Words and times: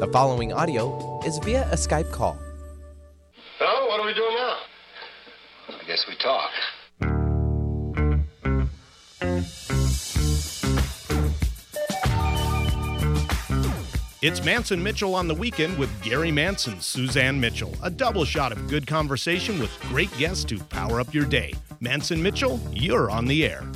The 0.00 0.06
following 0.06 0.50
audio 0.50 1.20
is 1.26 1.36
via 1.36 1.68
a 1.70 1.74
Skype 1.74 2.10
call. 2.10 2.38
Well, 3.60 3.86
what 3.88 4.00
are 4.00 4.06
we 4.06 4.14
doing 4.14 4.34
now? 4.34 4.56
I 5.68 5.84
guess 5.86 6.06
we 6.08 6.16
talk. 6.16 6.50
It's 14.22 14.42
Mance 14.42 14.70
and 14.70 14.82
Mitchell 14.82 15.14
on 15.14 15.28
the 15.28 15.34
weekend 15.34 15.76
with 15.76 15.90
Gary 16.02 16.32
Mance, 16.32 16.66
Suzanne 16.78 17.38
Mitchell. 17.38 17.74
A 17.82 17.90
double 17.90 18.24
shot 18.24 18.52
of 18.52 18.68
good 18.68 18.86
conversation 18.86 19.58
with 19.58 19.70
great 19.82 20.10
guests 20.16 20.44
to 20.44 20.58
power 20.58 20.98
up 20.98 21.12
your 21.12 21.26
day. 21.26 21.52
Mance 21.80 22.10
and 22.10 22.22
Mitchell, 22.22 22.58
you're 22.72 23.10
on 23.10 23.26
the 23.26 23.44
air. 23.44 23.70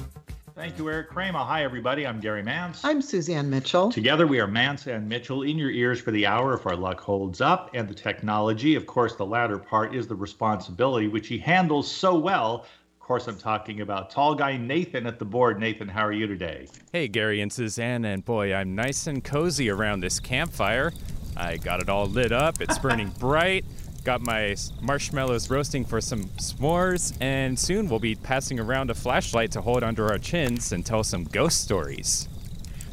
Thank 0.64 0.78
you, 0.78 0.88
Eric 0.88 1.10
Kramer. 1.10 1.40
Hi, 1.40 1.62
everybody. 1.62 2.06
I'm 2.06 2.20
Gary 2.20 2.42
Mance. 2.42 2.82
I'm 2.86 3.02
Suzanne 3.02 3.50
Mitchell. 3.50 3.92
Together, 3.92 4.26
we 4.26 4.40
are 4.40 4.46
Mance 4.46 4.86
and 4.86 5.06
Mitchell 5.06 5.42
in 5.42 5.58
your 5.58 5.70
ears 5.70 6.00
for 6.00 6.10
the 6.10 6.24
hour 6.24 6.54
if 6.54 6.64
our 6.64 6.74
luck 6.74 6.98
holds 7.00 7.42
up. 7.42 7.68
And 7.74 7.86
the 7.86 7.92
technology, 7.92 8.74
of 8.74 8.86
course, 8.86 9.14
the 9.14 9.26
latter 9.26 9.58
part 9.58 9.94
is 9.94 10.06
the 10.06 10.14
responsibility, 10.14 11.06
which 11.06 11.28
he 11.28 11.36
handles 11.36 11.90
so 11.90 12.14
well. 12.14 12.64
Of 12.94 13.00
course, 13.00 13.28
I'm 13.28 13.36
talking 13.36 13.82
about 13.82 14.08
tall 14.08 14.34
guy 14.34 14.56
Nathan 14.56 15.06
at 15.06 15.18
the 15.18 15.26
board. 15.26 15.60
Nathan, 15.60 15.86
how 15.86 16.06
are 16.06 16.12
you 16.12 16.26
today? 16.26 16.66
Hey, 16.92 17.08
Gary 17.08 17.42
and 17.42 17.52
Suzanne, 17.52 18.06
and 18.06 18.24
boy, 18.24 18.54
I'm 18.54 18.74
nice 18.74 19.06
and 19.06 19.22
cozy 19.22 19.68
around 19.68 20.00
this 20.00 20.18
campfire. 20.18 20.94
I 21.36 21.58
got 21.58 21.82
it 21.82 21.90
all 21.90 22.06
lit 22.06 22.32
up, 22.32 22.62
it's 22.62 22.78
burning 22.78 23.08
bright. 23.18 23.66
Got 24.04 24.20
my 24.20 24.54
marshmallows 24.82 25.48
roasting 25.48 25.82
for 25.86 25.98
some 25.98 26.24
s'mores, 26.36 27.16
and 27.22 27.58
soon 27.58 27.88
we'll 27.88 27.98
be 27.98 28.14
passing 28.14 28.60
around 28.60 28.90
a 28.90 28.94
flashlight 28.94 29.50
to 29.52 29.62
hold 29.62 29.82
under 29.82 30.08
our 30.08 30.18
chins 30.18 30.72
and 30.72 30.84
tell 30.84 31.02
some 31.02 31.24
ghost 31.24 31.62
stories. 31.62 32.28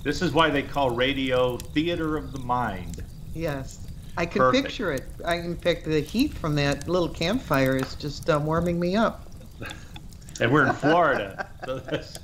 This 0.04 0.22
is 0.22 0.32
why 0.32 0.50
they 0.50 0.64
call 0.64 0.90
radio 0.92 1.58
theater 1.58 2.16
of 2.16 2.32
the 2.32 2.40
mind. 2.40 3.04
Yes. 3.34 3.88
I 4.16 4.26
can 4.26 4.40
Perfect. 4.40 4.68
picture 4.68 4.94
it. 4.94 5.04
I 5.26 5.38
can 5.40 5.58
pick 5.58 5.84
the 5.84 6.00
heat 6.00 6.34
from 6.34 6.56
that 6.56 6.88
little 6.88 7.10
campfire 7.10 7.76
is 7.76 7.96
just 7.96 8.30
uh, 8.30 8.40
warming 8.42 8.80
me 8.80 8.96
up. 8.96 9.30
And 10.40 10.50
we're 10.50 10.68
in 10.68 10.74
Florida, 10.76 11.50
so 11.66 11.80
that's, 11.80 12.20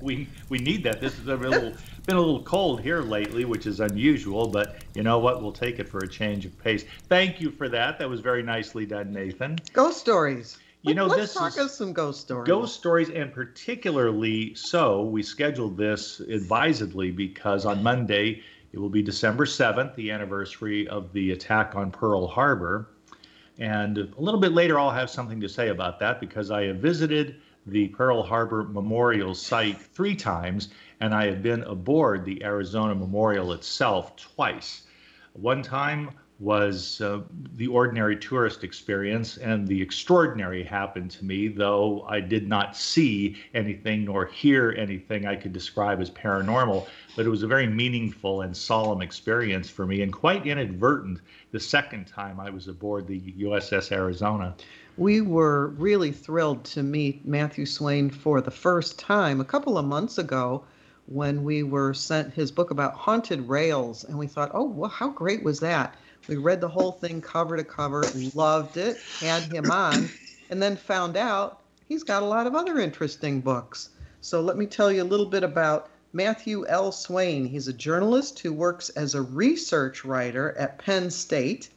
we 0.00 0.28
we 0.48 0.58
need 0.58 0.82
that. 0.82 1.00
This 1.00 1.16
is 1.16 1.28
a 1.28 1.36
little 1.36 1.74
been 2.06 2.16
a 2.16 2.20
little 2.20 2.42
cold 2.42 2.80
here 2.80 3.00
lately, 3.00 3.44
which 3.44 3.66
is 3.66 3.80
unusual, 3.80 4.48
but 4.48 4.76
you 4.94 5.02
know 5.02 5.18
what? 5.18 5.40
We'll 5.40 5.52
take 5.52 5.78
it 5.78 5.88
for 5.88 5.98
a 5.98 6.08
change 6.08 6.44
of 6.44 6.58
pace. 6.62 6.84
Thank 7.08 7.40
you 7.40 7.50
for 7.50 7.68
that. 7.68 7.98
That 7.98 8.08
was 8.08 8.20
very 8.20 8.42
nicely 8.42 8.86
done, 8.86 9.12
Nathan. 9.12 9.58
Ghost 9.72 9.98
stories. 9.98 10.58
You 10.82 10.94
know, 10.94 11.06
Let's 11.06 11.20
this 11.20 11.34
talk 11.34 11.52
is- 11.52 11.58
of 11.58 11.70
some 11.70 11.92
ghost 11.92 12.22
stories. 12.22 12.48
Ghost 12.48 12.74
stories, 12.74 13.08
and 13.08 13.32
particularly 13.32 14.52
so, 14.56 15.02
we 15.02 15.22
scheduled 15.22 15.76
this 15.76 16.18
advisedly 16.18 17.12
because 17.12 17.64
on 17.64 17.84
Monday 17.84 18.42
it 18.72 18.78
will 18.80 18.88
be 18.88 19.02
December 19.02 19.46
7th, 19.46 19.94
the 19.94 20.10
anniversary 20.10 20.88
of 20.88 21.12
the 21.12 21.30
attack 21.30 21.76
on 21.76 21.92
Pearl 21.92 22.26
Harbor. 22.26 22.88
And 23.58 23.98
a 23.98 24.08
little 24.18 24.40
bit 24.40 24.52
later, 24.52 24.76
I'll 24.76 24.90
have 24.90 25.08
something 25.10 25.40
to 25.40 25.48
say 25.48 25.68
about 25.68 26.00
that 26.00 26.18
because 26.18 26.50
I 26.50 26.64
have 26.64 26.78
visited 26.78 27.36
the 27.66 27.88
Pearl 27.88 28.22
Harbor 28.24 28.64
Memorial 28.64 29.34
site 29.36 29.78
three 29.80 30.16
times, 30.16 30.70
and 31.02 31.12
I 31.12 31.26
have 31.26 31.42
been 31.42 31.64
aboard 31.64 32.24
the 32.24 32.44
Arizona 32.44 32.94
Memorial 32.94 33.52
itself 33.54 34.14
twice. 34.14 34.82
One 35.32 35.60
time 35.60 36.10
was 36.38 37.00
uh, 37.00 37.22
the 37.56 37.66
ordinary 37.66 38.16
tourist 38.16 38.62
experience, 38.62 39.36
and 39.36 39.66
the 39.66 39.82
extraordinary 39.82 40.62
happened 40.62 41.10
to 41.10 41.24
me, 41.24 41.48
though 41.48 42.02
I 42.08 42.20
did 42.20 42.48
not 42.48 42.76
see 42.76 43.36
anything 43.52 44.04
nor 44.04 44.26
hear 44.26 44.76
anything 44.78 45.26
I 45.26 45.34
could 45.34 45.52
describe 45.52 46.00
as 46.00 46.08
paranormal. 46.08 46.86
But 47.16 47.26
it 47.26 47.30
was 47.30 47.42
a 47.42 47.48
very 47.48 47.66
meaningful 47.66 48.42
and 48.42 48.56
solemn 48.56 49.02
experience 49.02 49.68
for 49.68 49.84
me, 49.84 50.02
and 50.02 50.12
quite 50.12 50.46
inadvertent 50.46 51.20
the 51.50 51.58
second 51.58 52.06
time 52.06 52.38
I 52.38 52.48
was 52.48 52.68
aboard 52.68 53.08
the 53.08 53.20
USS 53.40 53.90
Arizona. 53.90 54.54
We 54.96 55.20
were 55.20 55.68
really 55.70 56.12
thrilled 56.12 56.62
to 56.66 56.84
meet 56.84 57.26
Matthew 57.26 57.66
Swayne 57.66 58.08
for 58.08 58.40
the 58.40 58.52
first 58.52 59.00
time 59.00 59.40
a 59.40 59.44
couple 59.44 59.78
of 59.78 59.84
months 59.84 60.18
ago 60.18 60.62
when 61.06 61.44
we 61.44 61.62
were 61.62 61.92
sent 61.92 62.32
his 62.32 62.50
book 62.52 62.70
about 62.70 62.94
haunted 62.94 63.48
rails. 63.48 64.04
And 64.04 64.18
we 64.18 64.26
thought, 64.26 64.50
oh, 64.54 64.64
well, 64.64 64.90
how 64.90 65.08
great 65.08 65.42
was 65.42 65.60
that? 65.60 65.96
We 66.28 66.36
read 66.36 66.60
the 66.60 66.68
whole 66.68 66.92
thing 66.92 67.20
cover 67.20 67.56
to 67.56 67.64
cover, 67.64 68.04
loved 68.34 68.76
it, 68.76 68.98
had 69.18 69.42
him 69.42 69.70
on, 69.70 70.08
and 70.50 70.62
then 70.62 70.76
found 70.76 71.16
out 71.16 71.60
he's 71.88 72.04
got 72.04 72.22
a 72.22 72.26
lot 72.26 72.46
of 72.46 72.54
other 72.54 72.78
interesting 72.78 73.40
books. 73.40 73.90
So 74.20 74.40
let 74.40 74.56
me 74.56 74.66
tell 74.66 74.92
you 74.92 75.02
a 75.02 75.04
little 75.04 75.26
bit 75.26 75.42
about 75.42 75.90
Matthew 76.12 76.64
L. 76.66 76.92
Swayne. 76.92 77.46
He's 77.46 77.68
a 77.68 77.72
journalist 77.72 78.38
who 78.38 78.52
works 78.52 78.90
as 78.90 79.14
a 79.14 79.22
research 79.22 80.04
writer 80.04 80.56
at 80.56 80.78
Penn 80.78 81.10
State. 81.10 81.70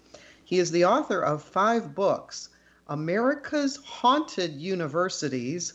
He 0.44 0.60
is 0.60 0.70
the 0.70 0.86
author 0.86 1.22
of 1.22 1.42
five 1.42 1.96
books 1.96 2.50
America's 2.88 3.78
Haunted 3.78 4.54
Universities, 4.54 5.74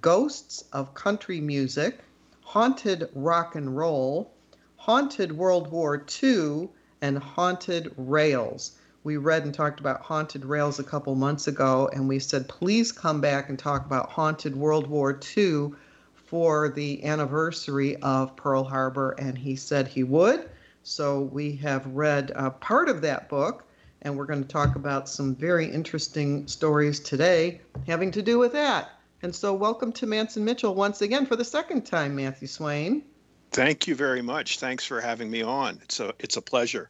Ghosts 0.00 0.64
of 0.72 0.94
Country 0.94 1.40
Music, 1.40 2.00
Haunted 2.48 3.10
Rock 3.14 3.56
and 3.56 3.76
Roll, 3.76 4.32
Haunted 4.76 5.32
World 5.32 5.70
War 5.70 6.02
II, 6.22 6.70
and 7.02 7.18
Haunted 7.18 7.92
Rails. 7.98 8.72
We 9.04 9.18
read 9.18 9.44
and 9.44 9.52
talked 9.52 9.80
about 9.80 10.00
Haunted 10.00 10.46
Rails 10.46 10.78
a 10.78 10.82
couple 10.82 11.14
months 11.14 11.46
ago, 11.46 11.90
and 11.92 12.08
we 12.08 12.18
said, 12.18 12.48
please 12.48 12.90
come 12.90 13.20
back 13.20 13.50
and 13.50 13.58
talk 13.58 13.84
about 13.84 14.08
Haunted 14.08 14.56
World 14.56 14.86
War 14.86 15.20
II 15.36 15.72
for 16.14 16.70
the 16.70 17.04
anniversary 17.04 17.96
of 17.96 18.34
Pearl 18.34 18.64
Harbor, 18.64 19.10
and 19.18 19.36
he 19.36 19.54
said 19.54 19.86
he 19.86 20.02
would. 20.02 20.48
So 20.84 21.20
we 21.20 21.54
have 21.56 21.84
read 21.88 22.32
uh, 22.34 22.48
part 22.48 22.88
of 22.88 23.02
that 23.02 23.28
book, 23.28 23.64
and 24.00 24.16
we're 24.16 24.24
going 24.24 24.42
to 24.42 24.48
talk 24.48 24.74
about 24.74 25.06
some 25.06 25.34
very 25.34 25.66
interesting 25.66 26.48
stories 26.48 26.98
today 26.98 27.60
having 27.86 28.10
to 28.12 28.22
do 28.22 28.38
with 28.38 28.52
that. 28.52 28.97
And 29.20 29.34
so, 29.34 29.52
welcome 29.52 29.90
to 29.94 30.06
Mance 30.06 30.36
and 30.36 30.44
Mitchell 30.44 30.76
once 30.76 31.02
again 31.02 31.26
for 31.26 31.34
the 31.34 31.44
second 31.44 31.82
time, 31.82 32.14
Matthew 32.14 32.46
Swayne. 32.46 33.02
Thank 33.50 33.88
you 33.88 33.96
very 33.96 34.22
much. 34.22 34.60
Thanks 34.60 34.84
for 34.84 35.00
having 35.00 35.28
me 35.28 35.42
on. 35.42 35.80
It's 35.82 35.98
a 35.98 36.14
it's 36.20 36.36
a 36.36 36.42
pleasure. 36.42 36.88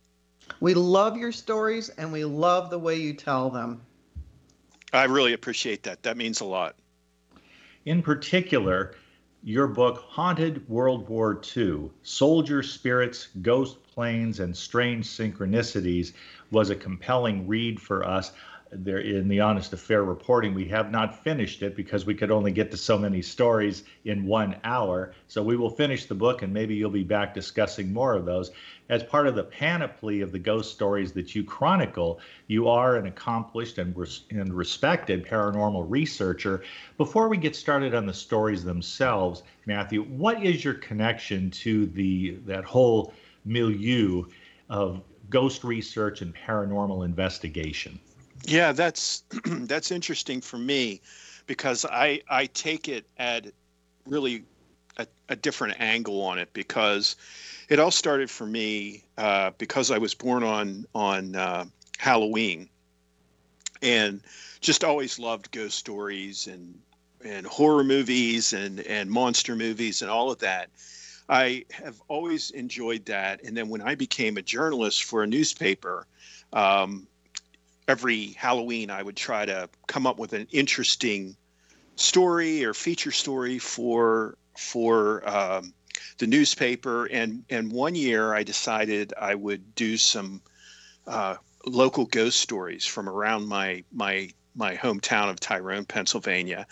We 0.61 0.75
love 0.75 1.17
your 1.17 1.33
stories 1.33 1.89
and 1.89 2.13
we 2.13 2.25
love 2.25 2.69
the 2.69 2.79
way 2.79 2.97
you 2.97 3.15
tell 3.15 3.49
them. 3.49 3.81
I 4.93 5.05
really 5.05 5.33
appreciate 5.33 5.85
that. 5.85 6.03
That 6.03 6.19
means 6.19 6.41
a 6.41 6.45
lot. 6.45 6.77
In 7.87 8.03
particular, 8.03 8.95
your 9.43 9.67
book, 9.67 10.05
Haunted 10.09 10.69
World 10.69 11.09
War 11.09 11.41
II 11.57 11.91
Soldier 12.03 12.63
Spirits, 12.63 13.29
Ghost 13.41 13.79
Planes, 13.95 14.41
and 14.41 14.55
Strange 14.55 15.07
Synchronicities, 15.07 16.13
was 16.51 16.69
a 16.69 16.77
compelling 16.77 17.47
read 17.47 17.81
for 17.81 18.07
us. 18.07 18.33
There, 18.71 18.99
in 18.99 19.29
the 19.29 19.41
honest 19.41 19.73
affair 19.73 20.05
reporting, 20.05 20.53
we 20.53 20.67
have 20.67 20.91
not 20.91 21.23
finished 21.25 21.63
it 21.63 21.75
because 21.75 22.05
we 22.05 22.15
could 22.15 22.31
only 22.31 22.53
get 22.53 22.71
to 22.71 22.77
so 22.77 22.99
many 22.99 23.23
stories 23.23 23.85
in 24.05 24.27
one 24.27 24.57
hour. 24.63 25.15
So 25.27 25.43
we 25.43 25.57
will 25.57 25.71
finish 25.71 26.05
the 26.05 26.15
book, 26.15 26.43
and 26.43 26.53
maybe 26.53 26.75
you'll 26.75 26.91
be 26.91 27.03
back 27.03 27.33
discussing 27.33 27.93
more 27.93 28.15
of 28.15 28.27
those. 28.27 28.51
As 28.91 29.03
part 29.03 29.27
of 29.27 29.35
the 29.35 29.45
panoply 29.45 30.21
of 30.21 30.33
the 30.33 30.39
ghost 30.39 30.73
stories 30.73 31.13
that 31.13 31.35
you 31.35 31.45
chronicle, 31.45 32.21
you 32.47 32.69
are 32.69 32.97
an 32.97 33.07
accomplished 33.07 33.79
and, 33.79 33.97
res- 33.97 34.25
and 34.31 34.53
respected 34.53 35.25
paranormal 35.25 35.87
researcher. 35.89 36.63
Before 36.99 37.29
we 37.29 37.39
get 37.39 37.57
started 37.57 37.95
on 37.95 38.05
the 38.05 38.15
stories 38.15 38.65
themselves, 38.65 39.45
Matthew, 39.67 40.03
what 40.03 40.45
is 40.45 40.65
your 40.65 40.75
connection 40.75 41.51
to 41.53 41.87
the 41.87 42.39
that 42.45 42.65
whole 42.65 43.15
milieu 43.45 44.25
of 44.69 45.03
ghost 45.31 45.65
research 45.65 46.21
and 46.21 46.35
paranormal 46.35 47.05
investigation? 47.05 47.99
Yeah, 48.45 48.73
that's 48.73 49.25
that's 49.45 49.91
interesting 49.91 50.41
for 50.41 50.59
me 50.59 51.01
because 51.47 51.85
I 51.85 52.23
I 52.29 52.47
take 52.47 52.89
it 52.89 53.07
at 53.19 53.47
really 54.07 54.45
a, 54.97 55.07
a 55.29 55.37
different 55.37 55.81
angle 55.81 56.23
on 56.23 56.39
it 56.39 56.53
because 56.53 57.17
it 57.69 57.79
all 57.79 57.91
started 57.91 58.31
for 58.31 58.47
me 58.47 59.05
uh, 59.17 59.51
because 59.59 59.91
I 59.91 59.99
was 59.99 60.15
born 60.15 60.43
on 60.43 60.87
on 60.95 61.37
uh, 61.37 61.65
Halloween 61.99 62.69
and 63.83 64.21
just 64.61 64.85
always 64.85 65.19
loved 65.19 65.51
ghost 65.51 65.79
stories 65.79 66.47
and 66.47 66.79
and 67.25 67.47
horror 67.47 67.85
movies 67.85 68.53
and 68.53 68.81
and 68.81 69.11
monster 69.11 69.57
movies 69.57 70.03
and 70.03 70.11
all 70.11 70.31
of 70.31 70.39
that. 70.39 70.71
I 71.29 71.67
have 71.71 72.01
always 72.09 72.51
enjoyed 72.53 73.05
that. 73.07 73.43
And 73.45 73.55
then 73.57 73.69
when 73.69 73.83
I 73.83 73.95
became 73.95 74.39
a 74.39 74.43
journalist 74.43 75.05
for 75.05 75.23
a 75.23 75.27
newspaper, 75.27 76.07
um, 76.55 77.07
every 77.89 78.27
Halloween 78.35 78.91
I 78.91 79.03
would 79.03 79.17
try 79.17 79.47
to 79.47 79.69
come 79.87 80.07
up 80.07 80.19
with 80.19 80.35
an 80.35 80.47
interesting 80.53 81.35
story 81.97 82.65
or 82.65 82.75
feature 82.75 83.11
story 83.11 83.59
for 83.59 84.37
for 84.57 85.29
um, 85.29 85.73
the 86.19 86.27
newspaper. 86.27 87.07
And 87.07 87.45
and 87.51 87.73
one 87.73 87.95
year 87.95 88.35
I 88.35 88.43
decided 88.43 89.15
I 89.19 89.35
would 89.35 89.75
do 89.75 89.97
some 89.97 90.43
uh, 91.07 91.37
local 91.67 92.05
ghost 92.05 92.39
stories 92.41 92.85
from 92.85 93.09
around 93.09 93.49
my 93.49 93.83
my 93.91 94.31
my 94.55 94.77
hometown 94.77 95.31
of 95.31 95.41
Tyrone, 95.41 95.85
Pennsylvania. 95.85 96.67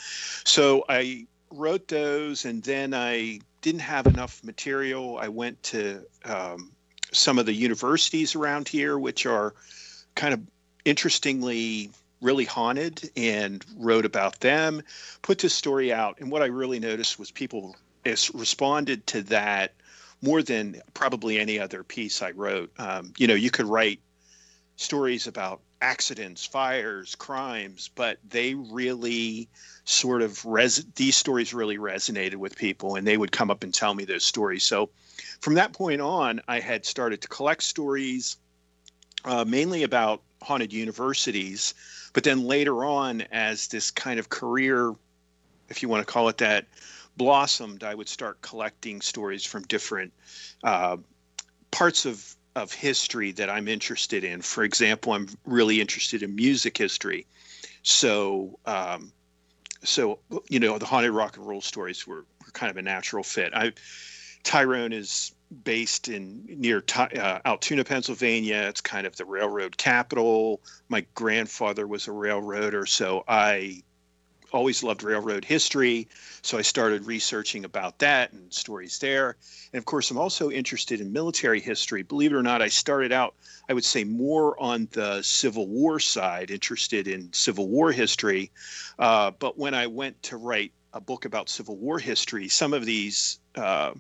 So 0.45 0.85
I 0.89 1.27
wrote 1.51 1.89
those, 1.89 2.45
and 2.45 2.63
then 2.63 2.93
I 2.93 3.41
didn't 3.63 3.81
have 3.81 4.07
enough 4.07 4.43
material. 4.45 5.19
I 5.19 5.29
went 5.29 5.63
to 5.65 6.05
um, 6.25 6.73
some 7.13 7.39
of 7.39 7.47
the 7.47 7.53
universities 7.55 8.35
around 8.35 8.69
here, 8.69 8.99
which 8.99 9.25
are 9.25 9.55
kind 10.17 10.35
of 10.35 10.41
interestingly 10.87 11.91
really 12.23 12.47
haunted, 12.47 13.11
and 13.15 13.65
wrote 13.77 14.07
about 14.07 14.41
them. 14.41 14.83
Put 15.21 15.39
this 15.39 15.53
story 15.53 15.93
out, 15.93 16.19
and 16.19 16.31
what 16.31 16.41
I 16.43 16.47
really 16.47 16.81
noticed 16.81 17.19
was 17.19 17.31
people 17.31 17.77
responded 18.05 19.07
to 19.09 19.23
that 19.23 19.75
more 20.23 20.43
than 20.43 20.81
probably 20.95 21.39
any 21.39 21.59
other 21.59 21.85
piece 21.85 22.23
I 22.23 22.31
wrote. 22.31 22.73
Um, 22.79 23.13
you 23.19 23.27
know, 23.27 23.35
you 23.35 23.51
could 23.51 23.67
write 23.67 24.01
stories 24.77 25.27
about 25.27 25.61
accidents, 25.83 26.45
fires, 26.45 27.15
crimes, 27.15 27.91
but 27.95 28.19
they 28.29 28.55
really 28.55 29.49
sort 29.85 30.23
of 30.23 30.45
res- 30.45 30.87
these 30.95 31.17
stories 31.17 31.53
really 31.53 31.77
resonated 31.77 32.37
with 32.37 32.57
people 32.57 32.97
and 32.97 33.07
they 33.07 33.17
would 33.17 33.33
come 33.33 33.51
up 33.51 33.63
and 33.63 33.75
tell 33.75 33.95
me 33.95 34.05
those 34.05 34.25
stories. 34.25 34.65
So 34.65 34.91
from 35.41 35.55
that 35.55 35.73
point 35.73 36.01
on, 36.01 36.41
I 36.49 36.61
had 36.61 36.87
started 36.87 37.21
to 37.23 37.29
collect 37.29 37.63
stories 37.63 38.37
uh, 39.25 39.45
mainly 39.45 39.83
about 39.83 40.23
haunted 40.47 40.73
universities, 40.73 41.75
but 42.13 42.23
then 42.23 42.45
later 42.45 42.85
on, 42.85 43.23
as 43.33 43.67
this 43.67 43.91
kind 43.91 44.21
of 44.21 44.29
career, 44.29 44.95
if 45.69 45.83
you 45.83 45.89
want 45.89 46.07
to 46.07 46.13
call 46.13 46.29
it 46.29 46.39
that, 46.39 46.67
blossomed, 47.17 47.83
I 47.83 47.95
would 47.95 48.09
start 48.09 48.41
collecting 48.43 49.01
stories 49.01 49.45
from 49.45 49.65
different 49.65 50.13
uh, 50.63 50.99
parts 51.71 52.07
of 52.07 52.37
of 52.55 52.73
history 52.73 53.33
that 53.33 53.51
I'm 53.51 53.69
interested 53.69 54.25
in. 54.25 54.41
For 54.41 54.65
example, 54.65 55.13
I'm 55.13 55.29
really 55.45 55.79
interested 55.79 56.23
in 56.23 56.35
music 56.35 56.79
history. 56.79 57.27
So, 57.83 58.59
um, 58.65 59.13
so 59.85 60.21
you 60.49 60.59
know, 60.59 60.79
the 60.79 60.87
haunted 60.87 61.11
rock 61.11 61.37
and 61.37 61.47
roll 61.47 61.61
stories 61.61 62.07
were, 62.07 62.25
were 62.41 62.53
kind 62.55 62.71
of 62.71 62.79
a 62.79 62.83
natural 62.83 63.23
fit. 63.23 63.53
I, 63.53 63.73
Tyrone 64.43 64.95
is 64.95 65.33
based 65.65 66.09
in 66.09 66.45
near 66.47 66.83
uh, 66.97 67.39
Altoona, 67.45 67.85
Pennsylvania. 67.85 68.67
It's 68.69 68.81
kind 68.81 69.07
of 69.07 69.17
the 69.17 69.25
railroad 69.25 69.77
capital. 69.77 70.61
My 70.89 71.07
grandfather 71.15 71.87
was 71.87 72.09
a 72.09 72.13
railroader, 72.13 72.87
so 72.87 73.25
I 73.29 73.83
always 74.53 74.83
loved 74.83 75.03
railroad 75.03 75.45
history, 75.45 76.09
so 76.43 76.57
I 76.57 76.63
started 76.63 77.07
researching 77.07 77.65
about 77.65 77.99
that 77.99 78.33
and 78.33 78.53
stories 78.53 78.99
there. 78.99 79.37
And 79.73 79.79
of 79.79 79.85
course, 79.85 80.11
I'm 80.11 80.19
also 80.19 80.51
interested 80.51 81.01
in 81.01 81.13
military 81.13 81.61
history. 81.61 82.03
Believe 82.03 82.33
it 82.33 82.37
or 82.37 82.43
not, 82.43 82.63
I 82.63 82.69
started 82.69 83.13
out, 83.13 83.35
I 83.69 83.75
would 83.75 83.85
say, 83.85 84.05
more 84.05 84.61
on 84.61 84.89
the 84.93 85.23
Civil 85.23 85.67
War 85.67 86.01
side, 86.01 86.51
interested 86.51 87.09
in 87.09 87.33
Civil 87.33 87.69
War 87.69 87.93
history. 87.93 88.51
Uh, 88.99 89.33
but 89.33 89.59
when 89.59 89.75
I 89.75 89.87
went 89.87 90.23
to 90.25 90.37
write 90.37 90.73
a 90.93 91.01
book 91.01 91.25
about 91.25 91.49
Civil 91.49 91.77
War 91.77 91.99
history, 91.99 92.49
some 92.49 92.73
of 92.73 92.87
these 92.87 93.41
uh, 93.57 93.93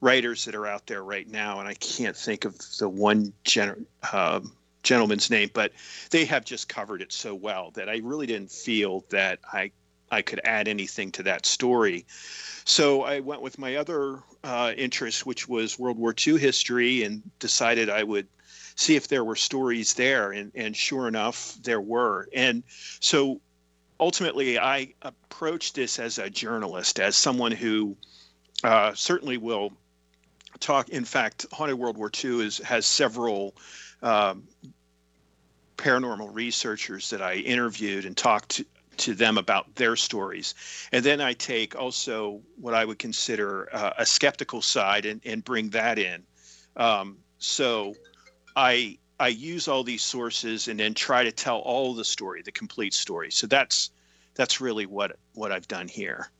writers 0.00 0.44
that 0.44 0.54
are 0.54 0.66
out 0.66 0.86
there 0.86 1.02
right 1.02 1.28
now, 1.28 1.60
and 1.60 1.68
I 1.68 1.74
can't 1.74 2.16
think 2.16 2.44
of 2.44 2.56
the 2.78 2.88
one 2.88 3.32
gen- 3.44 3.86
uh, 4.12 4.40
gentleman's 4.82 5.30
name, 5.30 5.50
but 5.52 5.72
they 6.10 6.24
have 6.24 6.44
just 6.44 6.68
covered 6.68 7.02
it 7.02 7.12
so 7.12 7.34
well 7.34 7.70
that 7.72 7.88
I 7.88 7.98
really 8.02 8.26
didn't 8.26 8.50
feel 8.50 9.04
that 9.10 9.40
I 9.52 9.72
I 10.10 10.22
could 10.22 10.40
add 10.44 10.66
anything 10.66 11.12
to 11.12 11.22
that 11.24 11.46
story. 11.46 12.04
So 12.64 13.02
I 13.02 13.20
went 13.20 13.42
with 13.42 13.58
my 13.58 13.76
other 13.76 14.22
uh, 14.42 14.72
interest, 14.76 15.24
which 15.24 15.48
was 15.48 15.78
World 15.78 15.98
War 15.98 16.14
II 16.26 16.36
history, 16.38 17.04
and 17.04 17.22
decided 17.38 17.88
I 17.88 18.02
would 18.02 18.26
see 18.74 18.96
if 18.96 19.08
there 19.08 19.22
were 19.24 19.36
stories 19.36 19.94
there. 19.94 20.32
And, 20.32 20.50
and 20.54 20.76
sure 20.76 21.06
enough, 21.06 21.56
there 21.62 21.80
were. 21.80 22.28
And 22.34 22.64
so 22.98 23.40
ultimately, 24.00 24.58
I 24.58 24.94
approached 25.02 25.76
this 25.76 25.98
as 25.98 26.18
a 26.18 26.28
journalist, 26.28 26.98
as 26.98 27.16
someone 27.16 27.52
who 27.52 27.96
uh, 28.64 28.94
certainly 28.94 29.36
will 29.36 29.72
talk. 30.60 30.88
In 30.90 31.04
fact, 31.04 31.46
Haunted 31.52 31.78
World 31.78 31.96
War 31.96 32.10
II 32.22 32.44
is, 32.46 32.58
has 32.58 32.86
several 32.86 33.54
um, 34.02 34.44
paranormal 35.76 36.34
researchers 36.34 37.10
that 37.10 37.22
I 37.22 37.34
interviewed 37.34 38.04
and 38.04 38.16
talked 38.16 38.50
to, 38.50 38.66
to 38.98 39.14
them 39.14 39.38
about 39.38 39.74
their 39.74 39.96
stories. 39.96 40.54
And 40.92 41.04
then 41.04 41.20
I 41.20 41.32
take 41.32 41.74
also 41.74 42.42
what 42.60 42.74
I 42.74 42.84
would 42.84 42.98
consider 42.98 43.68
uh, 43.74 43.94
a 43.98 44.06
skeptical 44.06 44.60
side 44.62 45.06
and, 45.06 45.20
and 45.24 45.42
bring 45.42 45.70
that 45.70 45.98
in. 45.98 46.22
Um, 46.76 47.18
so 47.38 47.94
I 48.54 48.98
I 49.18 49.28
use 49.28 49.68
all 49.68 49.84
these 49.84 50.02
sources 50.02 50.68
and 50.68 50.80
then 50.80 50.94
try 50.94 51.24
to 51.24 51.32
tell 51.32 51.58
all 51.58 51.94
the 51.94 52.04
story, 52.04 52.40
the 52.40 52.52
complete 52.52 52.94
story. 52.94 53.30
So 53.30 53.46
that's 53.46 53.90
that's 54.34 54.60
really 54.60 54.86
what 54.86 55.16
what 55.34 55.52
I've 55.52 55.68
done 55.68 55.88
here 55.88 56.30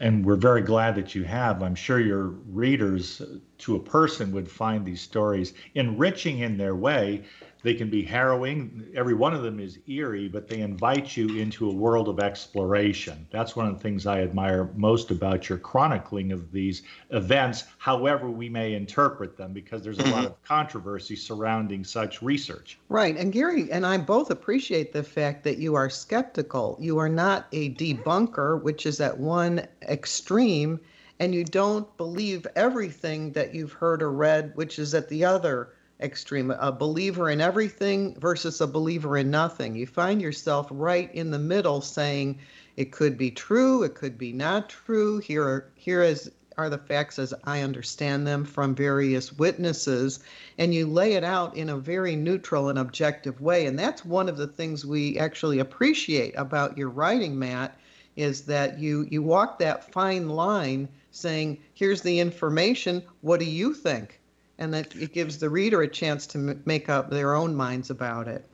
and 0.00 0.24
we're 0.24 0.36
very 0.36 0.62
glad 0.62 0.94
that 0.96 1.14
you 1.14 1.24
have. 1.24 1.62
I'm 1.62 1.74
sure 1.74 2.00
your 2.00 2.28
readers, 2.28 3.20
uh, 3.20 3.38
to 3.58 3.76
a 3.76 3.80
person, 3.80 4.32
would 4.32 4.50
find 4.50 4.84
these 4.84 5.00
stories 5.00 5.54
enriching 5.74 6.40
in 6.40 6.56
their 6.56 6.74
way 6.74 7.24
they 7.64 7.74
can 7.74 7.88
be 7.88 8.04
harrowing. 8.04 8.86
Every 8.94 9.14
one 9.14 9.32
of 9.32 9.42
them 9.42 9.58
is 9.58 9.78
eerie, 9.88 10.28
but 10.28 10.46
they 10.46 10.60
invite 10.60 11.16
you 11.16 11.38
into 11.38 11.70
a 11.70 11.74
world 11.74 12.10
of 12.10 12.20
exploration. 12.20 13.26
That's 13.30 13.56
one 13.56 13.66
of 13.66 13.74
the 13.74 13.80
things 13.80 14.06
I 14.06 14.20
admire 14.20 14.70
most 14.76 15.10
about 15.10 15.48
your 15.48 15.56
chronicling 15.56 16.30
of 16.30 16.52
these 16.52 16.82
events, 17.08 17.64
however 17.78 18.30
we 18.30 18.50
may 18.50 18.74
interpret 18.74 19.38
them, 19.38 19.54
because 19.54 19.82
there's 19.82 19.98
a 19.98 20.02
lot 20.02 20.24
mm-hmm. 20.24 20.26
of 20.26 20.42
controversy 20.44 21.16
surrounding 21.16 21.84
such 21.84 22.20
research. 22.20 22.78
Right. 22.90 23.16
And 23.16 23.32
Gary 23.32 23.72
and 23.72 23.86
I 23.86 23.96
both 23.96 24.30
appreciate 24.30 24.92
the 24.92 25.02
fact 25.02 25.42
that 25.44 25.56
you 25.56 25.74
are 25.74 25.88
skeptical. 25.88 26.76
You 26.78 26.98
are 26.98 27.08
not 27.08 27.46
a 27.52 27.70
debunker, 27.76 28.62
which 28.62 28.84
is 28.84 29.00
at 29.00 29.16
one 29.16 29.66
extreme, 29.88 30.78
and 31.18 31.34
you 31.34 31.44
don't 31.44 31.96
believe 31.96 32.46
everything 32.56 33.32
that 33.32 33.54
you've 33.54 33.72
heard 33.72 34.02
or 34.02 34.12
read, 34.12 34.52
which 34.54 34.78
is 34.78 34.92
at 34.92 35.08
the 35.08 35.24
other 35.24 35.73
extreme 36.00 36.50
a 36.50 36.72
believer 36.72 37.30
in 37.30 37.40
everything 37.40 38.18
versus 38.18 38.60
a 38.60 38.66
believer 38.66 39.16
in 39.16 39.30
nothing. 39.30 39.76
You 39.76 39.86
find 39.86 40.20
yourself 40.20 40.66
right 40.70 41.12
in 41.14 41.30
the 41.30 41.38
middle 41.38 41.80
saying 41.80 42.38
it 42.76 42.90
could 42.90 43.16
be 43.16 43.30
true 43.30 43.84
it 43.84 43.94
could 43.94 44.18
be 44.18 44.32
not 44.32 44.68
true. 44.68 45.18
Here 45.18 45.44
are 45.44 45.72
here 45.76 46.02
is 46.02 46.30
are 46.56 46.70
the 46.70 46.78
facts 46.78 47.18
as 47.18 47.34
i 47.42 47.62
understand 47.62 48.26
them 48.26 48.44
from 48.44 48.74
various 48.74 49.32
witnesses. 49.32 50.20
And 50.58 50.74
you 50.74 50.86
lay 50.86 51.14
it 51.14 51.24
out 51.24 51.56
in 51.56 51.68
a 51.68 51.76
very 51.76 52.16
neutral 52.16 52.68
and 52.68 52.78
objective 52.78 53.40
way. 53.40 53.66
And 53.66 53.78
that's 53.78 54.04
one 54.04 54.28
of 54.28 54.36
the 54.36 54.46
things 54.46 54.84
we 54.84 55.18
actually 55.18 55.58
appreciate 55.58 56.34
about 56.36 56.78
your 56.78 56.90
writing 56.90 57.38
matt 57.38 57.78
is 58.16 58.42
that 58.42 58.78
you 58.78 59.06
you 59.10 59.22
walk 59.22 59.58
that 59.58 59.92
fine 59.92 60.28
line 60.28 60.88
saying 61.12 61.58
here's 61.74 62.02
the 62.02 62.18
information. 62.18 63.02
What 63.20 63.38
do 63.40 63.46
you 63.46 63.74
think 63.74 64.20
and 64.58 64.72
that 64.74 64.94
it 64.96 65.12
gives 65.12 65.38
the 65.38 65.50
reader 65.50 65.82
a 65.82 65.88
chance 65.88 66.26
to 66.28 66.38
m- 66.38 66.62
make 66.64 66.88
up 66.88 67.10
their 67.10 67.34
own 67.34 67.54
minds 67.54 67.90
about 67.90 68.28
it. 68.28 68.44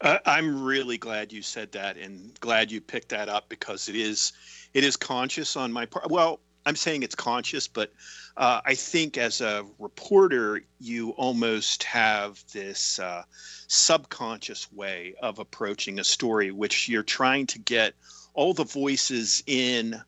Uh, 0.00 0.18
I'm 0.26 0.62
really 0.62 0.98
glad 0.98 1.32
you 1.32 1.42
said 1.42 1.72
that, 1.72 1.96
and 1.96 2.38
glad 2.40 2.70
you 2.70 2.80
picked 2.80 3.10
that 3.10 3.28
up 3.28 3.48
because 3.48 3.88
it 3.88 3.96
is 3.96 4.32
it 4.72 4.84
is 4.84 4.96
conscious 4.96 5.56
on 5.56 5.72
my 5.72 5.86
part. 5.86 6.10
Well, 6.10 6.40
I'm 6.66 6.76
saying 6.76 7.02
it's 7.02 7.14
conscious, 7.14 7.68
but 7.68 7.92
uh, 8.36 8.60
I 8.64 8.74
think 8.74 9.18
as 9.18 9.40
a 9.40 9.64
reporter, 9.78 10.62
you 10.78 11.10
almost 11.10 11.82
have 11.84 12.42
this 12.52 12.98
uh, 12.98 13.24
subconscious 13.66 14.70
way 14.72 15.14
of 15.22 15.38
approaching 15.38 15.98
a 15.98 16.04
story, 16.04 16.50
which 16.50 16.88
you're 16.88 17.02
trying 17.02 17.46
to 17.46 17.58
get 17.58 17.94
all 18.34 18.54
the 18.54 18.64
voices 18.64 19.42
in 19.46 20.00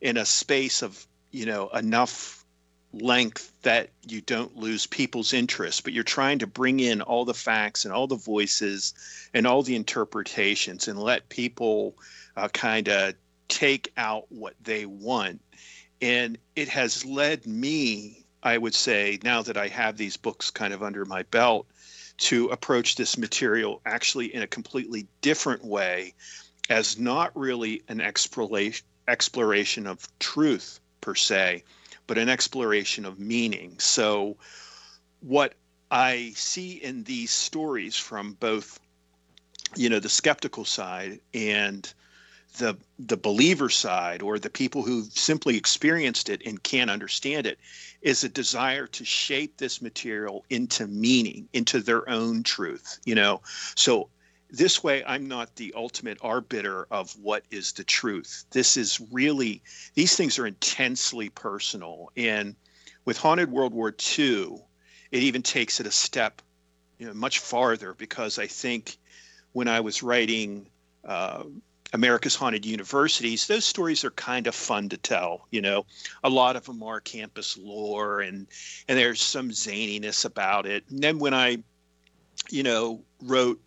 in 0.00 0.16
a 0.16 0.24
space 0.24 0.82
of 0.82 1.06
you 1.30 1.46
know 1.46 1.68
enough 1.70 2.41
length 2.92 3.52
that 3.62 3.90
you 4.06 4.20
don't 4.20 4.56
lose 4.56 4.86
people's 4.86 5.32
interest, 5.32 5.84
but 5.84 5.92
you're 5.92 6.04
trying 6.04 6.38
to 6.40 6.46
bring 6.46 6.80
in 6.80 7.00
all 7.00 7.24
the 7.24 7.34
facts 7.34 7.84
and 7.84 7.92
all 7.92 8.06
the 8.06 8.16
voices 8.16 8.94
and 9.32 9.46
all 9.46 9.62
the 9.62 9.76
interpretations 9.76 10.88
and 10.88 10.98
let 10.98 11.28
people 11.28 11.96
uh, 12.36 12.48
kind 12.48 12.88
of 12.88 13.14
take 13.48 13.92
out 13.96 14.30
what 14.30 14.54
they 14.62 14.86
want. 14.86 15.40
And 16.00 16.38
it 16.56 16.68
has 16.68 17.04
led 17.04 17.46
me, 17.46 18.24
I 18.42 18.58
would 18.58 18.74
say, 18.74 19.18
now 19.22 19.42
that 19.42 19.56
I 19.56 19.68
have 19.68 19.96
these 19.96 20.16
books 20.16 20.50
kind 20.50 20.74
of 20.74 20.82
under 20.82 21.04
my 21.04 21.22
belt, 21.24 21.66
to 22.18 22.48
approach 22.48 22.96
this 22.96 23.16
material 23.18 23.80
actually 23.86 24.32
in 24.34 24.42
a 24.42 24.46
completely 24.46 25.06
different 25.22 25.64
way 25.64 26.14
as 26.70 26.98
not 26.98 27.36
really 27.36 27.82
an 27.88 28.00
exploration 28.00 28.86
exploration 29.08 29.88
of 29.88 30.06
truth 30.20 30.78
per 31.00 31.14
se 31.14 31.64
but 32.12 32.18
an 32.18 32.28
exploration 32.28 33.06
of 33.06 33.18
meaning. 33.18 33.74
So, 33.78 34.36
what 35.20 35.54
I 35.90 36.32
see 36.34 36.72
in 36.72 37.04
these 37.04 37.30
stories 37.30 37.96
from 37.96 38.34
both, 38.34 38.78
you 39.76 39.88
know, 39.88 39.98
the 39.98 40.10
skeptical 40.10 40.66
side 40.66 41.20
and 41.32 41.90
the 42.58 42.76
the 42.98 43.16
believer 43.16 43.70
side 43.70 44.20
or 44.20 44.38
the 44.38 44.50
people 44.50 44.82
who've 44.82 45.10
simply 45.14 45.56
experienced 45.56 46.28
it 46.28 46.42
and 46.44 46.62
can't 46.62 46.90
understand 46.90 47.46
it 47.46 47.58
is 48.02 48.22
a 48.22 48.28
desire 48.28 48.86
to 48.88 49.06
shape 49.06 49.56
this 49.56 49.80
material 49.80 50.44
into 50.50 50.86
meaning 50.86 51.48
into 51.54 51.80
their 51.80 52.06
own 52.10 52.42
truth 52.42 52.98
you 53.06 53.14
know 53.14 53.40
so 53.74 54.10
this 54.52 54.84
way 54.84 55.02
i'm 55.06 55.26
not 55.26 55.56
the 55.56 55.72
ultimate 55.74 56.18
arbiter 56.22 56.86
of 56.90 57.10
what 57.20 57.42
is 57.50 57.72
the 57.72 57.84
truth 57.84 58.44
this 58.50 58.76
is 58.76 59.00
really 59.10 59.60
these 59.94 60.14
things 60.14 60.38
are 60.38 60.46
intensely 60.46 61.28
personal 61.30 62.10
and 62.16 62.54
with 63.04 63.18
Haunted 63.18 63.50
World 63.50 63.74
War 63.74 63.94
II, 64.18 64.58
it 65.10 65.22
even 65.22 65.42
takes 65.42 65.80
it 65.80 65.86
a 65.86 65.90
step, 65.90 66.40
you 66.98 67.06
know, 67.06 67.14
much 67.14 67.40
farther 67.40 67.94
because 67.94 68.38
I 68.38 68.46
think 68.46 68.96
when 69.52 69.68
I 69.68 69.80
was 69.80 70.02
writing 70.02 70.68
uh, 71.04 71.44
America's 71.92 72.36
Haunted 72.36 72.64
Universities, 72.64 73.46
those 73.46 73.64
stories 73.64 74.04
are 74.04 74.12
kind 74.12 74.46
of 74.46 74.54
fun 74.54 74.88
to 74.90 74.96
tell. 74.96 75.46
You 75.50 75.62
know, 75.62 75.86
a 76.22 76.30
lot 76.30 76.56
of 76.56 76.64
them 76.64 76.82
are 76.82 77.00
campus 77.00 77.58
lore, 77.58 78.20
and 78.20 78.46
and 78.88 78.98
there's 78.98 79.20
some 79.20 79.50
zaniness 79.50 80.24
about 80.24 80.66
it. 80.66 80.84
And 80.88 81.02
then 81.02 81.18
when 81.18 81.34
I, 81.34 81.58
you 82.50 82.62
know, 82.62 83.02
wrote 83.20 83.60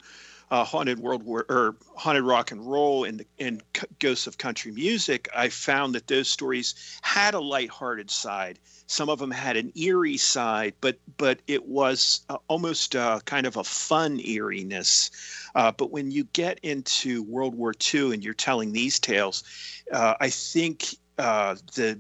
uh, 0.56 0.64
Haunted 0.64 1.00
World 1.00 1.24
War 1.24 1.46
or 1.50 1.76
Haunted 1.96 2.24
Rock 2.24 2.52
and 2.52 2.66
Roll 2.66 3.04
and 3.04 3.20
the, 3.20 3.26
and 3.40 3.62
Ghosts 4.00 4.28
of 4.28 4.38
Country 4.38 4.72
Music, 4.72 5.28
I 5.36 5.50
found 5.50 5.96
that 5.96 6.08
those 6.08 6.30
stories 6.30 6.76
had 7.02 7.34
a 7.34 7.40
lighthearted 7.40 8.10
side 8.10 8.60
some 8.88 9.10
of 9.10 9.20
them 9.20 9.32
had 9.32 9.58
an 9.58 9.72
eerie 9.76 10.18
side, 10.18 10.74
but 10.80 10.98
but 11.18 11.40
it 11.48 11.68
was 11.68 12.22
uh, 12.30 12.38
almost 12.48 12.96
uh, 12.96 13.20
kind 13.26 13.48
of 13.48 13.58
a 13.58 13.64
fun 13.64 14.20
eeriness. 14.20 15.10
Uh, 15.56 15.72
but 15.72 15.92
when 15.92 16.12
you 16.12 16.26
get 16.34 16.60
into 16.62 17.24
World 17.24 17.56
War 17.56 17.74
II 17.94 18.14
and 18.14 18.24
you're 18.24 18.34
telling 18.34 18.72
these 18.72 19.00
tales, 19.00 19.44
uh, 19.92 20.16
I 20.20 20.30
think 20.30 20.96
uh, 21.18 21.56
the 21.74 22.00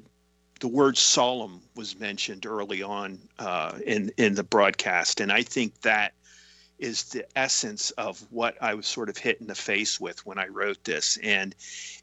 the 0.60 0.68
word 0.68 0.98
solemn 0.98 1.62
was 1.76 2.00
mentioned 2.00 2.46
early 2.46 2.84
on 2.84 3.20
uh, 3.40 3.80
in 3.86 4.12
in 4.18 4.36
the 4.36 4.44
broadcast, 4.44 5.22
and 5.22 5.32
I 5.32 5.42
think 5.42 5.82
that 5.82 6.14
is 6.78 7.04
the 7.06 7.26
essence 7.38 7.92
of 7.92 8.20
what 8.30 8.62
I 8.62 8.74
was 8.74 8.88
sort 8.88 9.10
of 9.10 9.18
hit 9.18 9.42
in 9.42 9.48
the 9.48 9.56
face 9.56 10.00
with 10.00 10.26
when 10.26 10.38
I 10.38 10.48
wrote 10.48 10.84
this, 10.84 11.18
and 11.24 11.56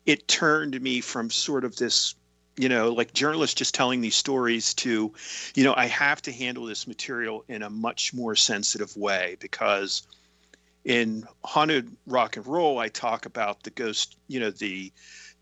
it 0.07 0.29
turned 0.29 0.81
me 0.81 1.01
from 1.01 1.31
sort 1.31 1.65
of 1.65 1.77
this 1.77 2.15
you 2.57 2.69
know, 2.69 2.93
like 2.93 3.15
journalists 3.15 3.55
just 3.55 3.75
telling 3.75 4.01
these 4.01 4.15
stories 4.15 4.75
to, 4.75 5.13
you 5.55 5.65
know, 5.65 5.75
I 5.75 5.87
have 5.87 6.21
to 6.23 6.33
handle 6.33 6.67
this 6.67 6.87
material 6.87 7.45
in 7.49 7.63
a 7.63 7.71
much 7.71 8.13
more 8.13 8.37
sensitive 8.37 8.95
way 8.95 9.37
because 9.41 10.07
in 10.85 11.27
haunted 11.45 11.97
rock 12.07 12.37
and 12.37 12.47
roll, 12.47 12.79
I 12.79 12.89
talk 12.89 13.27
about 13.27 13.63
the 13.63 13.71
ghost, 13.71 14.17
you 14.29 14.41
know, 14.41 14.51
the 14.51 14.93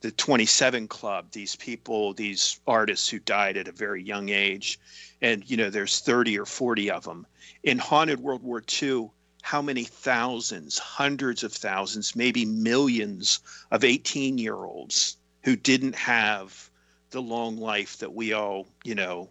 the 0.02 0.10
27 0.12 0.88
club, 0.88 1.26
these 1.30 1.56
people, 1.56 2.14
these 2.14 2.58
artists 2.66 3.06
who 3.06 3.18
died 3.18 3.58
at 3.58 3.68
a 3.68 3.72
very 3.72 4.02
young 4.02 4.30
age, 4.30 4.78
and 5.20 5.48
you 5.50 5.58
know, 5.58 5.68
there's 5.68 5.98
30 6.00 6.38
or 6.38 6.46
40 6.46 6.90
of 6.90 7.04
them. 7.04 7.26
In 7.62 7.76
haunted 7.76 8.18
World 8.18 8.42
War 8.42 8.62
II, 8.82 9.10
how 9.42 9.62
many 9.62 9.84
thousands, 9.84 10.78
hundreds 10.78 11.42
of 11.42 11.52
thousands, 11.52 12.16
maybe 12.16 12.44
millions 12.44 13.40
of 13.70 13.84
18 13.84 14.38
year 14.38 14.56
olds 14.56 15.16
who 15.42 15.56
didn't 15.56 15.94
have 15.94 16.70
the 17.10 17.22
long 17.22 17.56
life 17.56 17.98
that 17.98 18.14
we 18.14 18.32
all, 18.32 18.66
you 18.84 18.94
know, 18.94 19.30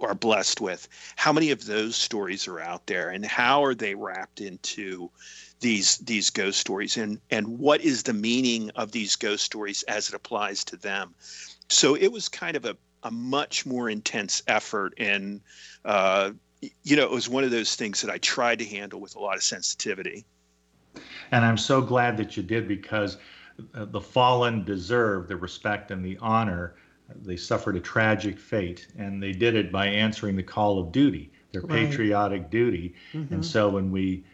are 0.00 0.14
blessed 0.14 0.60
with. 0.60 0.88
How 1.16 1.32
many 1.32 1.50
of 1.50 1.64
those 1.64 1.96
stories 1.96 2.46
are 2.48 2.60
out 2.60 2.86
there, 2.86 3.10
and 3.10 3.24
how 3.24 3.64
are 3.64 3.74
they 3.74 3.94
wrapped 3.94 4.40
into 4.40 5.10
these 5.60 5.98
these 5.98 6.30
ghost 6.30 6.58
stories, 6.58 6.96
and 6.96 7.20
and 7.30 7.58
what 7.58 7.80
is 7.80 8.02
the 8.02 8.12
meaning 8.12 8.70
of 8.70 8.92
these 8.92 9.16
ghost 9.16 9.44
stories 9.44 9.82
as 9.84 10.08
it 10.08 10.14
applies 10.14 10.64
to 10.64 10.76
them? 10.76 11.14
So 11.70 11.94
it 11.94 12.12
was 12.12 12.28
kind 12.28 12.56
of 12.56 12.64
a 12.64 12.76
a 13.04 13.10
much 13.10 13.66
more 13.66 13.88
intense 13.88 14.42
effort, 14.46 14.94
and 14.98 15.40
uh, 15.84 16.32
you 16.82 16.96
know, 16.96 17.04
it 17.04 17.10
was 17.10 17.28
one 17.28 17.44
of 17.44 17.50
those 17.50 17.76
things 17.76 18.00
that 18.02 18.10
I 18.10 18.18
tried 18.18 18.58
to 18.60 18.64
handle 18.64 19.00
with 19.00 19.16
a 19.16 19.20
lot 19.20 19.36
of 19.36 19.42
sensitivity. 19.42 20.24
And 21.30 21.44
I'm 21.44 21.58
so 21.58 21.80
glad 21.80 22.16
that 22.18 22.36
you 22.36 22.42
did 22.42 22.68
because 22.68 23.16
uh, 23.74 23.84
the 23.86 24.00
fallen 24.00 24.64
deserve 24.64 25.28
the 25.28 25.36
respect 25.36 25.90
and 25.90 26.04
the 26.04 26.18
honor 26.20 26.76
they 27.22 27.36
suffered 27.36 27.76
a 27.76 27.80
tragic 27.80 28.38
fate, 28.38 28.88
and 28.96 29.22
they 29.22 29.32
did 29.32 29.54
it 29.54 29.70
by 29.70 29.86
answering 29.86 30.36
the 30.36 30.42
call 30.42 30.78
of 30.78 30.92
duty, 30.92 31.30
their 31.52 31.62
right. 31.62 31.88
patriotic 31.88 32.50
duty. 32.50 32.94
Mm-hmm. 33.12 33.34
And 33.34 33.44
so 33.44 33.68
when 33.68 33.90
we 33.90 34.24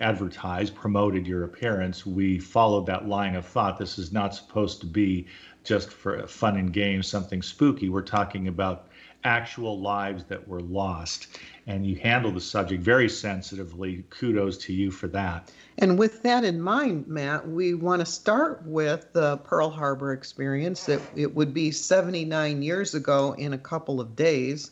advertised, 0.00 0.74
promoted 0.74 1.26
your 1.26 1.44
appearance, 1.44 2.06
we 2.06 2.38
followed 2.38 2.86
that 2.86 3.08
line 3.08 3.36
of 3.36 3.46
thought. 3.46 3.78
This 3.78 3.98
is 3.98 4.12
not 4.12 4.34
supposed 4.34 4.80
to 4.80 4.86
be 4.86 5.26
just 5.64 5.90
for 5.90 6.26
fun 6.26 6.56
and 6.56 6.72
games, 6.72 7.06
something 7.06 7.42
spooky. 7.42 7.88
We're 7.88 8.02
talking 8.02 8.48
about 8.48 8.88
actual 9.24 9.80
lives 9.80 10.24
that 10.24 10.46
were 10.46 10.60
lost. 10.60 11.28
And 11.66 11.86
you 11.86 11.96
handle 11.96 12.32
the 12.32 12.40
subject 12.40 12.82
very 12.82 13.08
sensitively. 13.08 14.04
Kudos 14.10 14.58
to 14.58 14.72
you 14.72 14.90
for 14.90 15.08
that. 15.08 15.50
And 15.78 15.98
with 15.98 16.22
that 16.22 16.44
in 16.44 16.60
mind, 16.60 17.06
Matt, 17.06 17.48
we 17.48 17.74
want 17.74 18.00
to 18.00 18.06
start 18.06 18.62
with 18.64 19.12
the 19.12 19.38
Pearl 19.38 19.70
Harbor 19.70 20.12
experience. 20.12 20.84
That 20.86 21.00
it 21.14 21.34
would 21.34 21.52
be 21.52 21.70
79 21.70 22.62
years 22.62 22.94
ago 22.94 23.34
in 23.38 23.52
a 23.52 23.58
couple 23.58 24.00
of 24.00 24.16
days. 24.16 24.70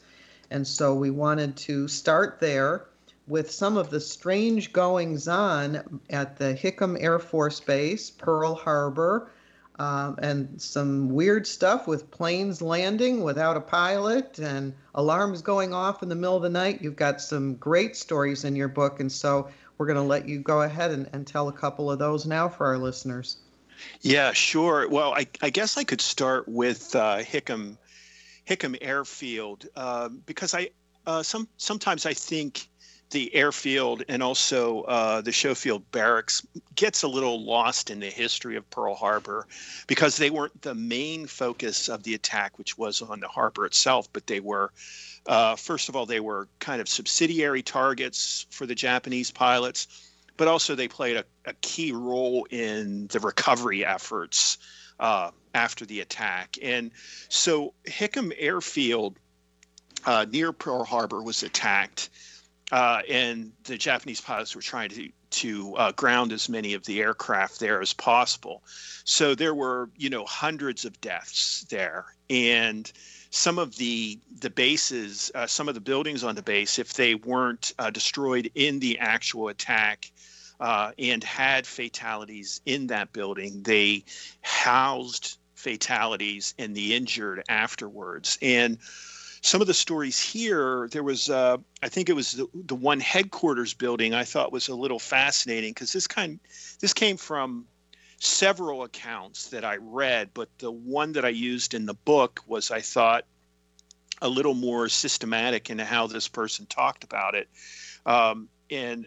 And 0.51 0.67
so 0.67 0.95
we 0.95 1.11
wanted 1.11 1.57
to 1.59 1.89
start 1.89 2.39
there 2.41 2.87
with 3.27 3.51
some 3.51 3.77
of 3.77 3.91
the 3.91 4.01
strange 4.01 4.73
goings 4.73 5.27
on 5.27 6.01
at 6.11 6.37
the 6.37 6.55
Hickam 6.55 6.97
Air 7.01 7.19
Force 7.19 7.59
Base, 7.59 8.11
Pearl 8.11 8.55
Harbor, 8.55 9.31
um, 9.79 10.19
and 10.23 10.61
some 10.61 11.11
weird 11.11 11.47
stuff 11.47 11.87
with 11.87 12.11
planes 12.11 12.63
landing 12.63 13.23
without 13.23 13.57
a 13.57 13.61
pilot 13.61 14.39
and 14.39 14.73
alarms 14.95 15.43
going 15.43 15.75
off 15.75 16.03
in 16.03 16.09
the 16.09 16.15
middle 16.15 16.37
of 16.37 16.43
the 16.43 16.49
night. 16.49 16.81
You've 16.81 16.97
got 16.97 17.21
some 17.21 17.57
great 17.57 17.97
stories 17.97 18.45
in 18.45 18.57
your 18.57 18.69
book, 18.69 19.01
and 19.01 19.11
so 19.11 19.49
we're 19.79 19.87
going 19.87 19.97
to 19.97 20.03
let 20.03 20.27
you 20.29 20.41
go 20.41 20.63
ahead 20.63 20.91
and, 20.91 21.09
and 21.13 21.27
tell 21.27 21.49
a 21.49 21.53
couple 21.53 21.91
of 21.91 21.99
those 21.99 22.27
now 22.27 22.49
for 22.49 22.67
our 22.67 22.79
listeners. 22.79 23.39
Yeah, 24.01 24.33
sure. 24.33 24.89
Well, 24.89 25.13
I, 25.13 25.27
I 25.43 25.51
guess 25.51 25.77
I 25.77 25.85
could 25.85 26.01
start 26.01 26.49
with 26.49 26.95
uh, 26.97 27.19
Hickam 27.19 27.77
Hickam 28.49 28.77
Airfield 28.81 29.67
uh, 29.77 30.09
because 30.09 30.55
I 30.55 30.71
uh, 31.07 31.23
some 31.23 31.49
sometimes 31.57 32.07
I 32.07 32.15
think 32.15 32.69
the 33.11 33.33
airfield 33.35 34.03
and 34.09 34.23
also 34.23 34.83
uh, 34.83 35.21
the 35.21 35.33
Schofield 35.33 35.89
barracks 35.93 36.45
gets 36.75 37.03
a 37.03 37.09
little 37.09 37.45
lost 37.45 37.91
in 37.91 38.01
the 38.01 38.11
history 38.11 38.57
of 38.57 38.69
Pearl 38.71 38.95
Harbor 38.95 39.47
because 39.87 40.17
they 40.17 40.31
weren't 40.31 40.61
the 40.63 40.75
main 40.75 41.27
focus 41.27 41.89
of 41.89 42.03
the 42.03 42.15
attack, 42.15 42.59
which 42.59 42.77
was 42.77 43.03
on 43.03 43.21
the 43.21 43.29
harbor 43.29 43.65
itself, 43.65 44.13
but 44.13 44.27
they 44.27 44.41
were, 44.41 44.73
uh, 45.27 45.55
first 45.55 45.89
of 45.89 45.95
all, 45.95 46.05
they 46.05 46.21
were 46.21 46.49
kind 46.59 46.81
of 46.81 46.89
subsidiary 46.89 47.63
targets 47.63 48.47
for 48.51 48.67
the 48.67 48.75
Japanese 48.75 49.31
pilots, 49.31 49.87
but 50.37 50.49
also 50.49 50.75
they 50.75 50.89
played 50.89 51.17
a, 51.17 51.25
a 51.45 51.55
key 51.61 51.93
role 51.93 52.47
in 52.51 53.07
the 53.09 53.21
recovery 53.21 53.85
efforts 53.85 54.59
uh, 54.99 55.31
after 55.55 55.87
the 55.87 56.01
attack. 56.01 56.59
And 56.61 56.91
so 57.29 57.73
Hickam 57.85 58.33
Airfield 58.37 59.17
uh, 60.05 60.27
near 60.31 60.53
Pearl 60.53 60.85
Harbor 60.85 61.23
was 61.23 61.43
attacked 61.45 62.11
uh, 62.73 63.03
and 63.09 63.53
the 63.65 63.77
Japanese 63.77 64.21
pilots 64.21 64.55
were 64.55 64.63
trying 64.63 64.91
to 64.91 65.11
to 65.29 65.75
uh, 65.77 65.93
ground 65.93 66.33
as 66.33 66.49
many 66.49 66.73
of 66.75 66.85
the 66.85 67.01
aircraft 67.01 67.61
there 67.61 67.81
as 67.83 67.93
possible. 67.93 68.63
So 69.05 69.35
there 69.35 69.55
were, 69.55 69.91
you 69.97 70.09
know, 70.09 70.25
hundreds 70.25 70.85
of 70.85 71.01
deaths 71.01 71.67
there, 71.69 72.07
and 72.31 72.91
some 73.31 73.59
of 73.59 73.77
the 73.77 74.19
the 74.41 74.51
bases, 74.51 75.31
uh, 75.35 75.47
some 75.47 75.69
of 75.69 75.75
the 75.75 75.81
buildings 75.81 76.25
on 76.25 76.35
the 76.35 76.43
base, 76.43 76.79
if 76.79 76.95
they 76.95 77.15
weren't 77.15 77.73
uh, 77.79 77.91
destroyed 77.91 78.51
in 78.55 78.81
the 78.81 78.99
actual 78.99 79.49
attack. 79.49 80.11
Uh, 80.59 80.91
and 80.99 81.23
had 81.23 81.67
fatalities 81.67 82.63
in 82.65 82.87
that 82.87 83.13
building. 83.13 83.63
They 83.63 84.03
housed 84.41 85.37
fatalities 85.55 86.55
and 86.59 86.75
the 86.75 86.95
injured 86.95 87.43
afterwards. 87.51 88.39
And 88.41 88.79
some 89.43 89.61
of 89.61 89.67
the 89.67 89.75
stories 89.75 90.19
here, 90.19 90.89
there 90.91 91.03
was, 91.03 91.31
uh, 91.31 91.59
I 91.83 91.89
think 91.89 92.09
it 92.09 92.15
was 92.15 92.33
the, 92.33 92.47
the 92.55 92.75
one 92.75 93.01
headquarters 93.01 93.75
building 93.75 94.15
I 94.15 94.25
thought 94.25 94.53
was 94.53 94.69
a 94.69 94.75
little 94.75 94.99
fascinating 94.99 95.73
because 95.73 95.93
this 95.93 96.07
kind, 96.07 96.41
this 96.81 96.93
came 96.93 97.17
from 97.17 97.67
several 98.19 98.83
accounts 98.83 99.49
that 99.51 99.65
I 99.65 99.77
read, 99.77 100.31
but 100.35 100.49
the 100.59 100.71
one 100.71 101.13
that 101.13 101.25
I 101.25 101.31
used 101.31 101.75
in 101.75 101.87
the 101.87 101.95
book 101.95 102.43
was 102.47 102.71
I 102.71 102.81
thought 102.81 103.25
a 104.23 104.29
little 104.29 104.55
more 104.55 104.89
systematic 104.89 105.71
in 105.71 105.79
how 105.79 106.07
this 106.07 106.29
person 106.29 106.67
talked 106.67 107.05
about 107.05 107.35
it, 107.35 107.49
um, 108.07 108.49
and 108.71 109.07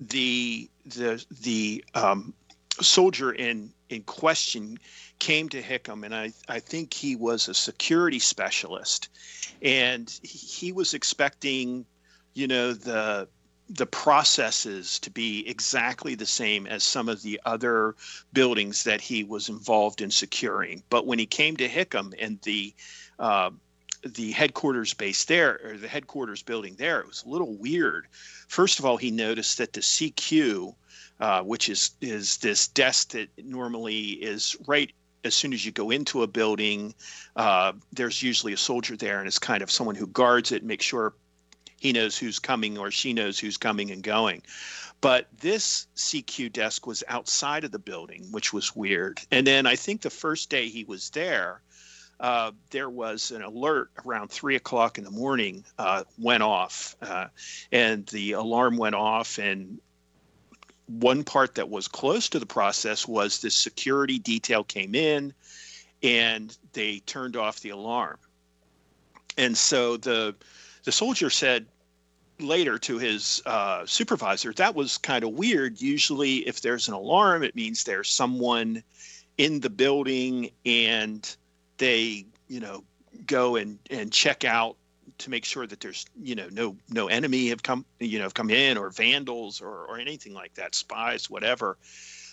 the 0.00 0.68
the 0.86 1.24
the 1.42 1.84
um, 1.94 2.34
soldier 2.80 3.32
in 3.32 3.72
in 3.88 4.02
question 4.04 4.78
came 5.18 5.48
to 5.48 5.60
Hickam, 5.60 6.04
and 6.04 6.14
I, 6.14 6.32
I 6.48 6.60
think 6.60 6.94
he 6.94 7.16
was 7.16 7.48
a 7.48 7.54
security 7.54 8.18
specialist, 8.18 9.08
and 9.60 10.08
he 10.22 10.72
was 10.72 10.94
expecting, 10.94 11.84
you 12.34 12.46
know, 12.46 12.72
the 12.72 13.28
the 13.68 13.86
processes 13.86 14.98
to 14.98 15.10
be 15.10 15.48
exactly 15.48 16.16
the 16.16 16.26
same 16.26 16.66
as 16.66 16.82
some 16.82 17.08
of 17.08 17.22
the 17.22 17.40
other 17.44 17.94
buildings 18.32 18.82
that 18.82 19.00
he 19.00 19.22
was 19.22 19.48
involved 19.48 20.00
in 20.00 20.10
securing. 20.10 20.82
But 20.90 21.06
when 21.06 21.20
he 21.20 21.26
came 21.26 21.56
to 21.58 21.68
Hickam 21.68 22.12
and 22.18 22.40
the 22.42 22.74
uh, 23.20 23.50
the 24.04 24.32
headquarters 24.32 24.94
base 24.94 25.24
there, 25.24 25.60
or 25.62 25.76
the 25.76 25.86
headquarters 25.88 26.42
building 26.42 26.74
there, 26.76 27.00
it 27.00 27.06
was 27.06 27.22
a 27.22 27.28
little 27.28 27.54
weird. 27.56 28.06
First 28.48 28.78
of 28.78 28.86
all, 28.86 28.96
he 28.96 29.10
noticed 29.10 29.58
that 29.58 29.72
the 29.72 29.80
CQ, 29.80 30.74
uh, 31.20 31.42
which 31.42 31.68
is 31.68 31.90
is 32.00 32.38
this 32.38 32.68
desk 32.68 33.10
that 33.10 33.28
normally 33.44 34.10
is 34.10 34.56
right 34.66 34.92
as 35.24 35.34
soon 35.34 35.52
as 35.52 35.64
you 35.64 35.72
go 35.72 35.90
into 35.90 36.22
a 36.22 36.26
building, 36.26 36.94
uh, 37.36 37.72
there's 37.92 38.22
usually 38.22 38.52
a 38.52 38.56
soldier 38.56 38.96
there, 38.96 39.18
and 39.18 39.28
it's 39.28 39.38
kind 39.38 39.62
of 39.62 39.70
someone 39.70 39.94
who 39.94 40.06
guards 40.06 40.50
it, 40.50 40.64
makes 40.64 40.84
sure 40.84 41.14
he 41.78 41.92
knows 41.92 42.16
who's 42.16 42.38
coming 42.38 42.78
or 42.78 42.90
she 42.90 43.12
knows 43.12 43.38
who's 43.38 43.56
coming 43.56 43.90
and 43.90 44.02
going. 44.02 44.42
But 45.00 45.28
this 45.40 45.86
CQ 45.96 46.52
desk 46.52 46.86
was 46.86 47.02
outside 47.08 47.64
of 47.64 47.72
the 47.72 47.78
building, 47.78 48.26
which 48.30 48.52
was 48.52 48.76
weird. 48.76 49.20
And 49.30 49.46
then 49.46 49.66
I 49.66 49.76
think 49.76 50.02
the 50.02 50.10
first 50.10 50.50
day 50.50 50.68
he 50.68 50.84
was 50.84 51.08
there, 51.10 51.62
uh, 52.20 52.52
there 52.68 52.90
was 52.90 53.30
an 53.30 53.42
alert 53.42 53.90
around 54.04 54.30
three 54.30 54.56
o'clock 54.56 54.98
in 54.98 55.04
the 55.04 55.10
morning 55.10 55.64
uh, 55.78 56.04
went 56.18 56.42
off, 56.42 56.96
uh, 57.00 57.28
and 57.72 58.06
the 58.08 58.32
alarm 58.32 58.76
went 58.76 58.94
off. 58.94 59.38
And 59.38 59.80
one 60.98 61.22
part 61.24 61.54
that 61.54 61.68
was 61.68 61.86
close 61.86 62.28
to 62.30 62.38
the 62.38 62.46
process 62.46 63.06
was 63.06 63.40
the 63.40 63.50
security 63.50 64.18
detail 64.18 64.64
came 64.64 64.94
in, 64.94 65.32
and 66.02 66.56
they 66.72 66.98
turned 67.00 67.36
off 67.36 67.60
the 67.60 67.70
alarm. 67.70 68.18
And 69.38 69.56
so 69.56 69.96
the 69.96 70.34
the 70.84 70.92
soldier 70.92 71.30
said 71.30 71.66
later 72.40 72.78
to 72.78 72.98
his 72.98 73.42
uh, 73.46 73.84
supervisor, 73.86 74.52
that 74.54 74.74
was 74.74 74.98
kind 74.98 75.24
of 75.24 75.30
weird. 75.30 75.80
Usually, 75.80 76.38
if 76.38 76.62
there's 76.62 76.88
an 76.88 76.94
alarm, 76.94 77.42
it 77.42 77.54
means 77.54 77.84
there's 77.84 78.08
someone 78.08 78.82
in 79.38 79.60
the 79.60 79.70
building 79.70 80.50
and 80.64 81.36
they, 81.78 82.26
you 82.48 82.60
know, 82.60 82.82
go 83.26 83.56
and, 83.56 83.78
and 83.90 84.12
check 84.12 84.44
out 84.44 84.76
to 85.20 85.30
make 85.30 85.44
sure 85.44 85.66
that 85.66 85.80
there's, 85.80 86.06
you 86.22 86.34
know, 86.34 86.48
no 86.50 86.76
no 86.88 87.08
enemy 87.08 87.48
have 87.48 87.62
come, 87.62 87.84
you 87.98 88.18
know, 88.18 88.24
have 88.24 88.34
come 88.34 88.50
in 88.50 88.76
or 88.76 88.90
vandals 88.90 89.60
or, 89.60 89.86
or 89.86 89.98
anything 89.98 90.34
like 90.34 90.54
that, 90.54 90.74
spies, 90.74 91.30
whatever. 91.30 91.78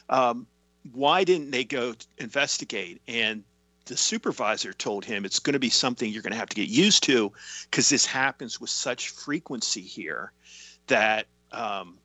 Um, 0.10 0.48
why 0.94 1.24
didn't 1.24 1.51
they 1.51 1.63
go 1.63 1.96
investigate? 2.17 3.01
And 3.08 3.44
the 3.86 3.98
supervisor 3.98 4.74
told 4.74 5.06
him 5.06 5.25
it's 5.25 5.39
going 5.39 5.53
to 5.53 5.60
be 5.60 5.70
something 5.70 6.12
you're 6.12 6.22
going 6.22 6.34
to 6.34 6.39
have 6.39 6.50
to 6.50 6.56
get 6.56 6.70
used 6.70 7.03
to 7.03 7.32
because 7.70 7.89
this 7.89 8.06
happens 8.06 8.60
with 8.60 8.70
such 8.70 9.10
frequency 9.10 9.82
here 9.82 10.32
that 10.88 11.27
um, 11.51 11.98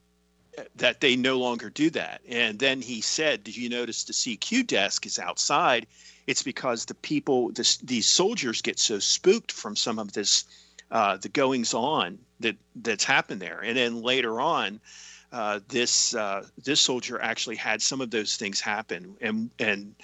that 0.77 1.01
they 1.01 1.17
no 1.17 1.39
longer 1.39 1.71
do 1.71 1.91
that. 1.91 2.21
And 2.29 2.59
then 2.59 2.81
he 2.81 3.01
said, 3.01 3.45
"Did 3.45 3.57
you 3.57 3.69
notice 3.69 4.05
the 4.05 4.13
CQ 4.13 4.67
desk 4.67 5.07
is 5.07 5.19
outside? 5.19 5.87
It's 6.27 6.43
because 6.43 6.85
the 6.85 6.95
people, 6.95 7.51
these 7.83 8.07
soldiers, 8.07 8.63
get 8.63 8.79
so 8.79 8.99
spooked 8.99 9.51
from 9.51 9.75
some 9.75 9.99
of 9.99 10.13
this, 10.13 10.45
uh, 10.93 11.17
the 11.17 11.29
goings 11.29 11.75
on 11.75 12.19
that 12.39 12.57
that's 12.77 13.05
happened 13.05 13.43
there. 13.43 13.61
And 13.61 13.77
then 13.77 14.03
later 14.03 14.41
on." 14.41 14.81
Uh, 15.33 15.61
this 15.69 16.15
uh, 16.15 16.45
this 16.63 16.79
soldier 16.79 17.19
actually 17.19 17.57
had 17.57 17.81
some 17.81 18.03
of 18.03 18.11
those 18.11 18.37
things 18.37 18.61
happen, 18.61 19.17
and 19.23 19.49
and 19.59 19.95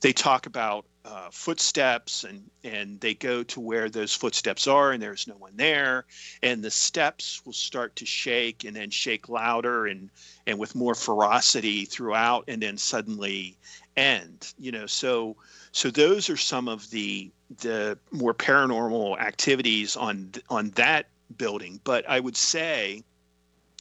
they 0.00 0.14
talk 0.14 0.46
about 0.46 0.86
uh, 1.08 1.28
footsteps 1.30 2.24
and 2.24 2.50
and 2.64 3.00
they 3.00 3.14
go 3.14 3.42
to 3.42 3.60
where 3.60 3.88
those 3.88 4.12
footsteps 4.12 4.66
are 4.66 4.92
and 4.92 5.02
there's 5.02 5.26
no 5.26 5.36
one 5.36 5.56
there 5.56 6.04
and 6.42 6.62
the 6.62 6.70
steps 6.70 7.40
will 7.46 7.52
start 7.52 7.96
to 7.96 8.04
shake 8.04 8.64
and 8.64 8.76
then 8.76 8.90
shake 8.90 9.28
louder 9.28 9.86
and 9.86 10.10
and 10.46 10.58
with 10.58 10.74
more 10.74 10.94
ferocity 10.94 11.86
throughout 11.86 12.44
and 12.48 12.60
then 12.60 12.76
suddenly 12.76 13.56
end 13.96 14.52
you 14.58 14.70
know 14.70 14.84
so 14.84 15.34
so 15.72 15.90
those 15.90 16.30
are 16.30 16.36
some 16.36 16.68
of 16.68 16.88
the 16.90 17.30
the 17.58 17.98
more 18.10 18.34
paranormal 18.34 19.18
activities 19.20 19.96
on 19.96 20.32
on 20.50 20.70
that 20.70 21.06
building 21.36 21.80
but 21.84 22.08
i 22.08 22.18
would 22.18 22.36
say 22.36 23.02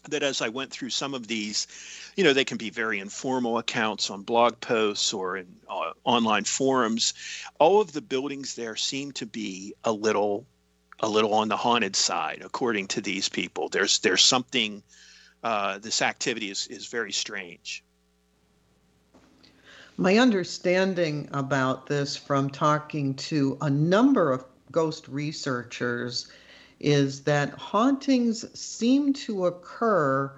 that 0.10 0.24
as 0.24 0.42
I 0.42 0.50
went 0.50 0.72
through 0.72 0.90
some 0.90 1.14
of 1.14 1.28
these, 1.28 1.68
you 2.16 2.24
know, 2.24 2.34
they 2.34 2.46
can 2.46 2.58
be 2.58 2.70
very 2.70 3.00
informal 3.00 3.58
accounts 3.58 4.10
on 4.10 4.24
blog 4.24 4.60
posts 4.60 5.14
or 5.14 5.38
in 5.38 5.48
uh, 5.70 5.92
online 6.04 6.44
forums. 6.44 7.14
All 7.60 7.82
of 7.82 7.92
the 7.92 8.02
buildings 8.02 8.56
there 8.56 8.76
seem 8.76 9.12
to 9.14 9.26
be 9.26 9.74
a 9.84 9.92
little, 9.92 10.46
a 11.00 11.08
little 11.08 11.34
on 11.34 11.50
the 11.50 11.58
haunted 11.58 11.96
side, 11.96 12.42
according 12.44 12.88
to 12.88 13.02
these 13.02 13.30
people. 13.30 13.70
There's 13.70 14.00
there's 14.00 14.24
something. 14.24 14.84
Uh, 15.44 15.78
this 15.78 16.02
activity 16.02 16.50
is 16.50 16.68
is 16.68 16.88
very 16.88 17.12
strange. 17.12 17.84
My 20.00 20.20
understanding 20.20 21.28
about 21.34 21.88
this 21.88 22.16
from 22.16 22.52
talking 22.52 23.16
to 23.16 23.58
a 23.62 23.70
number 23.70 24.32
of 24.32 24.46
ghost 24.72 25.08
researchers 25.08 26.28
is 26.80 27.22
that 27.22 27.50
hauntings 27.58 28.46
seem 28.58 29.12
to 29.14 29.48
occur 29.48 30.32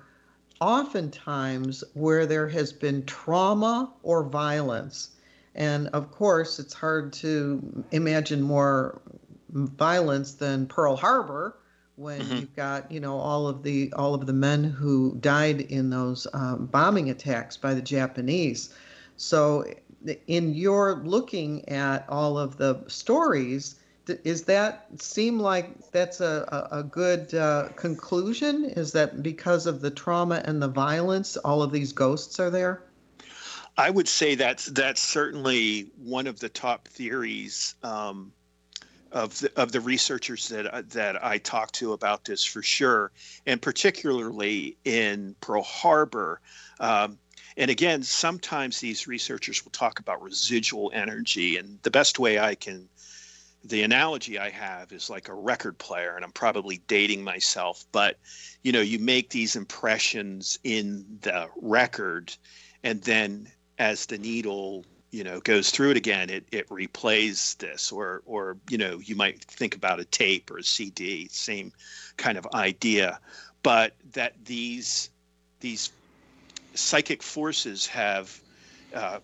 oftentimes 0.61 1.83
where 1.93 2.25
there 2.25 2.47
has 2.47 2.71
been 2.71 3.05
trauma 3.05 3.91
or 4.01 4.23
violence. 4.23 5.09
And 5.55 5.87
of 5.89 6.09
course, 6.11 6.57
it's 6.59 6.73
hard 6.73 7.11
to 7.13 7.83
imagine 7.91 8.41
more 8.41 9.01
violence 9.49 10.33
than 10.35 10.67
Pearl 10.67 10.95
Harbor 10.95 11.57
when 11.97 12.21
mm-hmm. 12.21 12.35
you've 12.37 12.55
got 12.55 12.89
you 12.89 13.01
know 13.01 13.17
all 13.17 13.45
of 13.45 13.63
the 13.63 13.91
all 13.93 14.13
of 14.13 14.25
the 14.25 14.31
men 14.31 14.63
who 14.63 15.17
died 15.19 15.59
in 15.59 15.89
those 15.89 16.27
um, 16.33 16.67
bombing 16.67 17.09
attacks 17.09 17.57
by 17.57 17.73
the 17.73 17.81
Japanese. 17.81 18.73
So 19.19 19.65
in 20.27 20.53
your 20.53 20.95
looking 21.03 21.67
at 21.67 22.07
all 22.07 22.37
of 22.37 22.57
the 22.57 22.81
stories, 22.87 23.75
is 24.07 24.43
that 24.43 24.87
seem 24.97 25.39
like 25.39 25.91
that's 25.91 26.21
a, 26.21 26.67
a, 26.71 26.83
good 26.83 27.33
uh, 27.35 27.69
conclusion? 27.75 28.65
Is 28.65 28.93
that 28.93 29.21
because 29.21 29.67
of 29.67 29.81
the 29.81 29.91
trauma 29.91 30.41
and 30.45 30.61
the 30.61 30.69
violence, 30.69 31.35
all 31.35 31.61
of 31.61 31.71
these 31.71 31.91
ghosts 31.91 32.39
are 32.39 32.49
there? 32.49 32.81
I 33.77 33.89
would 33.89 34.07
say 34.07 34.35
that's 34.35 34.67
that's 34.67 35.01
certainly 35.01 35.91
one 35.97 36.25
of 36.25 36.39
the 36.39 36.49
top 36.49 36.87
theories 36.87 37.75
um, 37.83 38.31
of 39.11 39.37
the, 39.39 39.51
of 39.61 39.73
the 39.73 39.81
researchers 39.81 40.47
that 40.47 40.89
that 40.91 41.23
I 41.23 41.37
talked 41.39 41.75
to 41.75 41.91
about 41.91 42.23
this 42.23 42.43
for 42.43 42.63
sure, 42.63 43.11
and 43.45 43.61
particularly 43.61 44.77
in 44.85 45.35
Pearl 45.41 45.63
Harbor. 45.63 46.39
Um, 46.79 47.19
and 47.59 47.69
again, 47.69 48.01
sometimes 48.03 48.79
these 48.79 49.05
researchers 49.05 49.63
will 49.63 49.71
talk 49.71 49.99
about 49.99 50.21
residual 50.21 50.91
energy, 50.93 51.57
and 51.57 51.77
the 51.83 51.91
best 51.91 52.17
way 52.17 52.39
I 52.39 52.55
can 52.55 52.87
the 53.65 53.83
analogy 53.83 54.39
I 54.39 54.49
have 54.49 54.93
is 54.93 55.09
like 55.09 55.27
a 55.27 55.33
record 55.33 55.77
player, 55.77 56.15
and 56.15 56.23
I'm 56.23 56.31
probably 56.31 56.77
dating 56.87 57.21
myself, 57.21 57.85
but 57.91 58.17
you 58.63 58.71
know, 58.71 58.79
you 58.79 58.97
make 58.97 59.29
these 59.29 59.57
impressions 59.57 60.57
in 60.63 61.05
the 61.21 61.49
record, 61.61 62.33
and 62.83 63.01
then 63.01 63.51
as 63.77 64.05
the 64.05 64.17
needle 64.17 64.85
you 65.11 65.23
know 65.23 65.39
goes 65.41 65.71
through 65.71 65.89
it 65.89 65.97
again 65.97 66.29
it 66.29 66.45
it 66.51 66.69
replays 66.69 67.57
this 67.57 67.91
or 67.91 68.21
or 68.27 68.57
you 68.69 68.77
know 68.77 68.99
you 68.99 69.15
might 69.15 69.43
think 69.45 69.73
about 69.75 69.99
a 69.99 70.05
tape 70.05 70.51
or 70.51 70.59
a 70.59 70.63
cd 70.63 71.27
same 71.29 71.73
kind 72.15 72.37
of 72.37 72.47
idea. 72.53 73.19
But 73.63 73.95
that 74.13 74.33
these 74.45 75.09
these 75.59 75.91
psychic 76.73 77.23
forces 77.23 77.87
have 77.87 78.41
uh, 78.93 79.19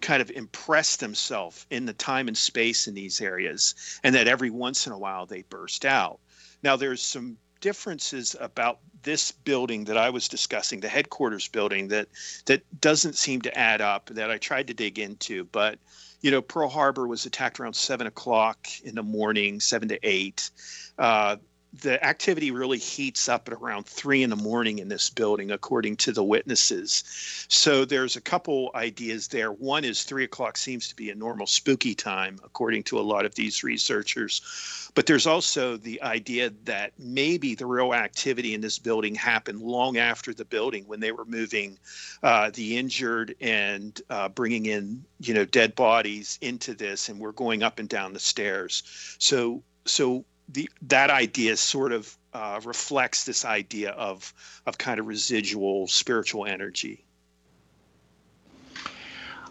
kind 0.00 0.20
of 0.22 0.30
impressed 0.30 1.00
themselves 1.00 1.66
in 1.70 1.86
the 1.86 1.92
time 1.92 2.28
and 2.28 2.36
space 2.36 2.86
in 2.86 2.94
these 2.94 3.20
areas, 3.20 3.74
and 4.02 4.14
that 4.14 4.28
every 4.28 4.50
once 4.50 4.86
in 4.86 4.92
a 4.92 4.98
while 4.98 5.26
they 5.26 5.42
burst 5.42 5.84
out. 5.84 6.20
Now, 6.62 6.76
there's 6.76 7.02
some 7.02 7.38
differences 7.60 8.36
about 8.38 8.80
this 9.02 9.32
building 9.32 9.84
that 9.84 9.96
I 9.96 10.10
was 10.10 10.28
discussing, 10.28 10.80
the 10.80 10.88
headquarters 10.88 11.48
building, 11.48 11.88
that 11.88 12.08
that 12.46 12.62
doesn't 12.80 13.16
seem 13.16 13.42
to 13.42 13.58
add 13.58 13.80
up. 13.80 14.06
That 14.06 14.30
I 14.30 14.38
tried 14.38 14.68
to 14.68 14.74
dig 14.74 14.98
into, 14.98 15.44
but 15.44 15.78
you 16.20 16.30
know, 16.30 16.42
Pearl 16.42 16.68
Harbor 16.68 17.06
was 17.06 17.26
attacked 17.26 17.60
around 17.60 17.74
seven 17.74 18.06
o'clock 18.06 18.66
in 18.84 18.94
the 18.94 19.02
morning, 19.02 19.60
seven 19.60 19.88
to 19.88 19.98
eight. 20.02 20.50
Uh, 20.98 21.36
the 21.80 22.02
activity 22.04 22.50
really 22.50 22.78
heats 22.78 23.28
up 23.28 23.48
at 23.48 23.54
around 23.54 23.86
three 23.86 24.22
in 24.22 24.30
the 24.30 24.36
morning 24.36 24.78
in 24.78 24.88
this 24.88 25.10
building, 25.10 25.50
according 25.50 25.96
to 25.96 26.12
the 26.12 26.24
witnesses. 26.24 27.04
So 27.48 27.84
there's 27.84 28.16
a 28.16 28.20
couple 28.20 28.70
ideas 28.74 29.28
there. 29.28 29.52
One 29.52 29.84
is 29.84 30.04
three 30.04 30.24
o'clock 30.24 30.56
seems 30.56 30.88
to 30.88 30.96
be 30.96 31.10
a 31.10 31.14
normal 31.14 31.46
spooky 31.46 31.94
time, 31.94 32.38
according 32.44 32.84
to 32.84 32.98
a 32.98 33.00
lot 33.00 33.24
of 33.24 33.34
these 33.34 33.62
researchers. 33.62 34.90
But 34.94 35.06
there's 35.06 35.26
also 35.26 35.76
the 35.76 36.00
idea 36.02 36.50
that 36.64 36.92
maybe 36.98 37.54
the 37.54 37.66
real 37.66 37.92
activity 37.92 38.54
in 38.54 38.60
this 38.60 38.78
building 38.78 39.14
happened 39.14 39.60
long 39.60 39.98
after 39.98 40.32
the 40.32 40.44
building 40.44 40.84
when 40.86 41.00
they 41.00 41.12
were 41.12 41.26
moving 41.26 41.78
uh, 42.22 42.50
the 42.54 42.78
injured 42.78 43.34
and 43.40 44.00
uh, 44.08 44.28
bringing 44.30 44.66
in, 44.66 45.04
you 45.20 45.34
know, 45.34 45.44
dead 45.44 45.74
bodies 45.74 46.38
into 46.40 46.74
this, 46.74 47.08
and 47.08 47.20
we're 47.20 47.32
going 47.32 47.62
up 47.62 47.78
and 47.78 47.88
down 47.88 48.12
the 48.12 48.20
stairs. 48.20 48.82
So 49.18 49.62
so 49.84 50.24
the 50.48 50.68
that 50.82 51.10
idea 51.10 51.56
sort 51.56 51.92
of 51.92 52.16
uh, 52.32 52.60
reflects 52.64 53.24
this 53.24 53.44
idea 53.44 53.90
of 53.90 54.32
of 54.66 54.78
kind 54.78 55.00
of 55.00 55.06
residual 55.06 55.86
spiritual 55.86 56.46
energy. 56.46 57.04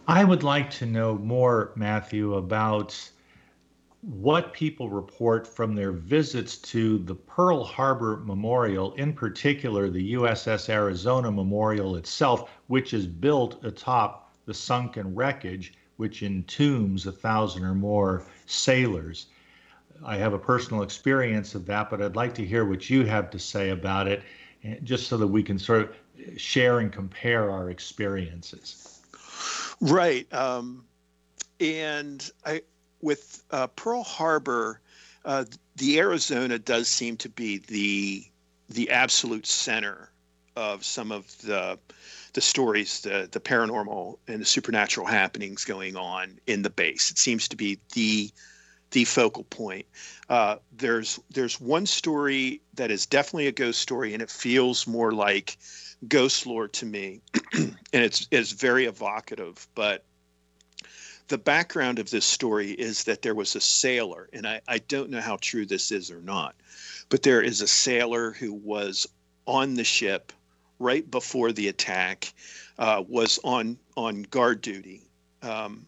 I 0.08 0.24
would 0.24 0.44
like 0.44 0.70
to 0.72 0.86
know 0.86 1.18
more, 1.18 1.72
Matthew, 1.76 2.36
about 2.36 3.12
what 4.02 4.54
people 4.54 4.88
report 4.88 5.48
from 5.48 5.74
their 5.74 5.92
visits 5.92 6.58
to 6.60 7.00
the 7.00 7.16
Pearl 7.16 7.64
Harbor 7.64 8.18
Memorial, 8.18 8.94
in 8.94 9.14
particular 9.14 9.90
the 9.90 10.14
USS 10.14 10.70
Arizona 10.70 11.32
Memorial 11.32 11.96
itself, 11.96 12.52
which 12.68 12.94
is 12.94 13.08
built 13.08 13.66
atop 13.66 14.32
the 14.46 14.54
sunken 14.54 15.16
wreckage 15.16 15.74
which 15.98 16.24
entombs 16.24 17.06
a 17.06 17.12
thousand 17.12 17.64
or 17.64 17.74
more 17.74 18.26
sailors. 18.46 19.28
I 20.04 20.18
have 20.18 20.34
a 20.34 20.40
personal 20.40 20.84
experience 20.84 21.56
of 21.56 21.66
that, 21.68 21.90
but 21.90 22.02
I'd 22.02 22.16
like 22.16 22.34
to 22.36 22.46
hear 22.46 22.66
what 22.66 22.90
you 22.90 23.06
have 23.06 23.30
to 23.32 23.40
say 23.40 23.70
about 23.70 24.08
it, 24.08 24.24
eh, 24.64 24.76
just 24.84 25.08
so 25.08 25.18
that 25.18 25.28
we 25.28 25.44
can 25.44 25.58
sort 25.58 25.82
of 25.82 25.96
share 26.38 26.80
and 26.80 26.92
compare 26.92 27.52
our 27.52 27.70
experiences. 27.70 29.02
Right. 29.82 30.32
Um, 30.34 30.86
and 31.60 32.30
I, 32.46 32.62
with 33.02 33.44
uh, 33.52 33.68
Pearl 33.68 34.04
Harbor, 34.04 34.82
uh, 35.24 35.46
the 35.78 36.00
Arizona 36.00 36.60
does 36.60 36.88
seem 36.88 37.18
to 37.18 37.30
be 37.30 37.60
the 37.60 38.26
the 38.70 38.90
absolute 38.90 39.46
center 39.46 40.10
of 40.56 40.84
some 40.84 41.12
of 41.12 41.38
the 41.42 41.78
the 42.34 42.42
stories, 42.42 43.02
the 43.02 43.28
the 43.32 43.40
paranormal 43.40 44.18
and 44.28 44.42
the 44.42 44.46
supernatural 44.46 45.08
happenings 45.08 45.66
going 45.66 45.96
on 45.96 46.40
in 46.48 46.62
the 46.62 46.70
base. 46.70 47.12
It 47.12 47.18
seems 47.18 47.48
to 47.50 47.56
be 47.56 47.80
the 47.94 48.32
the 48.96 49.04
focal 49.04 49.44
point. 49.44 49.86
Uh, 50.30 50.56
there's 50.78 51.20
there's 51.30 51.60
one 51.60 51.86
story 51.86 52.62
that 52.76 52.92
is 52.92 53.06
definitely 53.06 53.48
a 53.48 53.52
ghost 53.52 53.82
story, 53.82 54.14
and 54.14 54.24
it 54.24 54.32
feels 54.32 54.88
more 54.88 55.12
like 55.12 55.58
ghost 56.08 56.48
lore 56.48 56.70
to 56.70 56.86
me, 56.86 57.22
and 57.54 57.76
it's 57.92 58.26
it's 58.32 58.54
very 58.54 58.86
evocative. 58.86 59.68
But 59.76 60.06
the 61.28 61.38
background 61.38 62.00
of 62.00 62.10
this 62.10 62.24
story 62.24 62.72
is 62.72 63.04
that 63.04 63.22
there 63.22 63.36
was 63.36 63.54
a 63.58 63.60
sailor, 63.60 64.30
and 64.32 64.48
I, 64.48 64.62
I 64.66 64.78
don't 64.78 65.10
know 65.10 65.20
how 65.20 65.40
true 65.42 65.66
this 65.66 65.92
is 65.92 66.10
or 66.10 66.22
not, 66.22 66.56
but 67.10 67.22
there 67.22 67.42
is 67.42 67.60
a 67.60 67.68
sailor 67.68 68.32
who 68.32 68.54
was 68.54 69.06
on 69.46 69.74
the 69.74 69.84
ship 69.84 70.32
right 70.80 71.10
before 71.12 71.52
the 71.52 71.68
attack, 71.68 72.34
uh, 72.80 73.04
was 73.06 73.42
on 73.44 73.78
on 73.98 74.22
guard 74.22 74.62
duty 74.62 75.02
um, 75.42 75.86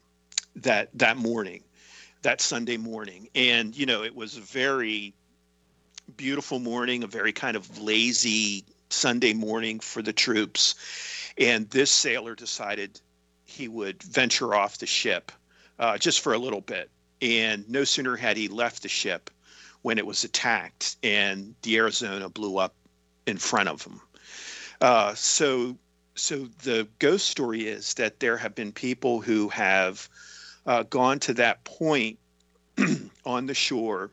that 0.57 0.89
that 0.95 1.15
morning, 1.15 1.63
that 2.21 2.41
Sunday 2.41 2.77
morning, 2.77 3.29
and 3.35 3.75
you 3.75 3.85
know 3.85 4.03
it 4.03 4.15
was 4.15 4.37
a 4.37 4.41
very 4.41 5.13
beautiful 6.15 6.59
morning, 6.59 7.03
a 7.03 7.07
very 7.07 7.33
kind 7.33 7.57
of 7.57 7.79
lazy 7.79 8.63
Sunday 8.89 9.33
morning 9.33 9.79
for 9.79 10.01
the 10.01 10.13
troops, 10.13 10.75
and 11.37 11.69
this 11.69 11.91
sailor 11.91 12.35
decided 12.35 12.99
he 13.45 13.67
would 13.67 14.01
venture 14.03 14.53
off 14.53 14.77
the 14.77 14.85
ship 14.85 15.31
uh, 15.79 15.97
just 15.97 16.21
for 16.21 16.33
a 16.33 16.37
little 16.37 16.61
bit. 16.61 16.89
And 17.21 17.67
no 17.69 17.83
sooner 17.83 18.15
had 18.15 18.37
he 18.37 18.47
left 18.47 18.83
the 18.83 18.89
ship 18.89 19.29
when 19.81 19.97
it 19.97 20.05
was 20.05 20.23
attacked, 20.23 20.97
and 21.01 21.55
the 21.61 21.77
Arizona 21.77 22.29
blew 22.29 22.57
up 22.57 22.75
in 23.25 23.37
front 23.37 23.69
of 23.69 23.81
him. 23.81 24.01
Uh, 24.81 25.13
so, 25.15 25.77
so 26.15 26.47
the 26.63 26.87
ghost 26.99 27.29
story 27.29 27.67
is 27.67 27.93
that 27.95 28.19
there 28.19 28.37
have 28.37 28.53
been 28.53 28.71
people 28.71 29.21
who 29.21 29.49
have 29.49 30.07
uh, 30.67 30.83
gone 30.83 31.19
to 31.19 31.33
that 31.33 31.63
point 31.63 32.19
on 33.25 33.47
the 33.47 33.53
shore 33.53 34.11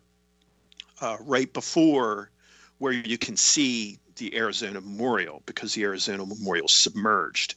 uh, 1.00 1.16
right 1.20 1.52
before 1.52 2.30
where 2.78 2.92
you 2.92 3.18
can 3.18 3.36
see 3.36 3.98
the 4.16 4.36
Arizona 4.36 4.80
Memorial 4.80 5.42
because 5.46 5.74
the 5.74 5.82
Arizona 5.82 6.24
Memorial 6.24 6.68
submerged. 6.68 7.56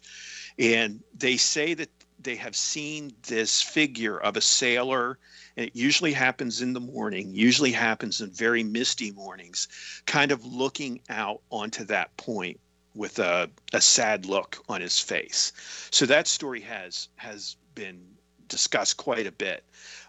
And 0.57 1.03
they 1.15 1.37
say 1.37 1.75
that 1.75 1.89
they 2.19 2.35
have 2.35 2.55
seen 2.55 3.13
this 3.27 3.61
figure 3.61 4.17
of 4.17 4.35
a 4.35 4.41
sailor 4.41 5.19
and 5.55 5.67
it 5.67 5.75
usually 5.75 6.13
happens 6.13 6.61
in 6.61 6.73
the 6.73 6.79
morning 6.79 7.31
usually 7.31 7.71
happens 7.71 8.21
in 8.21 8.31
very 8.31 8.63
misty 8.63 9.11
mornings 9.11 9.67
kind 10.07 10.31
of 10.31 10.43
looking 10.43 10.99
out 11.09 11.41
onto 11.51 11.85
that 11.85 12.15
point 12.17 12.59
with 12.95 13.19
a, 13.19 13.49
a 13.73 13.79
sad 13.79 14.25
look 14.25 14.57
on 14.67 14.81
his 14.81 14.99
face 14.99 15.53
so 15.91 16.07
that 16.07 16.27
story 16.27 16.59
has 16.59 17.07
has 17.17 17.55
been 17.75 18.16
discussed 18.47 18.97
quite 18.97 19.27
a 19.27 19.31
bit 19.31 19.63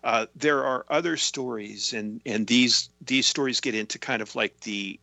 uh, 0.05 0.27
there 0.37 0.65
are 0.65 0.85
other 0.89 1.17
stories 1.17 1.93
and 1.93 2.21
and 2.25 2.47
these 2.47 2.89
these 3.05 3.27
stories 3.27 3.61
get 3.61 3.75
into 3.75 3.99
kind 3.99 4.23
of 4.23 4.35
like 4.37 4.61
the 4.61 4.99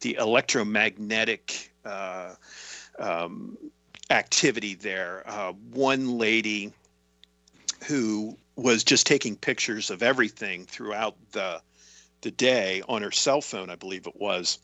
the 0.00 0.14
electromagnetic 0.14 1.72
uh, 1.84 2.34
um, 2.98 3.56
activity 4.10 4.74
there. 4.74 5.22
Uh, 5.26 5.52
one 5.72 6.18
lady 6.18 6.72
who 7.86 8.36
was 8.56 8.84
just 8.84 9.06
taking 9.06 9.36
pictures 9.36 9.90
of 9.90 10.02
everything 10.02 10.66
throughout 10.66 11.16
the 11.32 11.60
the 12.22 12.30
day 12.30 12.82
on 12.88 13.02
her 13.02 13.12
cell 13.12 13.40
phone, 13.40 13.70
I 13.70 13.76
believe 13.76 14.06
it 14.06 14.16
was. 14.16 14.58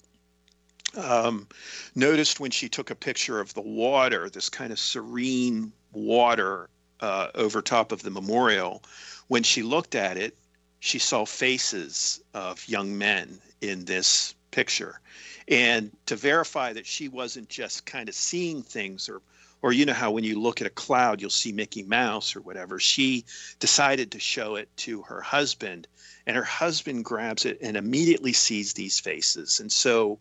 Um, 0.96 1.48
noticed 1.94 2.40
when 2.40 2.50
she 2.50 2.68
took 2.68 2.90
a 2.90 2.94
picture 2.94 3.40
of 3.40 3.52
the 3.54 3.62
water, 3.62 4.30
this 4.30 4.48
kind 4.48 4.72
of 4.72 4.78
serene 4.78 5.72
water 5.92 6.68
uh, 7.00 7.28
over 7.34 7.62
top 7.62 7.92
of 7.92 8.02
the 8.02 8.10
memorial. 8.10 8.82
When 9.28 9.42
she 9.42 9.62
looked 9.62 9.94
at 9.94 10.16
it, 10.16 10.36
she 10.80 10.98
saw 10.98 11.24
faces 11.24 12.20
of 12.34 12.66
young 12.68 12.96
men 12.96 13.40
in 13.60 13.84
this 13.84 14.34
picture. 14.50 15.00
And 15.48 15.90
to 16.06 16.16
verify 16.16 16.72
that 16.72 16.86
she 16.86 17.08
wasn't 17.08 17.48
just 17.48 17.86
kind 17.86 18.08
of 18.08 18.14
seeing 18.14 18.62
things 18.62 19.08
or 19.08 19.22
or 19.62 19.72
you 19.72 19.86
know 19.86 19.94
how 19.94 20.10
when 20.10 20.22
you 20.22 20.38
look 20.38 20.60
at 20.60 20.66
a 20.66 20.70
cloud 20.70 21.20
you'll 21.20 21.30
see 21.30 21.50
Mickey 21.50 21.82
Mouse 21.82 22.36
or 22.36 22.40
whatever. 22.40 22.78
She 22.78 23.24
decided 23.58 24.12
to 24.12 24.20
show 24.20 24.56
it 24.56 24.68
to 24.78 25.02
her 25.02 25.20
husband 25.20 25.88
and 26.26 26.36
her 26.36 26.44
husband 26.44 27.04
grabs 27.04 27.44
it 27.44 27.58
and 27.62 27.76
immediately 27.76 28.32
sees 28.32 28.72
these 28.72 29.00
faces. 29.00 29.60
And 29.60 29.70
so 29.70 30.18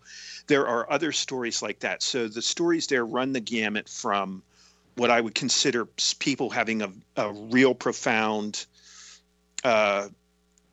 there 0.48 0.68
are 0.68 0.92
other 0.92 1.12
stories 1.12 1.62
like 1.62 1.80
that. 1.80 2.04
So 2.04 2.28
the 2.28 2.42
stories 2.42 2.88
there 2.88 3.06
run 3.06 3.34
the 3.34 3.40
gamut 3.40 3.90
from 3.90 4.44
what 4.96 5.12
I 5.12 5.22
would 5.22 5.36
consider 5.36 5.86
people 6.20 6.50
having 6.50 6.82
a, 6.82 6.92
a 7.18 7.32
real 7.32 7.74
profound 7.74 8.66
uh, 9.64 10.08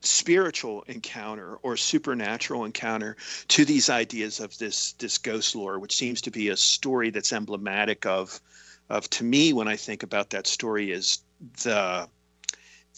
spiritual 0.01 0.83
encounter 0.89 1.57
or 1.57 1.77
supernatural 1.77 2.65
encounter 2.65 3.17
to 3.49 3.65
these 3.65 3.89
ideas 3.89 4.41
of 4.41 4.57
this 4.59 4.93
this 4.95 5.19
ghost 5.19 5.55
lore, 5.55 5.79
which 5.79 5.95
seems 5.95 6.21
to 6.23 6.31
be 6.31 6.49
a 6.49 6.57
story 6.57 7.11
that's 7.11 7.33
emblematic 7.33 8.07
of 8.07 8.41
of 8.89 9.09
to 9.11 9.25
me 9.25 9.53
when 9.53 9.69
I 9.69 9.77
think 9.77 10.03
about 10.03 10.31
that 10.31 10.47
story 10.47 10.91
is 10.91 11.19
the 11.63 12.09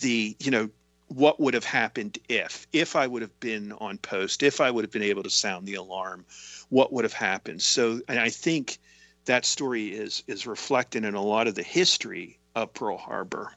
the 0.01 0.37
you 0.41 0.51
know 0.51 0.69
what 1.09 1.39
would 1.39 1.55
have 1.55 1.65
happened 1.65 2.19
if 2.29 2.67
if 2.73 2.97
I 2.97 3.07
would 3.07 3.23
have 3.23 3.39
been 3.41 3.73
on 3.73 3.99
post 3.99 4.43
if 4.43 4.61
I 4.61 4.71
would 4.71 4.85
have 4.85 4.91
been 4.91 5.03
able 5.03 5.23
to 5.23 5.31
sound 5.31 5.67
the 5.67 5.75
alarm 5.75 6.25
what 6.71 6.93
would 6.93 7.05
have 7.05 7.13
happened? 7.13 7.63
So 7.63 8.01
and 8.09 8.19
I 8.19 8.31
think 8.31 8.79
that 9.25 9.45
story 9.45 9.89
is 9.89 10.23
is 10.27 10.47
reflected 10.47 11.05
in 11.05 11.15
a 11.15 11.23
lot 11.23 11.47
of 11.47 11.55
the 11.55 11.63
history 11.63 12.39
of 12.55 12.73
Pearl 12.75 12.97
Harbor 12.97 13.53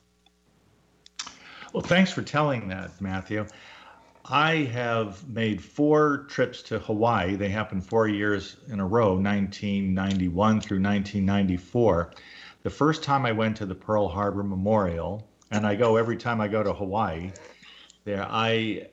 well, 1.74 1.84
thanks 1.84 2.12
for 2.12 2.22
telling 2.22 2.70
that, 2.70 3.00
Matthew. 3.02 3.46
I 4.26 4.56
have 4.74 5.28
made 5.28 5.62
four 5.62 6.26
trips 6.30 6.62
to 6.64 6.80
Hawaii. 6.80 7.36
They 7.36 7.50
happened 7.50 7.86
four 7.86 8.08
years 8.08 8.58
in 8.68 8.80
a 8.80 8.86
row, 8.86 9.14
1991 9.14 10.62
through 10.62 10.82
1994. 10.82 12.14
The 12.64 12.70
first 12.70 13.04
time 13.04 13.26
I 13.26 13.32
went 13.32 13.58
to 13.58 13.66
the 13.66 13.76
Pearl 13.76 14.08
Harbor 14.08 14.44
Memorial, 14.44 15.30
and 15.52 15.68
I 15.68 15.76
go 15.76 15.98
every 15.98 16.18
time 16.18 16.42
I 16.42 16.48
go 16.48 16.64
to 16.64 16.74
Hawaii, 16.74 17.32
there 18.06 18.26
I 18.28 18.88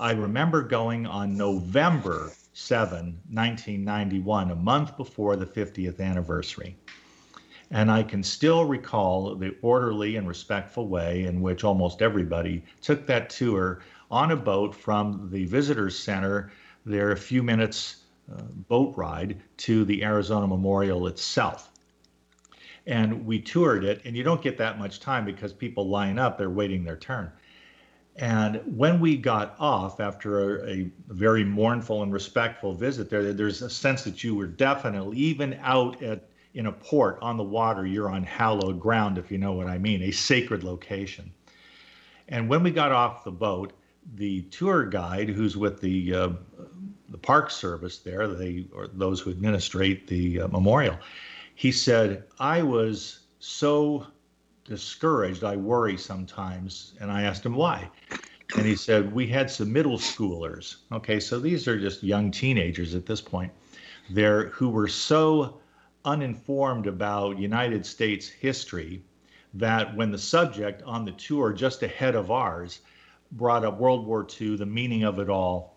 I 0.00 0.12
remember 0.12 0.62
going 0.62 1.06
on 1.06 1.36
November 1.36 2.30
7, 2.30 2.37
1991, 3.30 4.50
a 4.50 4.54
month 4.54 4.96
before 4.96 5.36
the 5.36 5.46
50th 5.46 6.00
anniversary. 6.00 6.76
And 7.70 7.90
I 7.90 8.02
can 8.02 8.22
still 8.22 8.64
recall 8.64 9.36
the 9.36 9.54
orderly 9.62 10.16
and 10.16 10.26
respectful 10.26 10.88
way 10.88 11.24
in 11.24 11.40
which 11.40 11.62
almost 11.64 12.02
everybody 12.02 12.64
took 12.80 13.06
that 13.06 13.30
tour 13.30 13.80
on 14.10 14.32
a 14.32 14.36
boat 14.36 14.74
from 14.74 15.28
the 15.30 15.44
visitors 15.44 15.98
center, 15.98 16.50
there 16.84 17.12
a 17.12 17.16
few 17.16 17.42
minutes 17.42 18.04
uh, 18.32 18.42
boat 18.68 18.96
ride 18.96 19.40
to 19.58 19.84
the 19.84 20.02
Arizona 20.02 20.46
Memorial 20.46 21.06
itself. 21.06 21.70
And 22.86 23.26
we 23.26 23.38
toured 23.38 23.84
it, 23.84 24.00
and 24.04 24.16
you 24.16 24.22
don't 24.22 24.42
get 24.42 24.58
that 24.58 24.78
much 24.78 24.98
time 24.98 25.24
because 25.24 25.52
people 25.52 25.88
line 25.88 26.18
up, 26.18 26.38
they're 26.38 26.50
waiting 26.50 26.84
their 26.84 26.96
turn. 26.96 27.30
And 28.18 28.60
when 28.76 28.98
we 28.98 29.16
got 29.16 29.54
off 29.60 30.00
after 30.00 30.64
a, 30.64 30.70
a, 30.70 30.90
very 31.08 31.44
mournful 31.44 32.02
and 32.02 32.12
respectful 32.12 32.74
visit 32.74 33.08
there, 33.08 33.32
there's 33.32 33.62
a 33.62 33.70
sense 33.70 34.02
that 34.02 34.24
you 34.24 34.34
were 34.34 34.48
definitely, 34.48 35.18
even 35.18 35.58
out 35.62 36.02
at 36.02 36.28
in 36.54 36.66
a 36.66 36.72
port 36.72 37.18
on 37.22 37.36
the 37.36 37.44
water, 37.44 37.86
you're 37.86 38.10
on 38.10 38.24
hallowed 38.24 38.80
ground, 38.80 39.18
if 39.18 39.30
you 39.30 39.38
know 39.38 39.52
what 39.52 39.68
I 39.68 39.78
mean, 39.78 40.02
a 40.02 40.10
sacred 40.10 40.64
location. 40.64 41.30
And 42.28 42.48
when 42.48 42.64
we 42.64 42.72
got 42.72 42.90
off 42.90 43.22
the 43.22 43.30
boat, 43.30 43.72
the 44.14 44.42
tour 44.42 44.84
guide, 44.86 45.28
who's 45.28 45.56
with 45.56 45.80
the 45.80 46.14
uh, 46.14 46.28
the 47.10 47.18
park 47.18 47.50
service 47.50 47.98
there, 47.98 48.26
they 48.26 48.66
or 48.74 48.88
those 48.88 49.20
who 49.20 49.30
administrate 49.30 50.08
the 50.08 50.40
uh, 50.40 50.48
memorial, 50.48 50.98
he 51.54 51.70
said, 51.70 52.24
"I 52.40 52.62
was 52.62 53.20
so 53.38 54.06
discouraged. 54.68 55.42
I 55.42 55.56
worry 55.56 55.96
sometimes." 55.96 56.94
And 57.00 57.10
I 57.10 57.22
asked 57.22 57.44
him 57.44 57.54
why, 57.54 57.90
and 58.56 58.66
he 58.66 58.76
said, 58.76 59.12
"We 59.12 59.26
had 59.26 59.50
some 59.50 59.72
middle 59.72 59.98
schoolers. 59.98 60.76
Okay, 60.92 61.18
so 61.18 61.40
these 61.40 61.66
are 61.66 61.80
just 61.80 62.02
young 62.02 62.30
teenagers 62.30 62.94
at 62.94 63.06
this 63.06 63.20
point, 63.20 63.52
there 64.10 64.48
who 64.50 64.68
were 64.68 64.88
so 64.88 65.60
uninformed 66.04 66.86
about 66.86 67.38
United 67.38 67.84
States 67.84 68.28
history 68.28 69.02
that 69.54 69.96
when 69.96 70.10
the 70.10 70.18
subject 70.18 70.82
on 70.82 71.04
the 71.04 71.12
tour 71.12 71.52
just 71.52 71.82
ahead 71.82 72.14
of 72.14 72.30
ours 72.30 72.80
brought 73.32 73.64
up 73.64 73.78
World 73.78 74.06
War 74.06 74.26
II, 74.40 74.56
the 74.56 74.66
meaning 74.66 75.02
of 75.04 75.18
it 75.18 75.28
all, 75.28 75.76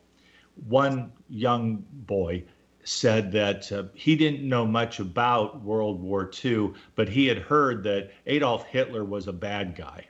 one 0.68 1.12
young 1.30 1.86
boy 1.92 2.44
said 2.84 3.32
that 3.32 3.72
uh, 3.72 3.84
he 3.94 4.16
didn't 4.16 4.48
know 4.48 4.66
much 4.66 5.00
about 5.00 5.62
World 5.62 6.02
War 6.02 6.32
II, 6.44 6.74
but 6.96 7.08
he 7.10 7.28
had 7.28 7.38
heard 7.38 7.84
that 7.84 8.12
Adolf 8.26 8.66
Hitler 8.66 9.06
was 9.06 9.28
a 9.28 9.34
bad 9.34 9.76
guy. 9.76 10.08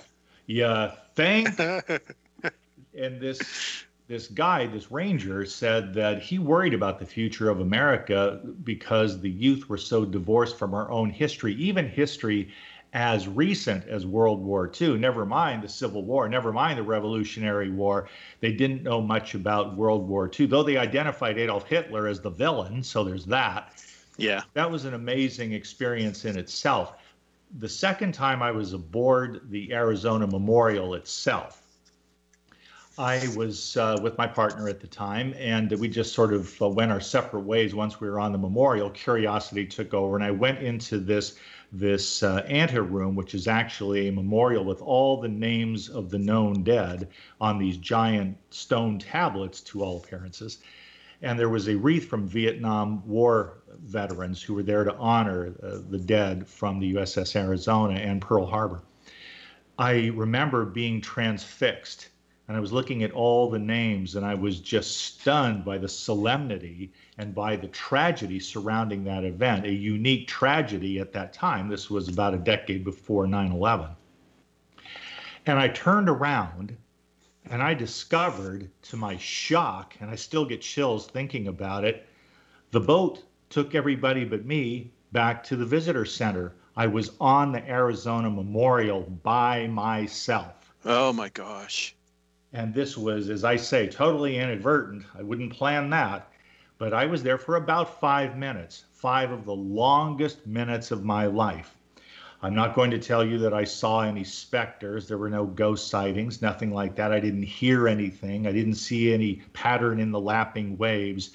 yeah, 0.48 0.96
think. 1.16 1.60
and 1.60 3.22
this 3.22 3.86
this 4.08 4.28
guy, 4.28 4.66
this 4.66 4.90
ranger, 4.90 5.46
said 5.46 5.94
that 5.94 6.22
he 6.22 6.40
worried 6.40 6.74
about 6.74 6.98
the 6.98 7.06
future 7.06 7.50
of 7.50 7.60
America 7.60 8.40
because 8.64 9.20
the 9.20 9.30
youth 9.30 9.68
were 9.68 9.78
so 9.78 10.06
divorced 10.06 10.58
from 10.58 10.74
our 10.74 10.90
own 10.90 11.10
history, 11.10 11.54
even 11.56 11.90
history 11.90 12.50
as 12.94 13.28
recent 13.28 13.88
as 13.88 14.06
World 14.06 14.42
War 14.42 14.72
II, 14.80 14.98
never 14.98 15.26
mind 15.26 15.64
the 15.64 15.70
Civil 15.70 16.04
War, 16.04 16.28
never 16.30 16.52
mind 16.52 16.80
the 16.80 16.84
Revolutionary 16.84 17.70
War. 17.70 18.10
They 18.40 18.52
didn't 18.52 18.84
know 18.84 19.02
much 19.02 19.36
about 19.36 19.76
World 19.76 20.08
War 20.08 20.30
II, 20.38 20.48
though 20.48 20.64
they 20.64 20.78
identified 20.78 21.38
Adolf 21.38 21.68
Hitler 21.68 22.08
as 22.08 22.22
the 22.22 22.30
villain, 22.30 22.82
so 22.84 23.04
there's 23.04 23.26
that. 23.26 23.74
Yeah. 24.18 24.42
That 24.54 24.70
was 24.70 24.86
an 24.86 24.94
amazing 24.94 25.54
experience 25.54 26.26
in 26.26 26.38
itself. 26.38 26.96
The 27.60 27.70
second 27.70 28.14
time 28.14 28.42
I 28.42 28.52
was 28.52 28.74
aboard 28.74 29.42
the 29.50 29.74
Arizona 29.74 30.28
Memorial 30.28 30.96
itself, 30.96 31.62
I 33.00 33.28
was 33.36 33.78
uh, 33.78 34.00
with 34.02 34.18
my 34.18 34.26
partner 34.26 34.68
at 34.68 34.80
the 34.80 34.88
time, 34.88 35.36
and 35.38 35.72
we 35.80 35.88
just 35.88 36.14
sort 36.14 36.34
of 36.34 36.60
uh, 36.60 36.68
went 36.68 36.92
our 36.92 37.00
separate 37.00 37.42
ways 37.42 37.76
once 37.76 38.02
we 38.02 38.10
were 38.10 38.20
on 38.20 38.32
the 38.32 38.40
memorial. 38.40 38.90
Curiosity 38.90 39.68
took 39.68 39.94
over, 39.94 40.16
and 40.16 40.26
I 40.26 40.32
went 40.32 40.60
into 40.64 40.98
this 40.98 41.38
this 41.72 42.24
uh, 42.24 42.46
anteroom, 42.48 43.16
which 43.16 43.36
is 43.36 43.48
actually 43.48 44.08
a 44.08 44.12
memorial 44.12 44.64
with 44.64 44.82
all 44.82 45.20
the 45.20 45.28
names 45.28 45.90
of 45.90 46.10
the 46.10 46.18
known 46.18 46.64
dead 46.64 47.10
on 47.42 47.58
these 47.58 47.78
giant 47.78 48.38
stone 48.50 48.98
tablets, 48.98 49.62
to 49.62 49.84
all 49.84 49.98
appearances. 49.98 50.60
And 51.22 51.38
there 51.38 51.50
was 51.50 51.68
a 51.68 51.76
wreath 51.76 52.08
from 52.08 52.28
Vietnam 52.28 53.06
War 53.08 53.58
veterans 53.84 54.42
who 54.42 54.54
were 54.54 54.64
there 54.64 54.84
to 54.84 54.96
honor 54.96 55.54
uh, 55.64 55.80
the 55.90 55.98
dead 55.98 56.48
from 56.48 56.80
the 56.80 56.94
USS 56.94 57.36
Arizona 57.36 57.96
and 57.96 58.22
Pearl 58.22 58.46
Harbor. 58.46 58.84
I 59.80 60.08
remember 60.14 60.66
being 60.66 61.02
transfixed 61.02 62.10
and 62.48 62.56
I 62.56 62.62
was 62.62 62.72
looking 62.72 63.04
at 63.04 63.12
all 63.12 63.50
the 63.50 63.60
names 63.60 64.16
and 64.16 64.26
I 64.26 64.34
was 64.34 64.62
just 64.62 64.98
stunned 64.98 65.66
by 65.66 65.78
the 65.78 65.90
solemnity 65.90 66.94
and 67.18 67.36
by 67.36 67.58
the 67.58 67.68
tragedy 67.68 68.40
surrounding 68.40 69.04
that 69.04 69.26
event, 69.26 69.66
a 69.66 69.72
unique 69.72 70.28
tragedy 70.30 71.00
at 71.00 71.12
that 71.12 71.34
time. 71.34 71.68
This 71.68 71.90
was 71.90 72.08
about 72.08 72.34
a 72.34 72.38
decade 72.38 72.86
before 72.86 73.28
9 73.28 73.52
11. 73.52 73.90
And 75.46 75.60
I 75.60 75.68
turned 75.68 76.08
around 76.08 76.78
and 77.50 77.62
I 77.62 77.74
discovered, 77.74 78.70
to 78.84 78.98
my 78.98 79.18
shock, 79.18 79.96
and 80.00 80.10
I 80.10 80.16
still 80.16 80.46
get 80.46 80.62
chills 80.62 81.08
thinking 81.08 81.48
about 81.48 81.84
it, 81.84 82.08
the 82.72 82.80
boat 82.80 83.24
took 83.50 83.76
everybody 83.76 84.26
but 84.26 84.46
me 84.46 84.92
back 85.12 85.44
to 85.46 85.56
the 85.56 85.66
visitor 85.66 86.06
center. 86.06 86.54
I 86.76 86.88
was 86.88 87.12
on 87.20 87.52
the 87.52 87.70
Arizona 87.70 88.30
Memorial 88.30 89.02
by 89.02 89.68
myself. 89.68 90.74
Oh 90.86 91.12
my 91.14 91.30
gosh. 91.30 91.97
And 92.54 92.74
this 92.74 92.98
was, 92.98 93.30
as 93.30 93.44
I 93.44 93.56
say, 93.56 93.88
totally 93.88 94.38
inadvertent. 94.38 95.04
I 95.18 95.22
wouldn't 95.22 95.54
plan 95.54 95.90
that. 95.90 96.32
But 96.78 96.94
I 96.94 97.06
was 97.06 97.24
there 97.24 97.38
for 97.38 97.56
about 97.56 98.00
five 98.00 98.38
minutes, 98.38 98.86
five 98.92 99.32
of 99.32 99.46
the 99.46 99.56
longest 99.56 100.46
minutes 100.46 100.92
of 100.92 101.04
my 101.04 101.26
life. 101.26 101.76
I'm 102.44 102.54
not 102.54 102.76
going 102.76 102.92
to 102.92 103.00
tell 103.00 103.26
you 103.26 103.40
that 103.40 103.54
I 103.54 103.64
saw 103.64 104.02
any 104.02 104.24
specters. 104.24 105.08
There 105.08 105.18
were 105.18 105.30
no 105.30 105.46
ghost 105.46 105.88
sightings, 105.88 106.42
nothing 106.42 106.72
like 106.72 106.96
that. 106.96 107.12
I 107.12 107.20
didn't 107.20 107.44
hear 107.44 107.88
anything. 107.88 108.46
I 108.46 108.52
didn't 108.52 108.76
see 108.76 109.12
any 109.12 109.42
pattern 109.54 110.00
in 110.00 110.12
the 110.12 110.20
lapping 110.20 110.78
waves. 110.78 111.32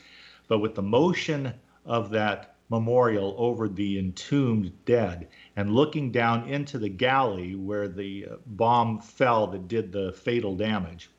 But 0.47 0.61
with 0.61 0.77
the 0.77 0.83
motion 0.83 1.53
of 1.85 2.11
that 2.11 2.52
memorial 2.69 3.35
over 3.39 3.69
the 3.69 3.99
entombed 3.99 4.73
dead 4.85 5.29
and 5.57 5.75
looking 5.75 6.11
down 6.11 6.49
into 6.49 6.79
the 6.79 6.89
galley 6.89 7.55
where 7.55 7.89
the 7.89 8.27
uh, 8.31 8.37
bomb 8.47 9.01
fell 9.01 9.47
that 9.47 9.69
did 9.69 9.93
the 9.93 10.13
fatal 10.13 10.57
damage, 10.57 11.11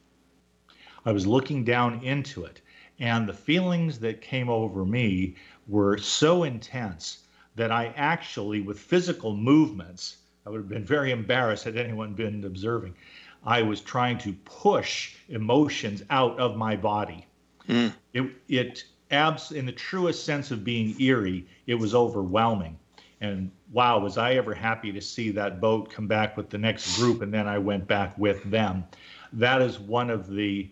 I 1.06 1.12
was 1.12 1.28
looking 1.28 1.64
down 1.64 2.04
into 2.04 2.46
it. 2.46 2.62
And 3.00 3.28
the 3.28 3.34
feelings 3.34 4.00
that 4.00 4.22
came 4.22 4.50
over 4.50 4.86
me 4.86 5.36
were 5.68 5.98
so 5.98 6.44
intense 6.44 7.26
that 7.56 7.72
I 7.72 7.94
actually, 7.96 8.62
with 8.62 8.80
physical 8.80 9.36
movements, 9.36 10.18
I 10.46 10.50
would 10.50 10.58
have 10.58 10.70
been 10.70 10.86
very 10.86 11.12
embarrassed 11.12 11.64
had 11.64 11.78
anyone 11.78 12.14
been 12.14 12.44
observing. 12.46 12.96
I 13.44 13.62
was 13.62 13.82
trying 13.82 14.18
to 14.20 14.34
push 14.46 15.16
emotions 15.30 16.04
out 16.10 16.40
of 16.40 16.56
my 16.56 16.76
body. 16.76 17.26
Mm. 17.68 17.94
It, 18.14 18.32
it 18.48 18.84
abs 19.14 19.52
in 19.52 19.66
the 19.66 19.72
truest 19.72 20.26
sense 20.26 20.52
of 20.52 20.64
being 20.64 21.00
eerie, 21.00 21.48
it 21.68 21.76
was 21.76 21.96
overwhelming. 21.96 22.78
And 23.22 23.52
wow, 23.72 24.00
was 24.00 24.18
I 24.18 24.34
ever 24.34 24.54
happy 24.54 24.92
to 24.92 25.00
see 25.00 25.32
that 25.32 25.62
boat 25.62 25.90
come 25.90 26.08
back 26.08 26.36
with 26.36 26.50
the 26.50 26.58
next 26.58 26.98
group, 26.98 27.22
and 27.22 27.34
then 27.34 27.48
I 27.48 27.58
went 27.58 27.88
back 27.88 28.18
with 28.18 28.44
them. 28.44 28.84
That 29.32 29.62
is 29.62 29.80
one 29.80 30.10
of 30.10 30.30
the 30.30 30.70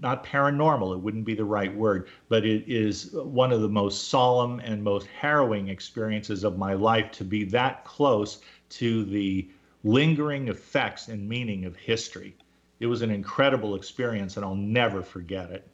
not 0.00 0.24
paranormal, 0.24 0.94
it 0.94 0.98
wouldn't 0.98 1.24
be 1.24 1.34
the 1.34 1.44
right 1.44 1.74
word, 1.74 2.08
but 2.28 2.44
it 2.44 2.64
is 2.66 3.12
one 3.12 3.52
of 3.52 3.60
the 3.60 3.68
most 3.68 4.08
solemn 4.08 4.60
and 4.60 4.82
most 4.82 5.06
harrowing 5.06 5.68
experiences 5.68 6.42
of 6.42 6.58
my 6.58 6.74
life 6.74 7.12
to 7.12 7.24
be 7.24 7.44
that 7.44 7.84
close 7.84 8.40
to 8.70 9.04
the 9.04 9.48
lingering 9.84 10.48
effects 10.48 11.08
and 11.08 11.28
meaning 11.28 11.64
of 11.64 11.76
history. 11.76 12.36
It 12.80 12.86
was 12.86 13.02
an 13.02 13.10
incredible 13.10 13.74
experience, 13.74 14.36
and 14.36 14.44
I'll 14.44 14.54
never 14.54 15.02
forget 15.02 15.50
it. 15.50 15.68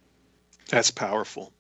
That's 0.69 0.91
powerful. 0.91 1.53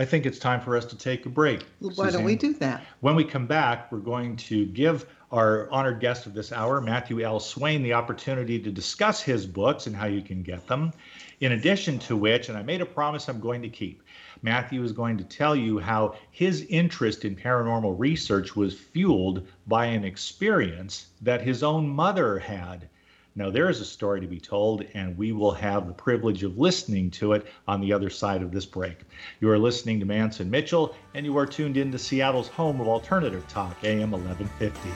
I 0.00 0.06
think 0.06 0.24
it's 0.24 0.38
time 0.38 0.62
for 0.62 0.78
us 0.78 0.86
to 0.86 0.96
take 0.96 1.26
a 1.26 1.28
break. 1.28 1.66
Why 1.80 1.90
Suzanne. 1.90 2.12
don't 2.14 2.24
we 2.24 2.34
do 2.34 2.54
that? 2.54 2.82
When 3.00 3.14
we 3.14 3.22
come 3.22 3.46
back, 3.46 3.92
we're 3.92 3.98
going 3.98 4.34
to 4.36 4.64
give 4.64 5.04
our 5.30 5.70
honored 5.70 6.00
guest 6.00 6.24
of 6.24 6.32
this 6.32 6.52
hour, 6.52 6.80
Matthew 6.80 7.20
L. 7.20 7.38
Swayne, 7.38 7.82
the 7.82 7.92
opportunity 7.92 8.58
to 8.60 8.70
discuss 8.70 9.20
his 9.20 9.44
books 9.44 9.86
and 9.86 9.94
how 9.94 10.06
you 10.06 10.22
can 10.22 10.42
get 10.42 10.66
them. 10.66 10.94
In 11.40 11.52
addition 11.52 11.98
to 11.98 12.16
which, 12.16 12.48
and 12.48 12.56
I 12.56 12.62
made 12.62 12.80
a 12.80 12.86
promise 12.86 13.28
I'm 13.28 13.40
going 13.40 13.60
to 13.60 13.68
keep, 13.68 14.02
Matthew 14.40 14.82
is 14.82 14.92
going 14.92 15.18
to 15.18 15.24
tell 15.24 15.54
you 15.54 15.78
how 15.78 16.14
his 16.30 16.62
interest 16.70 17.26
in 17.26 17.36
paranormal 17.36 17.94
research 17.98 18.56
was 18.56 18.72
fueled 18.72 19.46
by 19.66 19.84
an 19.84 20.04
experience 20.04 21.08
that 21.20 21.42
his 21.42 21.62
own 21.62 21.86
mother 21.86 22.38
had 22.38 22.88
now, 23.36 23.48
there 23.48 23.70
is 23.70 23.80
a 23.80 23.84
story 23.84 24.20
to 24.20 24.26
be 24.26 24.40
told, 24.40 24.84
and 24.94 25.16
we 25.16 25.30
will 25.30 25.52
have 25.52 25.86
the 25.86 25.94
privilege 25.94 26.42
of 26.42 26.58
listening 26.58 27.10
to 27.12 27.34
it 27.34 27.46
on 27.68 27.80
the 27.80 27.92
other 27.92 28.10
side 28.10 28.42
of 28.42 28.50
this 28.50 28.66
break. 28.66 28.98
You 29.40 29.50
are 29.50 29.58
listening 29.58 30.00
to 30.00 30.06
Mance 30.06 30.40
and 30.40 30.50
Mitchell, 30.50 30.96
and 31.14 31.24
you 31.24 31.36
are 31.38 31.46
tuned 31.46 31.76
in 31.76 31.92
to 31.92 31.98
Seattle's 31.98 32.48
home 32.48 32.80
of 32.80 32.88
alternative 32.88 33.46
talk, 33.48 33.76
AM 33.84 34.10
1150. 34.10 34.90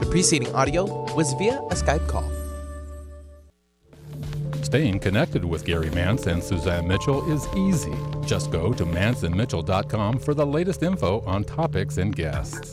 The 0.00 0.10
preceding 0.10 0.52
audio 0.54 1.04
was 1.14 1.34
via 1.34 1.58
a 1.58 1.74
Skype 1.74 2.06
call. 2.08 2.28
Staying 4.64 4.98
connected 4.98 5.44
with 5.44 5.64
Gary 5.64 5.90
Mance 5.90 6.26
and 6.26 6.42
Suzanne 6.42 6.86
Mitchell 6.86 7.30
is 7.32 7.46
easy. 7.56 7.94
Just 8.26 8.50
go 8.50 8.72
to 8.72 8.84
manceandmitchell.com 8.84 10.18
for 10.18 10.34
the 10.34 10.44
latest 10.44 10.82
info 10.82 11.20
on 11.20 11.44
topics 11.44 11.96
and 11.96 12.14
guests. 12.14 12.72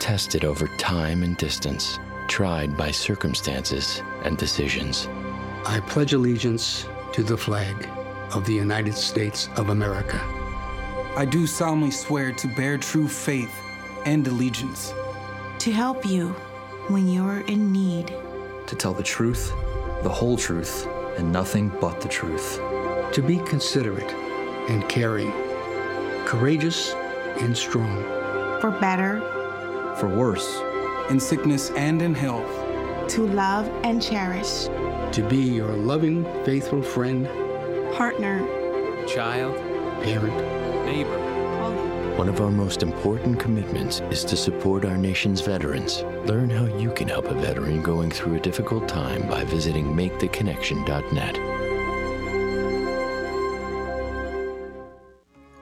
tested 0.00 0.44
over 0.44 0.66
time 0.78 1.22
and 1.22 1.36
distance, 1.36 1.98
tried 2.28 2.76
by 2.76 2.90
circumstances 2.90 4.02
and 4.24 4.36
decisions. 4.36 5.08
I 5.66 5.80
pledge 5.80 6.12
allegiance 6.12 6.86
to 7.12 7.22
the 7.22 7.36
flag 7.36 7.88
of 8.34 8.44
the 8.44 8.54
United 8.54 8.94
States 8.94 9.48
of 9.56 9.68
America. 9.68 10.20
I 11.16 11.24
do 11.24 11.46
solemnly 11.46 11.90
swear 11.90 12.32
to 12.32 12.48
bear 12.48 12.76
true 12.76 13.08
faith 13.08 13.54
and 14.04 14.26
allegiance. 14.26 14.92
To 15.60 15.72
help 15.72 16.04
you 16.04 16.30
when 16.88 17.08
you're 17.08 17.40
in 17.42 17.72
need. 17.72 18.12
To 18.66 18.76
tell 18.76 18.92
the 18.92 19.02
truth, 19.02 19.52
the 20.02 20.10
whole 20.10 20.36
truth, 20.36 20.86
and 21.16 21.32
nothing 21.32 21.68
but 21.80 22.00
the 22.00 22.08
truth. 22.08 22.60
To 23.12 23.22
be 23.22 23.38
considerate 23.38 24.10
and 24.68 24.88
caring, 24.88 25.30
courageous 26.24 26.92
and 27.40 27.56
strong. 27.56 28.02
For 28.60 28.70
better. 28.70 29.33
For 29.96 30.08
worse. 30.08 30.60
In 31.10 31.20
sickness 31.20 31.70
and 31.70 32.02
in 32.02 32.14
health. 32.14 32.50
To 33.10 33.26
love 33.26 33.68
and 33.84 34.02
cherish. 34.02 34.64
To 35.12 35.26
be 35.28 35.36
your 35.36 35.72
loving, 35.72 36.24
faithful 36.44 36.82
friend. 36.82 37.26
Partner. 37.94 38.44
Child. 39.06 39.56
Parent. 40.02 40.86
Neighbor. 40.86 41.34
One 42.16 42.28
of 42.28 42.40
our 42.40 42.50
most 42.50 42.82
important 42.82 43.38
commitments 43.38 44.00
is 44.10 44.24
to 44.24 44.36
support 44.36 44.84
our 44.84 44.96
nation's 44.96 45.40
veterans. 45.40 46.02
Learn 46.26 46.48
how 46.48 46.66
you 46.76 46.90
can 46.92 47.08
help 47.08 47.26
a 47.26 47.34
veteran 47.34 47.82
going 47.82 48.10
through 48.10 48.36
a 48.36 48.40
difficult 48.40 48.88
time 48.88 49.28
by 49.28 49.44
visiting 49.44 49.86
maketheconnection.net. 49.86 51.63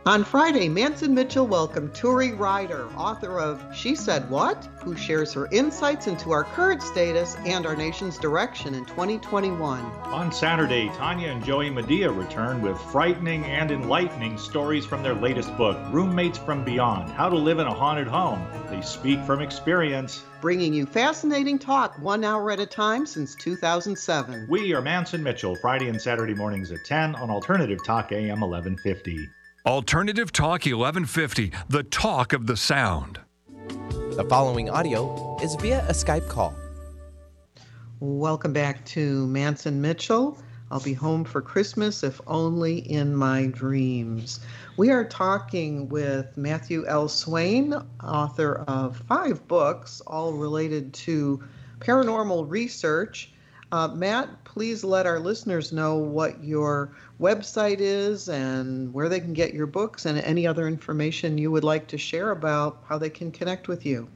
On 0.04 0.24
Friday, 0.24 0.68
Mance 0.68 1.02
and 1.02 1.14
Mitchell 1.14 1.46
welcomed 1.46 1.92
Turi 1.92 2.36
Ryder, 2.36 2.88
author 2.96 3.38
of 3.38 3.64
She 3.72 3.94
Said 3.94 4.28
What? 4.28 4.68
who 4.80 4.96
shares 4.96 5.32
her 5.34 5.46
insights 5.52 6.08
into 6.08 6.32
our 6.32 6.42
current 6.42 6.82
status 6.82 7.36
and 7.46 7.64
our 7.64 7.76
nation's 7.76 8.18
direction 8.18 8.74
in 8.74 8.84
2021. 8.84 9.80
On 9.80 10.32
Saturday, 10.32 10.88
Tanya 10.96 11.28
and 11.28 11.44
Joey 11.44 11.70
Madia 11.70 12.10
return 12.10 12.60
with 12.60 12.76
frightening 12.90 13.44
and 13.44 13.70
enlightening 13.70 14.38
stories 14.38 14.84
from 14.84 15.04
their 15.04 15.14
latest 15.14 15.56
book, 15.56 15.78
Roommates 15.92 16.36
from 16.36 16.64
Beyond 16.64 17.12
How 17.12 17.28
to 17.28 17.36
Live 17.36 17.60
in 17.60 17.68
a 17.68 17.72
Haunted 17.72 18.08
Home. 18.08 18.44
They 18.70 18.80
speak 18.80 19.22
from 19.22 19.40
experience. 19.40 20.24
Bringing 20.40 20.74
you 20.74 20.84
fascinating 20.84 21.60
talk 21.60 21.96
one 22.00 22.24
hour 22.24 22.50
at 22.50 22.58
a 22.58 22.66
time 22.66 23.06
since 23.06 23.36
2007. 23.36 24.46
We 24.48 24.74
are 24.74 24.82
Mance 24.82 25.14
and 25.14 25.22
Mitchell, 25.22 25.54
Friday 25.54 25.88
and 25.88 26.02
Saturday 26.02 26.34
mornings 26.34 26.72
at 26.72 26.84
10 26.84 27.14
on 27.14 27.30
Alternative 27.30 27.78
Talk 27.84 28.10
AM 28.10 28.40
1150. 28.40 29.30
Alternative 29.64 30.32
Talk 30.32 30.64
1150, 30.64 31.52
the 31.68 31.84
talk 31.84 32.32
of 32.32 32.48
the 32.48 32.56
sound. 32.56 33.20
The 34.16 34.26
following 34.28 34.68
audio 34.68 35.38
is 35.40 35.54
via 35.54 35.86
a 35.88 35.92
Skype 35.92 36.28
call. 36.28 36.52
Welcome 38.00 38.52
back 38.52 38.84
to 38.86 39.24
Mance 39.28 39.66
and 39.66 39.80
Mitchell. 39.80 40.36
I'll 40.72 40.80
be 40.80 40.94
home 40.94 41.22
for 41.22 41.40
Christmas, 41.40 42.02
if 42.02 42.20
only 42.26 42.78
in 42.90 43.14
my 43.14 43.46
dreams. 43.46 44.40
We 44.78 44.90
are 44.90 45.04
talking 45.04 45.88
with 45.88 46.36
Matthew 46.36 46.84
L. 46.88 47.06
Swayne, 47.06 47.72
author 48.02 48.64
of 48.66 48.96
five 49.06 49.46
books, 49.46 50.00
all 50.08 50.32
related 50.32 50.92
to 50.94 51.40
paranormal 51.78 52.50
research. 52.50 53.31
Uh, 53.72 53.88
Matt, 53.88 54.44
please 54.44 54.84
let 54.84 55.06
our 55.06 55.18
listeners 55.18 55.72
know 55.72 55.96
what 55.96 56.44
your 56.44 56.94
website 57.18 57.78
is 57.80 58.28
and 58.28 58.92
where 58.92 59.08
they 59.08 59.18
can 59.18 59.32
get 59.32 59.54
your 59.54 59.66
books 59.66 60.04
and 60.04 60.18
any 60.18 60.46
other 60.46 60.68
information 60.68 61.38
you 61.38 61.50
would 61.50 61.64
like 61.64 61.86
to 61.86 61.96
share 61.96 62.32
about 62.32 62.84
how 62.86 62.98
they 62.98 63.08
can 63.08 63.32
connect 63.32 63.68
with 63.68 63.86
you. 63.86 64.06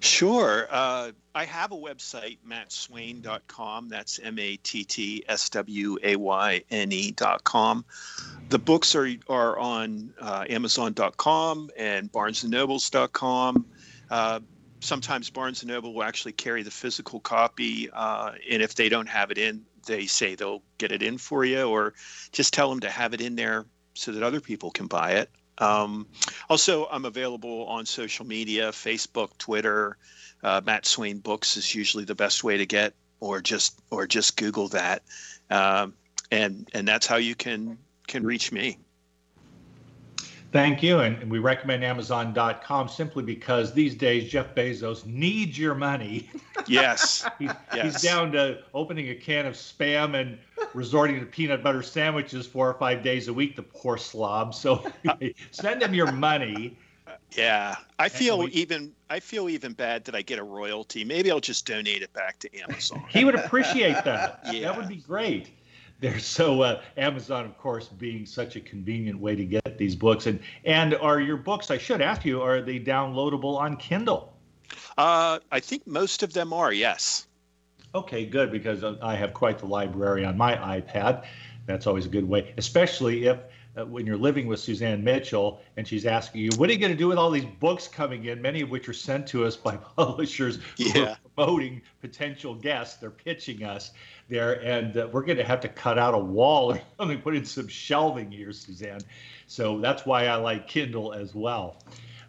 Sure. 0.00 0.66
Uh, 0.70 1.12
I 1.34 1.44
have 1.44 1.72
a 1.72 1.76
website, 1.76 2.38
mattswayne.com. 2.48 3.88
That's 3.88 4.18
M 4.22 4.38
A 4.38 4.56
T 4.56 4.84
T 4.84 5.22
S 5.28 5.50
W 5.50 5.98
A 6.02 6.16
Y 6.16 6.62
N 6.70 6.92
E.com. 6.92 7.84
The 8.48 8.58
books 8.58 8.94
are, 8.94 9.08
are 9.28 9.58
on 9.58 10.14
uh, 10.18 10.44
Amazon.com 10.48 11.70
and 11.76 12.10
BarnesandNobles.com. 12.10 13.66
Uh, 14.10 14.40
sometimes 14.86 15.28
Barnes 15.30 15.62
and 15.62 15.70
Noble 15.70 15.92
will 15.92 16.04
actually 16.04 16.32
carry 16.32 16.62
the 16.62 16.70
physical 16.70 17.20
copy, 17.20 17.90
uh, 17.92 18.32
and 18.50 18.62
if 18.62 18.74
they 18.74 18.88
don't 18.88 19.08
have 19.08 19.30
it 19.30 19.38
in, 19.38 19.64
they 19.86 20.06
say 20.06 20.34
they'll 20.34 20.62
get 20.78 20.92
it 20.92 21.02
in 21.02 21.18
for 21.18 21.44
you, 21.44 21.68
or 21.68 21.94
just 22.32 22.54
tell 22.54 22.70
them 22.70 22.80
to 22.80 22.90
have 22.90 23.12
it 23.12 23.20
in 23.20 23.36
there 23.36 23.66
so 23.94 24.12
that 24.12 24.22
other 24.22 24.40
people 24.40 24.70
can 24.70 24.86
buy 24.86 25.12
it. 25.12 25.30
Um, 25.58 26.06
also, 26.48 26.86
I'm 26.86 27.04
available 27.04 27.66
on 27.66 27.86
social 27.86 28.26
media: 28.26 28.70
Facebook, 28.70 29.36
Twitter. 29.38 29.96
Uh, 30.42 30.60
Matt 30.64 30.86
Swayne 30.86 31.18
Books 31.18 31.56
is 31.56 31.74
usually 31.74 32.04
the 32.04 32.14
best 32.14 32.44
way 32.44 32.58
to 32.58 32.66
get, 32.66 32.94
or 33.20 33.40
just 33.40 33.80
or 33.90 34.06
just 34.06 34.36
Google 34.36 34.68
that, 34.68 35.02
um, 35.50 35.94
and 36.30 36.68
and 36.74 36.86
that's 36.86 37.06
how 37.06 37.16
you 37.16 37.34
can 37.34 37.78
can 38.06 38.24
reach 38.24 38.52
me. 38.52 38.78
Thank 40.56 40.82
you. 40.82 41.00
And 41.00 41.30
we 41.30 41.38
recommend 41.38 41.84
Amazon.com 41.84 42.88
simply 42.88 43.22
because 43.22 43.74
these 43.74 43.94
days 43.94 44.30
Jeff 44.30 44.54
Bezos 44.54 45.04
needs 45.04 45.58
your 45.58 45.74
money. 45.74 46.30
Yes. 46.68 47.24
he's, 47.38 47.50
yes. 47.72 47.84
he's 47.84 48.02
down 48.02 48.32
to 48.32 48.58
opening 48.74 49.10
a 49.10 49.14
can 49.14 49.46
of 49.46 49.54
spam 49.54 50.20
and 50.20 50.36
resorting 50.74 51.20
to 51.20 51.26
peanut 51.26 51.62
butter 51.62 51.80
sandwiches 51.80 52.44
four 52.44 52.68
or 52.68 52.74
five 52.74 53.04
days 53.04 53.28
a 53.28 53.32
week, 53.32 53.54
the 53.54 53.62
poor 53.62 53.96
slob. 53.96 54.52
So 54.52 54.84
send 55.52 55.82
him 55.82 55.94
your 55.94 56.10
money. 56.10 56.76
Yeah. 57.36 57.76
I 58.00 58.08
feel 58.08 58.40
we, 58.40 58.46
even 58.46 58.90
I 59.10 59.20
feel 59.20 59.48
even 59.48 59.74
bad 59.74 60.04
that 60.06 60.16
I 60.16 60.22
get 60.22 60.40
a 60.40 60.42
royalty. 60.42 61.04
Maybe 61.04 61.30
I'll 61.30 61.38
just 61.38 61.66
donate 61.66 62.02
it 62.02 62.12
back 62.14 62.40
to 62.40 62.58
Amazon. 62.58 63.04
he 63.10 63.24
would 63.24 63.36
appreciate 63.36 64.02
that. 64.04 64.40
Yeah. 64.50 64.62
That 64.62 64.76
would 64.76 64.88
be 64.88 64.96
great 64.96 65.50
there. 66.00 66.18
So 66.18 66.62
uh, 66.62 66.82
Amazon, 66.96 67.44
of 67.44 67.56
course, 67.58 67.88
being 67.88 68.26
such 68.26 68.56
a 68.56 68.60
convenient 68.60 69.18
way 69.18 69.36
to 69.36 69.44
get 69.44 69.78
these 69.78 69.94
books, 69.94 70.26
and 70.26 70.40
and 70.64 70.94
are 70.94 71.20
your 71.20 71.36
books? 71.36 71.70
I 71.70 71.78
should 71.78 72.02
ask 72.02 72.24
you, 72.24 72.42
are 72.42 72.60
they 72.60 72.78
downloadable 72.78 73.56
on 73.58 73.76
Kindle? 73.76 74.36
Uh, 74.98 75.38
I 75.50 75.60
think 75.60 75.86
most 75.86 76.22
of 76.22 76.32
them 76.32 76.52
are. 76.52 76.72
Yes. 76.72 77.26
Okay, 77.94 78.26
good 78.26 78.50
because 78.50 78.84
I 78.84 79.14
have 79.14 79.32
quite 79.32 79.58
the 79.58 79.66
library 79.66 80.24
on 80.24 80.36
my 80.36 80.56
iPad. 80.56 81.24
That's 81.66 81.86
always 81.86 82.06
a 82.06 82.10
good 82.10 82.28
way, 82.28 82.54
especially 82.56 83.26
if. 83.26 83.38
Uh, 83.76 83.84
when 83.84 84.06
you're 84.06 84.16
living 84.16 84.46
with 84.46 84.58
Suzanne 84.58 85.04
Mitchell 85.04 85.60
and 85.76 85.86
she's 85.86 86.06
asking 86.06 86.40
you, 86.40 86.50
what 86.56 86.70
are 86.70 86.72
you 86.72 86.78
going 86.78 86.92
to 86.92 86.96
do 86.96 87.08
with 87.08 87.18
all 87.18 87.30
these 87.30 87.44
books 87.44 87.86
coming 87.86 88.24
in, 88.24 88.40
many 88.40 88.62
of 88.62 88.70
which 88.70 88.88
are 88.88 88.94
sent 88.94 89.26
to 89.28 89.44
us 89.44 89.54
by 89.54 89.76
publishers 89.96 90.58
yeah. 90.78 90.92
who 90.92 91.04
are 91.04 91.16
promoting 91.34 91.82
potential 92.00 92.54
guests? 92.54 92.96
They're 92.96 93.10
pitching 93.10 93.64
us 93.64 93.90
there, 94.28 94.64
and 94.64 94.96
uh, 94.96 95.08
we're 95.12 95.24
going 95.24 95.36
to 95.36 95.44
have 95.44 95.60
to 95.60 95.68
cut 95.68 95.98
out 95.98 96.14
a 96.14 96.18
wall 96.18 96.72
or 96.74 96.80
something, 96.98 97.20
put 97.20 97.36
in 97.36 97.44
some 97.44 97.68
shelving 97.68 98.30
here, 98.30 98.52
Suzanne. 98.52 99.00
So 99.46 99.78
that's 99.78 100.06
why 100.06 100.26
I 100.26 100.36
like 100.36 100.68
Kindle 100.68 101.12
as 101.12 101.34
well. 101.34 101.76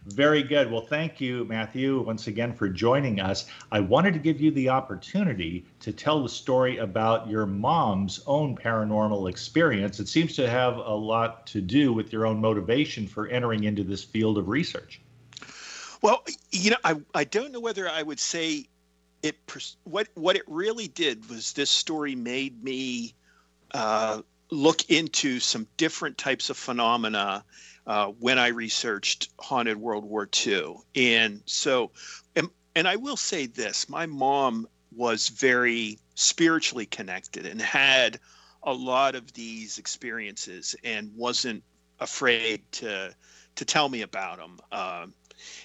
Very 0.08 0.42
good. 0.42 0.72
Well, 0.72 0.82
thank 0.82 1.20
you, 1.20 1.44
Matthew, 1.46 2.00
once 2.02 2.28
again 2.28 2.54
for 2.54 2.70
joining 2.70 3.20
us. 3.20 3.46
I 3.74 3.82
wanted 3.82 4.14
to 4.14 4.20
give 4.20 4.40
you 4.40 4.52
the 4.52 4.70
opportunity 4.70 5.66
to 5.82 5.92
tell 5.92 6.24
the 6.24 6.30
story 6.30 6.78
about 6.78 7.28
your 7.28 7.46
mom's 7.46 8.22
own 8.26 8.56
paranormal 8.56 9.30
experience. 9.30 10.00
It 10.00 10.08
seems 10.08 10.34
to 10.38 10.50
have 10.50 10.78
a 10.78 10.94
lot 10.94 11.46
to 11.48 11.60
do 11.60 11.92
with 11.92 12.14
your 12.14 12.26
own 12.26 12.40
motivation 12.40 13.06
for 13.06 13.28
entering 13.28 13.66
into 13.66 13.84
this 13.84 14.02
field 14.02 14.38
of 14.38 14.48
research. 14.48 15.02
Well, 16.02 16.24
you 16.52 16.72
know, 16.72 16.78
I, 16.86 16.96
I 17.14 17.26
don't 17.26 17.52
know 17.52 17.60
whether 17.60 17.90
I 17.90 18.02
would 18.02 18.20
say 18.22 18.70
it 19.24 19.36
what 19.84 20.08
what 20.14 20.38
it 20.38 20.44
really 20.48 20.88
did 20.88 21.30
was 21.30 21.52
this 21.52 21.70
story 21.70 22.16
made 22.16 22.64
me 22.64 23.14
uh, 23.74 24.22
look 24.52 24.90
into 24.90 25.42
some 25.42 25.68
different 25.76 26.18
types 26.18 26.50
of 26.50 26.56
phenomena 26.56 27.44
uh, 27.88 28.08
when 28.20 28.38
I 28.38 28.50
researched 28.50 29.30
haunted 29.40 29.78
World 29.78 30.04
War 30.04 30.30
II, 30.46 30.76
and 30.96 31.42
so 31.46 31.92
and, 32.36 32.50
and 32.76 32.88
I 32.88 32.98
will 32.98 33.18
say 33.18 33.48
this: 33.48 33.90
my 33.90 34.06
mom 34.06 34.68
was 34.96 35.30
very 35.30 35.98
spiritually 36.16 36.86
connected 36.86 37.46
and 37.46 37.62
had 37.62 38.20
a 38.64 38.74
lot 38.74 39.16
of 39.16 39.32
these 39.34 39.78
experiences 39.78 40.76
and 40.84 41.16
wasn't 41.16 41.64
afraid 42.00 42.62
to 42.74 43.16
to 43.56 43.66
tell 43.66 43.90
me 43.90 44.02
about 44.02 44.38
them. 44.38 44.60
Uh, 44.72 45.08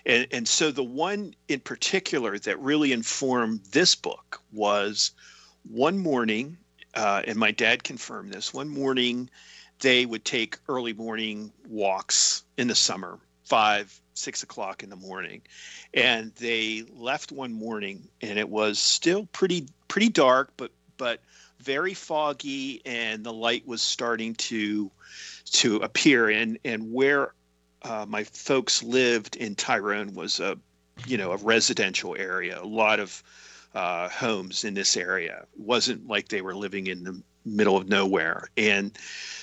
and, 0.07 0.27
and 0.33 0.49
so 0.49 0.71
the 0.71 0.85
one 0.85 1.35
in 1.49 1.61
particular 1.61 2.39
that 2.39 2.59
really 2.61 2.93
informed 2.93 3.61
this 3.73 3.95
book 3.95 4.41
was 4.53 5.13
one 5.69 5.99
morning, 5.99 6.57
uh, 6.95 7.23
and 7.27 7.37
my 7.37 7.51
dad 7.51 7.85
confirmed 7.85 8.33
this. 8.33 8.53
One 8.55 8.69
morning, 8.69 9.31
they 9.83 10.07
would 10.07 10.25
take 10.25 10.59
early 10.69 10.93
morning 10.95 11.53
walks 11.69 12.45
in 12.57 12.69
the 12.69 12.75
summer, 12.75 13.19
five, 13.45 14.01
six 14.15 14.43
o'clock 14.43 14.83
in 14.83 14.89
the 14.89 14.97
morning. 14.97 15.43
And 15.93 16.33
they 16.37 16.85
left 16.95 17.33
one 17.33 17.53
morning 17.53 18.09
and 18.23 18.39
it 18.39 18.49
was 18.49 18.79
still 18.79 19.27
pretty 19.27 19.67
pretty 19.89 20.09
dark, 20.09 20.53
but 20.57 20.71
but 20.97 21.21
very 21.61 21.95
foggy 21.95 22.81
and 22.87 23.25
the 23.25 23.33
light 23.33 23.67
was 23.67 23.83
starting 23.83 24.35
to 24.37 24.91
to 25.47 25.77
appear 25.77 26.31
and 26.31 26.59
and 26.65 26.93
where 26.93 27.35
uh, 27.83 28.07
my 28.09 28.23
folks 28.23 28.83
lived 28.83 29.37
in 29.37 29.57
Tyrone 29.57 30.15
was 30.15 30.39
a 30.39 30.57
you 31.07 31.17
know 31.17 31.33
a 31.33 31.37
residential 31.37 32.17
area 32.17 32.61
a 32.61 32.65
lot 32.65 33.01
of 33.01 33.23
uh, 33.75 34.09
homes 34.09 34.65
in 34.65 34.75
this 34.75 34.97
area 34.97 35.47
it 35.55 35.61
wasn't 35.61 36.07
like 36.07 36.29
they 36.29 36.43
were 36.43 36.55
living 36.55 36.87
in 36.87 37.03
the 37.03 37.23
middle 37.45 37.77
of 37.77 37.89
nowhere. 37.89 38.49
And 38.57 38.97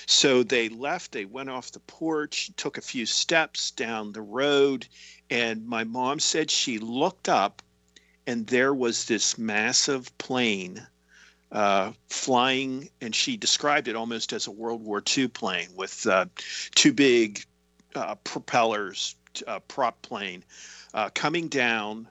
so 0.06 0.42
they 0.42 0.68
left 0.68 1.12
they 1.12 1.24
went 1.24 1.50
off 1.50 1.72
the 1.72 1.80
porch 1.80 2.50
took 2.56 2.78
a 2.78 2.82
few 2.82 3.06
steps 3.06 3.70
down 3.70 4.12
the 4.12 4.22
road 4.22 4.86
and 5.30 5.66
my 5.66 5.84
mom 5.84 6.18
said 6.18 6.50
she 6.50 6.78
looked 6.78 7.28
up 7.28 7.62
and 8.26 8.46
there 8.46 8.74
was 8.74 9.06
this 9.06 9.38
massive 9.38 10.16
plane 10.18 10.86
uh, 11.52 11.92
flying, 12.08 12.88
and 13.00 13.14
she 13.14 13.36
described 13.36 13.88
it 13.88 13.96
almost 13.96 14.32
as 14.32 14.46
a 14.46 14.50
World 14.50 14.82
War 14.82 15.02
II 15.16 15.28
plane 15.28 15.68
with 15.74 16.06
uh, 16.06 16.26
two 16.74 16.92
big 16.92 17.44
uh, 17.94 18.14
propellers, 18.16 19.16
uh, 19.46 19.58
prop 19.60 20.00
plane, 20.02 20.44
uh, 20.94 21.10
coming 21.10 21.48
down, 21.48 22.06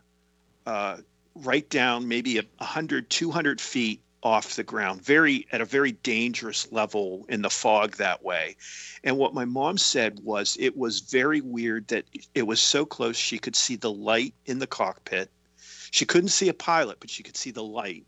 uh, 0.65 0.97
right 1.35 1.69
down 1.69 2.07
maybe 2.07 2.37
a 2.37 2.43
100, 2.57 3.09
200 3.09 3.61
feet 3.61 4.01
off 4.21 4.55
the 4.55 4.63
ground, 4.63 5.01
very 5.01 5.47
at 5.51 5.61
a 5.61 5.65
very 5.65 5.93
dangerous 5.93 6.71
level 6.71 7.25
in 7.29 7.41
the 7.41 7.49
fog 7.49 7.95
that 7.97 8.23
way. 8.23 8.55
And 9.03 9.17
what 9.17 9.33
my 9.33 9.45
mom 9.45 9.77
said 9.77 10.19
was 10.21 10.57
it 10.59 10.77
was 10.77 10.99
very 10.99 11.41
weird 11.41 11.87
that 11.87 12.05
it 12.35 12.45
was 12.45 12.59
so 12.59 12.85
close 12.85 13.15
she 13.15 13.39
could 13.39 13.55
see 13.55 13.75
the 13.75 13.91
light 13.91 14.33
in 14.45 14.59
the 14.59 14.67
cockpit. 14.67 15.31
She 15.91 16.05
couldn't 16.05 16.29
see 16.29 16.49
a 16.49 16.53
pilot, 16.53 16.99
but 16.99 17.09
she 17.09 17.23
could 17.23 17.37
see 17.37 17.51
the 17.51 17.63
light 17.63 18.05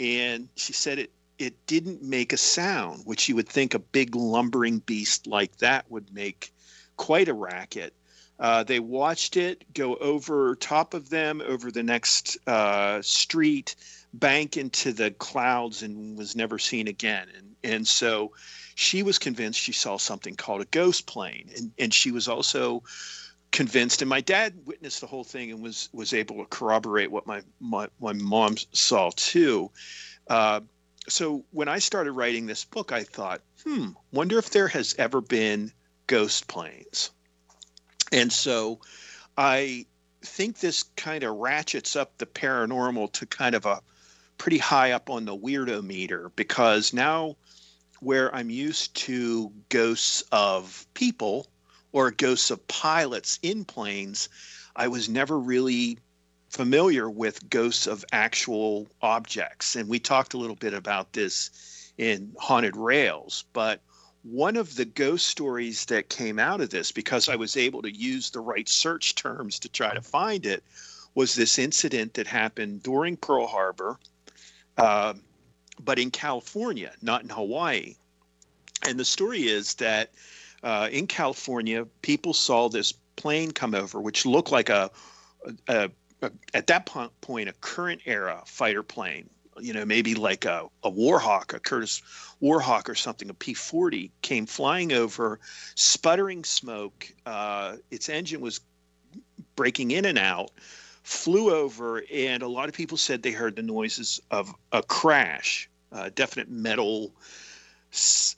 and 0.00 0.48
she 0.56 0.72
said 0.72 0.98
it 0.98 1.10
it 1.38 1.66
didn't 1.66 2.02
make 2.02 2.32
a 2.32 2.36
sound, 2.36 3.02
which 3.04 3.28
you 3.28 3.36
would 3.36 3.48
think 3.48 3.72
a 3.72 3.78
big 3.78 4.16
lumbering 4.16 4.80
beast 4.80 5.28
like 5.28 5.56
that 5.58 5.88
would 5.88 6.12
make 6.12 6.52
quite 6.96 7.28
a 7.28 7.34
racket. 7.34 7.94
Uh, 8.40 8.64
they 8.64 8.80
watched 8.80 9.36
it 9.36 9.64
go 9.72 9.94
over 9.96 10.56
top 10.56 10.94
of 10.94 11.10
them, 11.10 11.40
over 11.46 11.70
the 11.70 11.82
next 11.82 12.38
uh, 12.48 13.00
street, 13.02 13.76
bank 14.14 14.56
into 14.56 14.92
the 14.92 15.10
clouds, 15.12 15.82
and 15.82 16.16
was 16.16 16.36
never 16.36 16.58
seen 16.58 16.88
again. 16.88 17.28
And 17.36 17.56
and 17.64 17.88
so 17.88 18.32
she 18.74 19.02
was 19.02 19.18
convinced 19.18 19.60
she 19.60 19.72
saw 19.72 19.96
something 19.96 20.36
called 20.36 20.62
a 20.62 20.66
ghost 20.66 21.06
plane, 21.06 21.50
and 21.56 21.72
and 21.78 21.94
she 21.94 22.10
was 22.10 22.28
also 22.28 22.82
convinced 23.50 24.02
and 24.02 24.08
my 24.08 24.20
dad 24.20 24.54
witnessed 24.66 25.00
the 25.00 25.06
whole 25.06 25.24
thing 25.24 25.50
and 25.50 25.62
was 25.62 25.88
was 25.92 26.12
able 26.12 26.36
to 26.36 26.44
corroborate 26.46 27.10
what 27.10 27.26
my 27.26 27.40
my, 27.60 27.88
my 28.00 28.12
mom 28.12 28.56
saw 28.72 29.10
too. 29.16 29.70
Uh, 30.28 30.60
so 31.08 31.42
when 31.52 31.68
i 31.68 31.78
started 31.78 32.12
writing 32.12 32.44
this 32.44 32.64
book 32.66 32.92
i 32.92 33.02
thought 33.02 33.40
hmm 33.64 33.88
wonder 34.12 34.38
if 34.38 34.50
there 34.50 34.68
has 34.68 34.94
ever 34.98 35.20
been 35.20 35.72
ghost 36.06 36.46
planes. 36.48 37.10
And 38.12 38.32
so 38.32 38.80
i 39.36 39.86
think 40.22 40.58
this 40.58 40.82
kind 40.96 41.24
of 41.24 41.36
ratchets 41.36 41.96
up 41.96 42.18
the 42.18 42.26
paranormal 42.26 43.12
to 43.12 43.26
kind 43.26 43.54
of 43.54 43.64
a 43.64 43.80
pretty 44.38 44.58
high 44.58 44.92
up 44.92 45.10
on 45.10 45.24
the 45.24 45.36
weirdo 45.36 45.82
meter 45.82 46.30
because 46.36 46.92
now 46.92 47.36
where 48.00 48.34
i'm 48.34 48.48
used 48.48 48.94
to 48.94 49.52
ghosts 49.68 50.22
of 50.32 50.86
people 50.94 51.46
or 51.92 52.10
ghosts 52.10 52.50
of 52.50 52.66
pilots 52.68 53.38
in 53.42 53.64
planes, 53.64 54.28
I 54.76 54.88
was 54.88 55.08
never 55.08 55.38
really 55.38 55.98
familiar 56.50 57.10
with 57.10 57.48
ghosts 57.50 57.86
of 57.86 58.04
actual 58.12 58.86
objects. 59.02 59.76
And 59.76 59.88
we 59.88 59.98
talked 59.98 60.34
a 60.34 60.38
little 60.38 60.56
bit 60.56 60.74
about 60.74 61.12
this 61.12 61.92
in 61.98 62.34
Haunted 62.38 62.76
Rails, 62.76 63.44
but 63.52 63.82
one 64.22 64.56
of 64.56 64.74
the 64.74 64.84
ghost 64.84 65.26
stories 65.26 65.86
that 65.86 66.10
came 66.10 66.38
out 66.38 66.60
of 66.60 66.70
this, 66.70 66.92
because 66.92 67.28
I 67.28 67.36
was 67.36 67.56
able 67.56 67.82
to 67.82 67.94
use 67.94 68.30
the 68.30 68.40
right 68.40 68.68
search 68.68 69.14
terms 69.14 69.58
to 69.60 69.68
try 69.68 69.94
to 69.94 70.02
find 70.02 70.44
it, 70.44 70.62
was 71.14 71.34
this 71.34 71.58
incident 71.58 72.14
that 72.14 72.26
happened 72.26 72.82
during 72.82 73.16
Pearl 73.16 73.46
Harbor, 73.46 73.98
uh, 74.78 75.14
but 75.82 75.98
in 75.98 76.10
California, 76.10 76.92
not 77.02 77.22
in 77.22 77.28
Hawaii. 77.28 77.94
And 78.86 78.98
the 78.98 79.04
story 79.04 79.48
is 79.48 79.74
that 79.74 80.12
uh, 80.62 80.88
in 80.90 81.06
California, 81.06 81.86
people 82.02 82.32
saw 82.32 82.68
this 82.68 82.92
plane 83.16 83.50
come 83.50 83.74
over, 83.74 84.00
which 84.00 84.24
looked 84.24 84.50
like 84.50 84.68
a, 84.68 84.90
a, 85.68 85.90
a 86.22 86.30
at 86.54 86.66
that 86.68 86.86
point 86.86 87.48
a 87.48 87.52
current 87.60 88.00
era 88.06 88.42
fighter 88.46 88.82
plane. 88.82 89.28
You 89.60 89.72
know, 89.72 89.84
maybe 89.84 90.14
like 90.14 90.44
a, 90.44 90.66
a 90.84 90.90
Warhawk, 90.90 91.52
a 91.52 91.58
Curtiss 91.58 92.00
Warhawk 92.40 92.88
or 92.88 92.94
something, 92.94 93.28
a 93.28 93.34
P 93.34 93.54
40 93.54 94.12
came 94.22 94.46
flying 94.46 94.92
over, 94.92 95.40
sputtering 95.74 96.44
smoke. 96.44 97.12
Uh, 97.26 97.76
its 97.90 98.08
engine 98.08 98.40
was 98.40 98.60
breaking 99.56 99.90
in 99.90 100.04
and 100.04 100.16
out, 100.16 100.52
flew 101.08 101.54
over, 101.54 102.04
and 102.12 102.42
a 102.42 102.48
lot 102.48 102.68
of 102.68 102.74
people 102.74 102.98
said 102.98 103.22
they 103.22 103.30
heard 103.30 103.56
the 103.56 103.62
noises 103.62 104.20
of 104.30 104.54
a 104.72 104.82
crash, 104.82 105.70
uh, 105.90 106.10
definite 106.14 106.50
metal 106.50 107.14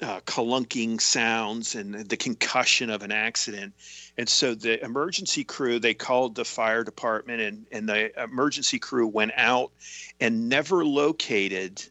uh, 0.01 0.21
clunking 0.21 1.01
sounds 1.01 1.75
and 1.75 2.09
the 2.09 2.17
concussion 2.17 2.89
of 2.89 3.03
an 3.03 3.11
accident. 3.11 3.75
And 4.17 4.29
so 4.29 4.55
the 4.55 4.83
emergency 4.85 5.43
crew, 5.43 5.81
they 5.81 5.95
called 5.95 6.37
the 6.37 6.45
fire 6.45 6.85
department, 6.85 7.41
and, 7.41 7.67
and 7.73 7.89
the 7.89 8.23
emergency 8.23 8.79
crew 8.79 9.09
went 9.09 9.33
out 9.37 9.73
and 10.21 10.49
never 10.49 10.85
located 10.85 11.83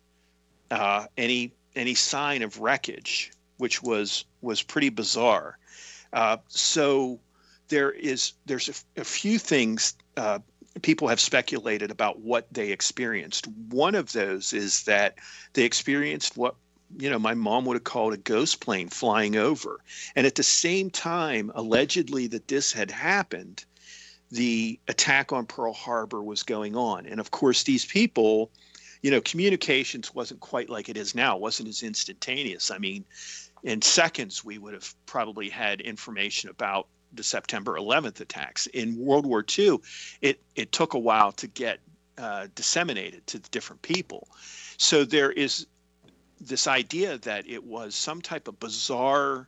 uh, 0.71 1.07
any 1.17 1.51
any 1.75 1.93
sign 1.93 2.41
of 2.41 2.57
wreckage, 2.59 3.33
which 3.57 3.83
was 3.83 4.23
was 4.41 4.61
pretty 4.61 4.89
bizarre. 4.89 5.57
Uh, 6.13 6.37
so 6.47 7.19
there 7.67 7.91
is 7.91 8.33
there's 8.45 8.85
a, 8.95 9.03
few 9.03 9.37
things 9.37 9.95
uh, 10.17 10.39
people 10.81 11.07
have 11.07 11.19
speculated 11.19 11.91
about 11.91 12.19
what 12.19 12.47
they 12.51 12.71
experienced. 12.71 13.47
One 13.69 13.95
of 13.95 14.11
those 14.13 14.53
is 14.53 14.83
that 14.83 15.15
they 15.53 15.63
experienced 15.63 16.37
what 16.37 16.55
you 16.97 17.09
know, 17.09 17.19
my 17.19 17.33
mom 17.33 17.65
would 17.65 17.75
have 17.75 17.83
called 17.83 18.13
a 18.13 18.17
ghost 18.17 18.61
plane 18.61 18.89
flying 18.89 19.35
over. 19.35 19.79
And 20.15 20.25
at 20.25 20.35
the 20.35 20.43
same 20.43 20.89
time, 20.89 21.51
allegedly, 21.53 22.27
that 22.27 22.47
this 22.47 22.71
had 22.71 22.89
happened, 22.89 23.63
the 24.31 24.79
attack 24.87 25.31
on 25.31 25.45
Pearl 25.45 25.73
Harbor 25.73 26.23
was 26.23 26.43
going 26.43 26.75
on. 26.75 27.05
And 27.05 27.19
of 27.19 27.31
course, 27.31 27.63
these 27.63 27.85
people, 27.85 28.51
you 29.01 29.11
know, 29.11 29.21
communications 29.21 30.13
wasn't 30.13 30.39
quite 30.39 30.69
like 30.69 30.89
it 30.89 30.97
is 30.97 31.13
now, 31.13 31.35
it 31.35 31.41
wasn't 31.41 31.69
as 31.69 31.83
instantaneous. 31.83 32.71
I 32.71 32.79
mean, 32.79 33.05
in 33.63 33.81
seconds, 33.81 34.43
we 34.43 34.57
would 34.57 34.73
have 34.73 34.93
probably 35.05 35.49
had 35.49 35.81
information 35.81 36.49
about 36.49 36.87
the 37.13 37.23
September 37.23 37.75
11th 37.75 38.19
attacks. 38.19 38.67
In 38.67 38.97
World 38.97 39.25
War 39.25 39.43
II, 39.57 39.79
it, 40.21 40.41
it 40.55 40.71
took 40.71 40.93
a 40.93 40.99
while 40.99 41.31
to 41.33 41.47
get 41.47 41.79
uh, 42.17 42.47
disseminated 42.55 43.25
to 43.27 43.39
different 43.39 43.81
people. 43.81 44.27
So 44.77 45.03
there 45.03 45.31
is 45.31 45.67
this 46.41 46.67
idea 46.67 47.17
that 47.19 47.47
it 47.47 47.63
was 47.63 47.95
some 47.95 48.21
type 48.21 48.47
of 48.47 48.59
bizarre 48.59 49.47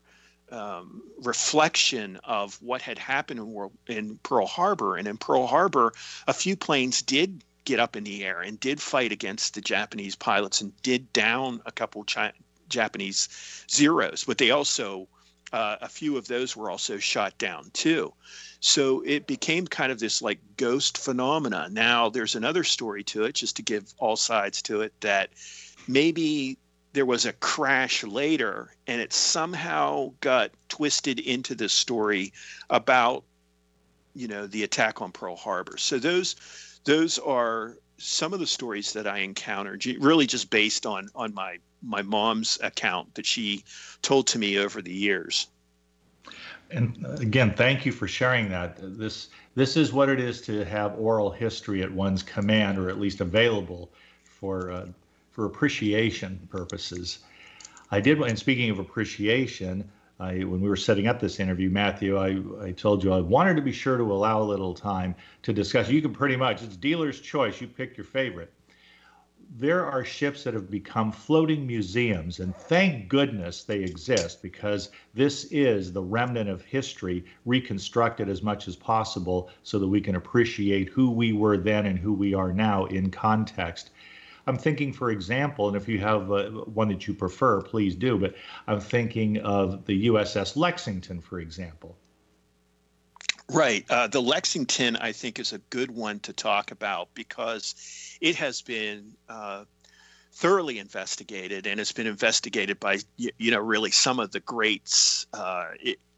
um, 0.52 1.02
reflection 1.18 2.18
of 2.24 2.62
what 2.62 2.82
had 2.82 2.98
happened 3.00 3.40
in, 3.40 3.52
World, 3.52 3.72
in 3.88 4.18
Pearl 4.24 4.46
Harbor. 4.46 4.98
And 4.98 5.08
in 5.08 5.18
Pearl 5.18 5.48
Harbor, 5.48 5.94
a 6.28 6.34
few 6.34 6.56
planes 6.56 7.02
did 7.02 7.44
get 7.64 7.80
up 7.80 7.96
in 7.96 8.04
the 8.04 8.26
air 8.26 8.42
and 8.42 8.60
did 8.60 8.82
fight 8.82 9.12
against 9.12 9.54
the 9.54 9.62
Japanese 9.62 10.16
pilots 10.16 10.62
and 10.62 10.76
did 10.82 11.12
down 11.14 11.62
a 11.66 11.72
couple 11.72 12.04
Chi- 12.04 12.34
Japanese 12.68 13.30
zeros, 13.70 14.24
but 14.24 14.38
they 14.38 14.52
also 14.52 15.08
uh, 15.52 15.78
a 15.82 15.90
few 15.90 16.18
of 16.18 16.28
those 16.28 16.56
were 16.56 16.70
also 16.70 16.98
shot 16.98 17.38
down 17.38 17.70
too. 17.74 18.14
So 18.60 19.02
it 19.06 19.28
became 19.28 19.68
kind 19.68 19.92
of 19.92 20.00
this 20.00 20.22
like 20.22 20.40
ghost 20.58 20.98
phenomena. 20.98 21.68
Now 21.72 22.10
there's 22.10 22.36
another 22.36 22.64
story 22.64 23.04
to 23.06 23.24
it, 23.24 23.36
just 23.36 23.56
to 23.58 23.62
give 23.62 23.94
all 23.98 24.16
sides 24.16 24.62
to 24.64 24.82
it, 24.82 24.94
that 25.02 25.30
maybe 25.88 26.58
there 26.94 27.06
was 27.06 27.26
a 27.26 27.34
crash 27.34 28.04
later 28.04 28.76
and 28.88 29.02
it 29.02 29.14
somehow 29.14 30.12
got 30.22 30.52
twisted 30.70 31.20
into 31.20 31.56
this 31.56 31.74
story 31.74 32.34
about 32.70 33.24
you 34.14 34.28
know 34.28 34.46
the 34.46 34.64
attack 34.64 35.02
on 35.02 35.10
pearl 35.12 35.38
harbor 35.38 35.78
so 35.78 35.98
those 35.98 36.36
those 36.84 37.18
are 37.20 37.78
some 38.02 38.34
of 38.34 38.40
the 38.40 38.48
stories 38.48 38.94
that 38.94 39.08
i 39.08 39.20
encountered 39.20 39.86
really 40.00 40.26
just 40.26 40.50
based 40.50 40.86
on 40.86 41.08
on 41.16 41.34
my 41.34 41.58
my 41.82 42.02
mom's 42.02 42.60
account 42.62 43.14
that 43.16 43.26
she 43.26 43.64
told 44.02 44.28
to 44.28 44.40
me 44.40 44.58
over 44.58 44.82
the 44.82 44.94
years 44.94 45.48
and 46.70 47.06
again 47.20 47.54
thank 47.54 47.86
you 47.86 47.92
for 47.92 48.08
sharing 48.08 48.50
that 48.50 48.78
this 48.98 49.30
this 49.56 49.76
is 49.76 49.92
what 49.92 50.10
it 50.10 50.20
is 50.20 50.42
to 50.42 50.64
have 50.64 50.98
oral 50.98 51.30
history 51.30 51.84
at 51.84 51.92
one's 51.92 52.24
command 52.24 52.78
or 52.78 52.90
at 52.90 53.00
least 53.00 53.20
available 53.22 53.92
for 54.24 54.72
uh, 54.72 54.86
for 55.32 55.46
appreciation 55.46 56.48
purposes. 56.52 57.20
I 57.90 58.00
did, 58.00 58.22
and 58.22 58.38
speaking 58.38 58.70
of 58.70 58.80
appreciation, 58.80 59.90
I, 60.22 60.44
when 60.44 60.62
we 60.62 60.70
were 60.70 60.76
setting 60.76 61.08
up 61.08 61.20
this 61.20 61.40
interview, 61.40 61.72
Matthew, 61.72 62.18
I, 62.18 62.42
I 62.64 62.72
told 62.74 63.04
you 63.04 63.12
I 63.12 63.22
wanted 63.22 63.56
to 63.56 63.62
be 63.64 63.72
sure 63.72 63.98
to 63.98 64.04
allow 64.04 64.40
a 64.40 64.44
little 64.44 64.76
time 64.76 65.16
to 65.42 65.52
discuss. 65.52 65.90
You 65.90 66.00
can 66.00 66.14
pretty 66.14 66.36
much, 66.36 66.62
it's 66.62 66.78
dealer's 66.78 67.20
choice. 67.20 67.60
You 67.60 67.68
pick 67.68 67.98
your 67.98 68.06
favorite. 68.06 68.54
There 69.58 69.84
are 69.84 70.06
ships 70.06 70.44
that 70.44 70.54
have 70.54 70.70
become 70.70 71.12
floating 71.12 71.66
museums, 71.66 72.40
and 72.40 72.56
thank 72.56 73.10
goodness 73.10 73.64
they 73.64 73.80
exist 73.80 74.44
because 74.44 74.92
this 75.16 75.46
is 75.46 75.92
the 75.92 76.04
remnant 76.04 76.50
of 76.50 76.64
history 76.64 77.26
reconstructed 77.46 78.30
as 78.30 78.44
much 78.44 78.68
as 78.68 78.76
possible 78.76 79.50
so 79.64 79.80
that 79.80 79.88
we 79.88 80.00
can 80.02 80.16
appreciate 80.16 80.90
who 80.90 81.10
we 81.10 81.34
were 81.34 81.58
then 81.58 81.88
and 81.88 81.98
who 81.98 82.14
we 82.14 82.36
are 82.36 82.54
now 82.54 82.86
in 82.86 83.10
context. 83.10 83.90
I'm 84.48 84.58
thinking, 84.58 84.92
for 84.94 85.12
example, 85.12 85.68
and 85.68 85.78
if 85.78 85.88
you 85.88 86.00
have 86.00 86.32
uh, 86.32 86.50
one 86.50 86.90
that 86.90 87.08
you 87.08 87.14
prefer, 87.14 87.62
please 87.62 87.96
do, 87.96 88.18
but 88.18 88.36
I'm 88.68 88.80
thinking 88.80 89.38
of 89.40 89.86
the 89.86 90.08
USS 90.08 90.56
Lexington, 90.56 91.22
for 91.22 91.40
example. 91.40 91.98
Right. 93.52 93.86
Uh, 93.90 94.08
the 94.08 94.22
Lexington, 94.22 94.96
I 94.96 95.12
think, 95.12 95.38
is 95.38 95.52
a 95.52 95.58
good 95.58 95.92
one 95.92 96.20
to 96.22 96.34
talk 96.34 96.72
about 96.72 97.10
because 97.14 98.18
it 98.22 98.36
has 98.38 98.62
been 98.62 99.14
uh, 99.28 99.66
thoroughly 100.32 100.80
investigated 100.80 101.68
and 101.68 101.80
it's 101.80 101.92
been 101.92 102.08
investigated 102.08 102.80
by, 102.80 103.00
you 103.18 103.52
know, 103.52 103.60
really 103.60 103.92
some 103.92 104.20
of 104.20 104.32
the 104.32 104.40
greats, 104.40 105.28
uh, 105.34 105.66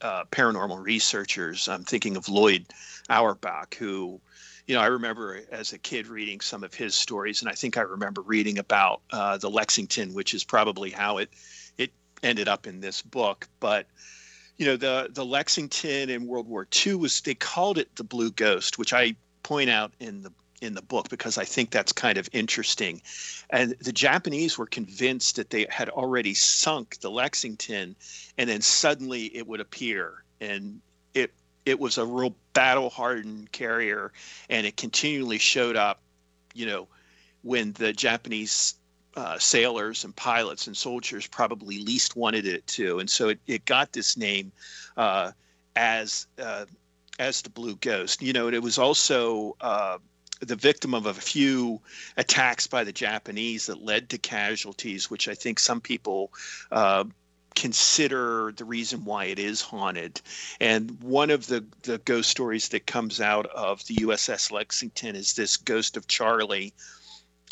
uh 0.01 0.25
paranormal 0.31 0.83
researchers. 0.83 1.67
I'm 1.67 1.83
thinking 1.83 2.17
of 2.17 2.29
Lloyd 2.29 2.67
Auerbach, 3.09 3.75
who 3.75 4.21
you 4.67 4.75
know, 4.75 4.81
I 4.81 4.87
remember 4.87 5.41
as 5.51 5.73
a 5.73 5.77
kid 5.77 6.07
reading 6.07 6.39
some 6.39 6.63
of 6.63 6.73
his 6.73 6.95
stories, 6.95 7.41
and 7.41 7.49
I 7.49 7.53
think 7.53 7.77
I 7.77 7.81
remember 7.81 8.21
reading 8.21 8.59
about 8.59 9.01
uh, 9.11 9.37
the 9.37 9.49
Lexington, 9.49 10.13
which 10.13 10.33
is 10.33 10.43
probably 10.43 10.89
how 10.89 11.17
it 11.17 11.29
it 11.77 11.91
ended 12.21 12.47
up 12.47 12.65
in 12.65 12.79
this 12.79 13.01
book. 13.01 13.47
But 13.59 13.87
you 14.57 14.65
know, 14.65 14.77
the 14.77 15.09
the 15.11 15.25
Lexington 15.25 16.09
in 16.09 16.27
World 16.27 16.47
War 16.47 16.67
II 16.85 16.95
was 16.95 17.19
they 17.21 17.35
called 17.35 17.77
it 17.77 17.93
the 17.95 18.03
Blue 18.03 18.31
Ghost, 18.31 18.77
which 18.77 18.93
I 18.93 19.15
point 19.43 19.69
out 19.69 19.91
in 19.99 20.21
the 20.21 20.31
in 20.61 20.75
the 20.75 20.81
book 20.81 21.09
because 21.09 21.37
I 21.37 21.43
think 21.43 21.71
that's 21.71 21.91
kind 21.91 22.17
of 22.17 22.29
interesting. 22.31 23.01
And 23.49 23.75
the 23.81 23.91
Japanese 23.91 24.57
were 24.57 24.65
convinced 24.65 25.35
that 25.35 25.49
they 25.49 25.65
had 25.69 25.89
already 25.89 26.33
sunk 26.33 27.01
the 27.01 27.11
Lexington, 27.11 27.97
and 28.37 28.49
then 28.49 28.61
suddenly 28.61 29.25
it 29.35 29.45
would 29.45 29.59
appear, 29.59 30.23
and 30.39 30.79
it 31.65 31.79
was 31.79 31.97
a 31.97 32.05
real 32.05 32.35
battle 32.53 32.89
hardened 32.89 33.51
carrier 33.51 34.11
and 34.49 34.65
it 34.67 34.77
continually 34.77 35.37
showed 35.37 35.75
up 35.75 36.01
you 36.53 36.65
know 36.65 36.87
when 37.41 37.73
the 37.73 37.93
japanese 37.93 38.75
uh, 39.15 39.37
sailors 39.37 40.03
and 40.03 40.15
pilots 40.15 40.67
and 40.67 40.75
soldiers 40.75 41.27
probably 41.27 41.79
least 41.79 42.15
wanted 42.15 42.45
it 42.45 42.65
to. 42.67 42.99
And 42.99 43.09
so 43.09 43.29
it, 43.29 43.39
it 43.47 43.65
got 43.65 43.93
this 43.93 44.17
name 44.17 44.51
uh, 44.97 45.31
as 45.75 46.27
uh, 46.41 46.65
as 47.19 47.41
the 47.41 47.49
blue 47.49 47.75
ghost. 47.77 48.21
You 48.21 48.33
know 48.33 48.47
it 48.47 48.63
was 48.63 48.77
also 48.77 49.55
uh, 49.61 49.97
the 50.39 50.55
victim 50.55 50.93
of 50.93 51.05
a 51.05 51.13
few 51.13 51.79
attacks 52.17 52.67
by 52.67 52.83
the 52.83 52.91
Japanese 52.91 53.67
that 53.67 53.83
led 53.83 54.09
to 54.09 54.17
casualties, 54.17 55.09
which 55.09 55.27
I 55.27 55.35
think 55.35 55.59
some 55.59 55.81
people 55.81 56.31
uh, 56.71 57.05
consider 57.55 58.53
the 58.55 58.65
reason 58.65 59.05
why 59.05 59.25
it 59.25 59.39
is 59.39 59.61
haunted. 59.61 60.21
And 60.59 61.01
one 61.01 61.29
of 61.29 61.47
the, 61.47 61.65
the 61.83 61.97
ghost 61.99 62.29
stories 62.29 62.69
that 62.69 62.85
comes 62.85 63.21
out 63.21 63.45
of 63.47 63.85
the 63.87 63.95
USS 63.95 64.51
Lexington 64.51 65.15
is 65.15 65.33
this 65.33 65.57
ghost 65.57 65.97
of 65.97 66.07
Charlie. 66.07 66.73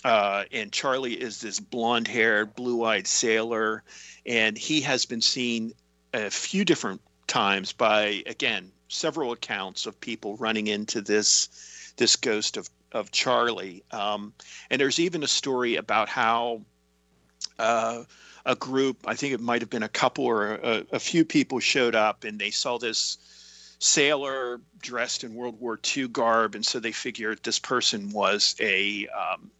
Uh, 0.03 0.45
and 0.51 0.71
Charlie 0.71 1.13
is 1.13 1.41
this 1.41 1.59
blonde 1.59 2.07
haired, 2.07 2.55
blue 2.55 2.83
eyed 2.83 3.07
sailor. 3.07 3.83
And 4.25 4.57
he 4.57 4.81
has 4.81 5.05
been 5.05 5.21
seen 5.21 5.73
a 6.13 6.29
few 6.29 6.65
different 6.65 7.01
times 7.27 7.71
by, 7.71 8.23
again, 8.25 8.71
several 8.87 9.31
accounts 9.31 9.85
of 9.85 9.99
people 10.01 10.35
running 10.37 10.67
into 10.67 11.01
this, 11.01 11.93
this 11.97 12.15
ghost 12.15 12.57
of, 12.57 12.69
of 12.91 13.11
Charlie. 13.11 13.83
Um, 13.91 14.33
and 14.69 14.81
there's 14.81 14.99
even 14.99 15.23
a 15.23 15.27
story 15.27 15.75
about 15.75 16.09
how. 16.09 16.61
Uh, 17.59 18.03
a 18.45 18.55
group, 18.55 18.97
I 19.05 19.15
think 19.15 19.33
it 19.33 19.39
might 19.39 19.61
have 19.61 19.69
been 19.69 19.83
a 19.83 19.89
couple 19.89 20.25
or 20.25 20.53
a, 20.55 20.85
a 20.93 20.99
few 20.99 21.25
people 21.25 21.59
showed 21.59 21.95
up 21.95 22.23
and 22.23 22.39
they 22.39 22.51
saw 22.51 22.77
this 22.77 23.17
sailor 23.79 24.61
dressed 24.81 25.23
in 25.23 25.33
World 25.33 25.59
War 25.59 25.79
II 25.95 26.07
garb. 26.07 26.55
And 26.55 26.65
so 26.65 26.79
they 26.79 26.91
figured 26.91 27.39
this 27.43 27.59
person 27.59 28.11
was 28.11 28.55
a 28.59 29.07
um, 29.07 29.51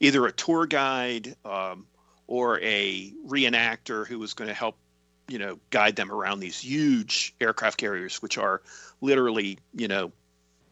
either 0.00 0.26
a 0.26 0.32
tour 0.32 0.66
guide 0.66 1.36
um, 1.44 1.86
or 2.26 2.60
a 2.60 3.12
reenactor 3.26 4.06
who 4.06 4.18
was 4.18 4.34
going 4.34 4.48
to 4.48 4.54
help 4.54 4.76
you 5.28 5.38
know 5.38 5.58
guide 5.70 5.96
them 5.96 6.12
around 6.12 6.40
these 6.40 6.60
huge 6.60 7.34
aircraft 7.40 7.78
carriers 7.78 8.22
which 8.22 8.38
are 8.38 8.62
literally 9.00 9.58
you 9.74 9.88
know 9.88 10.12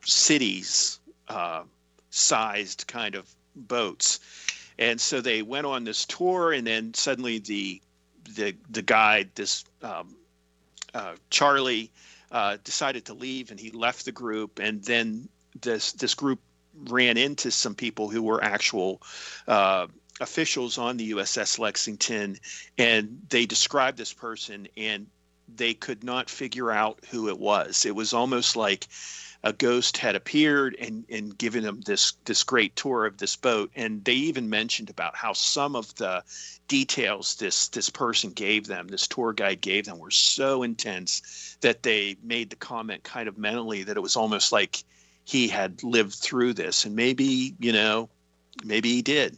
cities 0.04 1.00
uh, 1.28 1.62
sized 2.10 2.86
kind 2.86 3.14
of 3.14 3.28
boats 3.56 4.20
and 4.78 5.00
so 5.00 5.20
they 5.20 5.42
went 5.42 5.66
on 5.66 5.84
this 5.84 6.04
tour, 6.04 6.52
and 6.52 6.66
then 6.66 6.94
suddenly 6.94 7.38
the 7.38 7.80
the 8.34 8.56
the 8.70 8.82
guide, 8.82 9.30
this 9.34 9.64
um, 9.82 10.16
uh, 10.94 11.14
Charlie, 11.30 11.90
uh, 12.30 12.56
decided 12.64 13.06
to 13.06 13.14
leave, 13.14 13.50
and 13.50 13.60
he 13.60 13.70
left 13.70 14.04
the 14.04 14.12
group. 14.12 14.58
And 14.58 14.82
then 14.82 15.28
this 15.60 15.92
this 15.92 16.14
group 16.14 16.40
ran 16.88 17.16
into 17.16 17.50
some 17.50 17.74
people 17.74 18.08
who 18.08 18.22
were 18.22 18.42
actual 18.42 19.00
uh, 19.46 19.86
officials 20.20 20.78
on 20.78 20.96
the 20.96 21.12
USS 21.12 21.58
Lexington, 21.58 22.38
and 22.78 23.22
they 23.28 23.46
described 23.46 23.98
this 23.98 24.12
person, 24.12 24.68
and 24.76 25.06
they 25.54 25.74
could 25.74 26.02
not 26.02 26.30
figure 26.30 26.70
out 26.70 27.00
who 27.10 27.28
it 27.28 27.38
was. 27.38 27.84
It 27.84 27.94
was 27.94 28.12
almost 28.12 28.56
like 28.56 28.88
a 29.44 29.52
ghost 29.52 29.98
had 29.98 30.16
appeared 30.16 30.74
and, 30.80 31.04
and 31.10 31.36
given 31.36 31.62
them 31.62 31.82
this 31.82 32.14
this 32.24 32.42
great 32.42 32.74
tour 32.74 33.04
of 33.04 33.18
this 33.18 33.36
boat. 33.36 33.70
And 33.76 34.02
they 34.02 34.14
even 34.14 34.48
mentioned 34.48 34.88
about 34.88 35.14
how 35.14 35.34
some 35.34 35.76
of 35.76 35.94
the 35.96 36.24
details 36.66 37.36
this 37.36 37.68
this 37.68 37.90
person 37.90 38.30
gave 38.30 38.66
them 38.66 38.88
this 38.88 39.06
tour 39.06 39.34
guide 39.34 39.60
gave 39.60 39.84
them 39.84 39.98
were 39.98 40.10
so 40.10 40.62
intense 40.62 41.58
that 41.60 41.82
they 41.82 42.16
made 42.22 42.48
the 42.48 42.56
comment 42.56 43.04
kind 43.04 43.28
of 43.28 43.36
mentally 43.36 43.82
that 43.82 43.98
it 43.98 44.00
was 44.00 44.16
almost 44.16 44.50
like 44.50 44.82
he 45.26 45.46
had 45.46 45.82
lived 45.82 46.14
through 46.14 46.54
this. 46.54 46.86
And 46.86 46.96
maybe 46.96 47.54
you 47.60 47.72
know 47.72 48.08
maybe 48.64 48.94
he 48.94 49.02
did. 49.02 49.36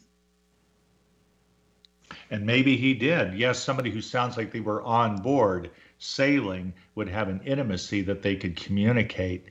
And 2.30 2.46
maybe 2.46 2.76
he 2.76 2.94
did. 2.94 3.34
Yes 3.34 3.58
somebody 3.58 3.90
who 3.90 4.00
sounds 4.00 4.36
like 4.36 4.52
they 4.52 4.60
were 4.60 4.82
on 4.82 5.16
board 5.16 5.72
sailing 5.98 6.72
would 6.94 7.08
have 7.08 7.28
an 7.28 7.40
intimacy 7.44 8.02
that 8.02 8.22
they 8.22 8.36
could 8.36 8.54
communicate 8.54 9.46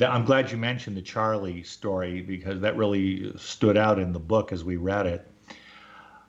I'm 0.00 0.24
glad 0.24 0.50
you 0.50 0.56
mentioned 0.56 0.96
the 0.96 1.02
Charlie 1.02 1.62
story 1.62 2.22
because 2.22 2.60
that 2.60 2.76
really 2.76 3.36
stood 3.36 3.76
out 3.76 3.98
in 3.98 4.12
the 4.12 4.18
book 4.18 4.52
as 4.52 4.64
we 4.64 4.76
read 4.76 5.06
it. 5.06 5.28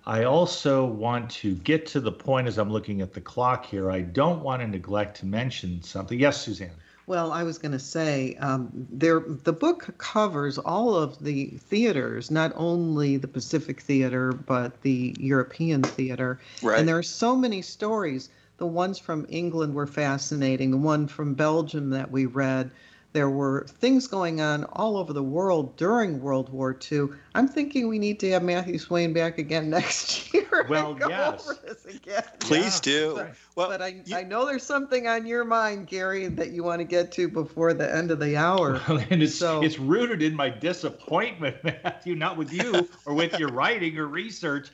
I 0.06 0.26
also 0.26 0.86
want 0.86 1.30
to 1.32 1.56
get 1.56 1.86
to 1.88 2.02
the 2.02 2.12
point 2.12 2.48
as 2.48 2.58
I'm 2.58 2.70
looking 2.70 3.02
at 3.02 3.14
the 3.14 3.22
clock 3.22 3.66
here. 3.66 3.90
I 3.90 4.02
don't 4.02 4.44
want 4.44 4.62
to 4.62 4.68
neglect 4.68 5.18
to 5.20 5.26
mention 5.26 5.82
something. 5.82 6.20
Yes, 6.20 6.42
Suzanne. 6.42 6.72
Well, 7.06 7.32
I 7.32 7.44
was 7.44 7.58
going 7.58 7.72
to 7.72 7.80
say 7.80 8.36
um, 8.36 8.70
there. 8.74 9.22
The 9.22 9.54
book 9.54 9.94
covers 9.98 10.58
all 10.58 10.96
of 10.96 11.20
the 11.20 11.48
theaters, 11.58 12.32
not 12.32 12.52
only 12.56 13.18
the 13.18 13.28
Pacific 13.28 13.82
Theater 13.82 14.32
but 14.32 14.82
the 14.82 15.16
European 15.20 15.84
theater. 15.84 16.40
Right. 16.62 16.80
And 16.80 16.88
there 16.88 16.98
are 16.98 17.04
so 17.04 17.36
many 17.36 17.62
stories. 17.62 18.30
The 18.58 18.68
ones 18.68 19.00
from 19.00 19.26
England 19.30 19.74
were 19.74 19.88
fascinating. 19.88 20.72
The 20.72 20.78
one 20.78 21.08
from 21.08 21.34
Belgium 21.34 21.90
that 21.90 22.12
we 22.12 22.26
read 22.26 22.72
there 23.14 23.30
were 23.30 23.66
things 23.68 24.08
going 24.08 24.42
on 24.42 24.64
all 24.74 24.98
over 24.98 25.14
the 25.14 25.24
world 25.24 25.78
during 25.78 26.20
World 26.20 26.50
War 26.50 26.78
II. 26.92 27.10
I'm 27.36 27.48
thinking 27.48 27.88
we 27.88 28.00
need 28.00 28.20
to 28.22 28.32
have 28.32 28.42
Matthew 28.42 28.80
Swayne 28.80 29.14
back 29.14 29.38
again 29.38 29.70
next 29.70 30.34
year. 30.34 30.66
Well, 30.68 30.96
go 30.96 31.10
yes. 31.10 31.48
over 31.48 31.60
this 31.66 31.86
again. 31.86 32.24
Please 32.40 32.82
yeah. 32.84 32.92
do. 32.92 33.14
But, 33.16 33.36
well, 33.56 33.70
but 33.70 33.82
I, 33.84 34.02
you, 34.06 34.16
I 34.16 34.24
know 34.24 34.46
there's 34.46 34.64
something 34.64 35.08
on 35.08 35.28
your 35.28 35.46
mind, 35.46 35.88
Gary, 35.88 36.28
that 36.28 36.52
you 36.52 36.64
want 36.64 36.80
to 36.80 36.86
get 36.86 37.12
to 37.14 37.28
before 37.28 37.74
the 37.74 37.94
end 37.94 38.10
of 38.12 38.20
the 38.20 38.36
hour. 38.36 38.82
Well, 38.94 39.02
and 39.10 39.24
it's, 39.24 39.36
so, 39.36 39.64
it's 39.64 39.80
rooted 39.80 40.22
in 40.22 40.36
my 40.36 40.50
disappointment, 40.50 41.64
Matthew, 41.64 42.16
not 42.16 42.38
with 42.38 42.52
you 42.52 42.88
or 43.06 43.14
with 43.14 43.40
your 43.40 43.50
writing 43.50 43.98
or 43.98 44.08
research. 44.08 44.70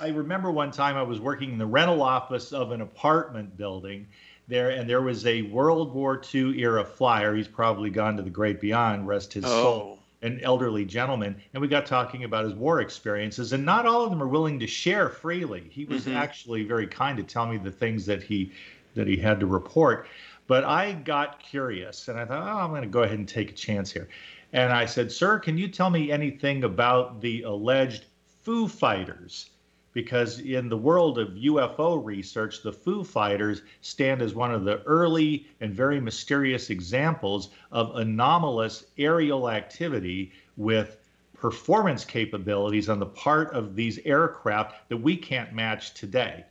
I 0.00 0.08
remember 0.08 0.50
one 0.50 0.70
time 0.70 0.96
I 0.96 1.02
was 1.02 1.18
working 1.18 1.52
in 1.52 1.58
the 1.58 1.66
rental 1.66 2.02
office 2.02 2.52
of 2.52 2.72
an 2.72 2.82
apartment 2.82 3.56
building 3.56 4.06
there, 4.48 4.70
and 4.70 4.88
there 4.88 5.02
was 5.02 5.26
a 5.26 5.42
World 5.42 5.92
War 5.94 6.20
II 6.34 6.60
era 6.60 6.84
flyer. 6.84 7.34
He's 7.34 7.48
probably 7.48 7.90
gone 7.90 8.16
to 8.16 8.22
the 8.22 8.30
great 8.30 8.60
beyond, 8.60 9.06
rest 9.06 9.32
his 9.32 9.44
oh. 9.44 9.48
soul. 9.48 9.98
An 10.22 10.40
elderly 10.42 10.86
gentleman, 10.86 11.36
and 11.52 11.60
we 11.60 11.68
got 11.68 11.84
talking 11.84 12.24
about 12.24 12.46
his 12.46 12.54
war 12.54 12.80
experiences, 12.80 13.52
and 13.52 13.62
not 13.62 13.84
all 13.84 14.04
of 14.04 14.10
them 14.10 14.22
are 14.22 14.26
willing 14.26 14.58
to 14.58 14.66
share 14.66 15.10
freely. 15.10 15.68
He 15.68 15.84
was 15.84 16.06
mm-hmm. 16.06 16.16
actually 16.16 16.64
very 16.64 16.86
kind 16.86 17.18
to 17.18 17.22
tell 17.22 17.46
me 17.46 17.58
the 17.58 17.70
things 17.70 18.06
that 18.06 18.22
he 18.22 18.50
that 18.94 19.06
he 19.06 19.18
had 19.18 19.38
to 19.40 19.46
report. 19.46 20.06
But 20.46 20.64
I 20.64 20.92
got 20.92 21.40
curious, 21.40 22.08
and 22.08 22.18
I 22.18 22.24
thought, 22.24 22.42
oh, 22.42 22.58
I'm 22.58 22.70
going 22.70 22.80
to 22.80 22.88
go 22.88 23.02
ahead 23.02 23.18
and 23.18 23.28
take 23.28 23.50
a 23.50 23.54
chance 23.54 23.92
here. 23.92 24.08
And 24.54 24.72
I 24.72 24.86
said, 24.86 25.10
Sir, 25.10 25.38
can 25.38 25.58
you 25.58 25.68
tell 25.68 25.90
me 25.90 26.12
anything 26.12 26.64
about 26.64 27.20
the 27.20 27.42
alleged 27.42 28.06
Foo 28.44 28.68
Fighters? 28.68 29.50
Because 29.94 30.40
in 30.40 30.68
the 30.68 30.76
world 30.76 31.18
of 31.18 31.28
UFO 31.30 32.04
research, 32.04 32.62
the 32.62 32.72
Foo 32.72 33.04
Fighters 33.04 33.62
stand 33.80 34.20
as 34.20 34.34
one 34.34 34.52
of 34.52 34.64
the 34.64 34.82
early 34.82 35.46
and 35.60 35.72
very 35.72 36.00
mysterious 36.00 36.68
examples 36.68 37.50
of 37.70 37.96
anomalous 37.96 38.86
aerial 38.98 39.48
activity 39.48 40.32
with 40.56 40.98
performance 41.32 42.04
capabilities 42.04 42.88
on 42.88 42.98
the 42.98 43.06
part 43.06 43.52
of 43.54 43.76
these 43.76 43.98
aircraft 44.04 44.88
that 44.88 44.96
we 44.96 45.16
can't 45.16 45.54
match 45.54 45.94
today. 45.94 46.44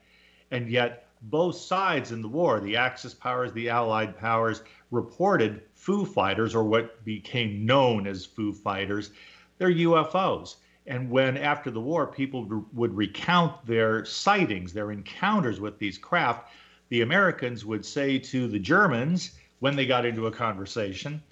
And 0.51 0.69
yet, 0.69 1.07
both 1.23 1.55
sides 1.55 2.11
in 2.11 2.21
the 2.21 2.27
war, 2.27 2.59
the 2.59 2.77
Axis 2.77 3.13
powers, 3.13 3.51
the 3.53 3.69
Allied 3.69 4.17
powers, 4.17 4.61
reported 4.91 5.63
Foo 5.73 6.05
Fighters, 6.05 6.55
or 6.55 6.63
what 6.63 7.03
became 7.03 7.65
known 7.65 8.07
as 8.07 8.25
Foo 8.25 8.53
Fighters. 8.53 9.11
They're 9.57 9.71
UFOs. 9.71 10.55
And 10.85 11.09
when 11.09 11.37
after 11.37 11.71
the 11.71 11.79
war 11.79 12.07
people 12.07 12.65
would 12.73 12.95
recount 12.95 13.65
their 13.65 14.03
sightings, 14.03 14.73
their 14.73 14.91
encounters 14.91 15.59
with 15.59 15.79
these 15.79 15.97
craft, 15.97 16.49
the 16.89 17.01
Americans 17.01 17.65
would 17.65 17.85
say 17.85 18.19
to 18.19 18.47
the 18.47 18.59
Germans 18.59 19.31
when 19.59 19.75
they 19.75 19.85
got 19.85 20.05
into 20.05 20.27
a 20.27 20.31
conversation, 20.31 21.23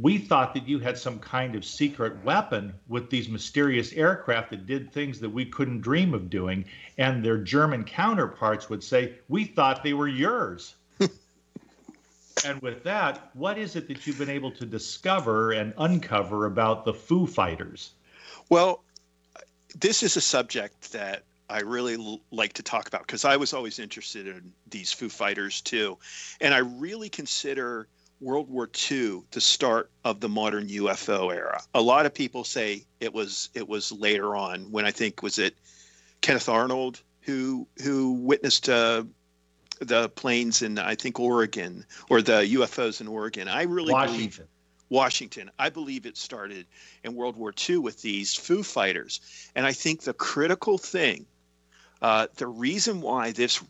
we 0.00 0.18
thought 0.18 0.54
that 0.54 0.68
you 0.68 0.78
had 0.78 0.98
some 0.98 1.18
kind 1.18 1.54
of 1.54 1.64
secret 1.64 2.24
weapon 2.24 2.74
with 2.88 3.10
these 3.10 3.28
mysterious 3.28 3.92
aircraft 3.92 4.50
that 4.50 4.66
did 4.66 4.92
things 4.92 5.20
that 5.20 5.30
we 5.30 5.44
couldn't 5.44 5.80
dream 5.80 6.14
of 6.14 6.30
doing. 6.30 6.64
And 6.98 7.24
their 7.24 7.38
German 7.38 7.84
counterparts 7.84 8.68
would 8.68 8.82
say, 8.82 9.14
We 9.28 9.44
thought 9.44 9.82
they 9.82 9.92
were 9.92 10.08
yours. 10.08 10.74
and 12.44 12.60
with 12.62 12.82
that, 12.84 13.30
what 13.34 13.58
is 13.58 13.76
it 13.76 13.88
that 13.88 14.06
you've 14.06 14.18
been 14.18 14.30
able 14.30 14.52
to 14.52 14.66
discover 14.66 15.52
and 15.52 15.74
uncover 15.78 16.46
about 16.46 16.84
the 16.84 16.94
Foo 16.94 17.26
Fighters? 17.26 17.92
Well, 18.52 18.84
this 19.80 20.02
is 20.02 20.18
a 20.18 20.20
subject 20.20 20.92
that 20.92 21.22
I 21.48 21.60
really 21.60 21.94
l- 21.94 22.20
like 22.30 22.52
to 22.54 22.62
talk 22.62 22.86
about 22.86 23.06
because 23.06 23.24
I 23.24 23.38
was 23.38 23.54
always 23.54 23.78
interested 23.78 24.26
in 24.26 24.52
these 24.68 24.92
Foo 24.92 25.08
Fighters 25.08 25.62
too. 25.62 25.96
And 26.38 26.52
I 26.52 26.58
really 26.58 27.08
consider 27.08 27.88
World 28.20 28.50
War 28.50 28.68
II 28.90 29.22
the 29.30 29.40
start 29.40 29.90
of 30.04 30.20
the 30.20 30.28
modern 30.28 30.68
UFO 30.68 31.34
era. 31.34 31.62
A 31.74 31.80
lot 31.80 32.04
of 32.04 32.12
people 32.12 32.44
say 32.44 32.84
it 33.00 33.14
was 33.14 33.48
it 33.54 33.66
was 33.66 33.90
later 33.90 34.36
on 34.36 34.70
when 34.70 34.84
I 34.84 34.90
think 34.90 35.22
was 35.22 35.38
it 35.38 35.56
Kenneth 36.20 36.50
Arnold 36.50 37.00
who 37.22 37.66
who 37.82 38.12
witnessed 38.12 38.68
uh, 38.68 39.04
the 39.80 40.10
planes 40.10 40.60
in 40.60 40.78
I 40.78 40.94
think 40.94 41.18
Oregon 41.18 41.86
or 42.10 42.20
the 42.20 42.42
UFOs 42.56 43.00
in 43.00 43.08
Oregon. 43.08 43.48
I 43.48 43.62
really 43.62 43.94
Washington. 43.94 44.46
Washington. 44.92 45.50
I 45.58 45.70
believe 45.70 46.04
it 46.04 46.16
started 46.18 46.66
in 47.02 47.14
World 47.14 47.36
War 47.36 47.52
II 47.68 47.78
with 47.78 48.02
these 48.02 48.34
Foo 48.34 48.62
Fighters. 48.62 49.20
And 49.56 49.66
I 49.66 49.72
think 49.72 50.02
the 50.02 50.12
critical 50.12 50.76
thing, 50.76 51.24
uh, 52.02 52.26
the 52.36 52.46
reason 52.46 53.00
why 53.00 53.32
this, 53.32 53.64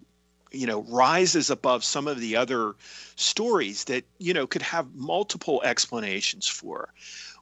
you 0.50 0.66
know, 0.66 0.82
rises 0.82 1.48
above 1.48 1.84
some 1.84 2.08
of 2.08 2.18
the 2.18 2.36
other 2.36 2.74
stories 3.14 3.84
that, 3.84 4.04
you 4.18 4.34
know, 4.34 4.48
could 4.48 4.62
have 4.62 4.94
multiple 4.94 5.62
explanations 5.64 6.48
for, 6.48 6.92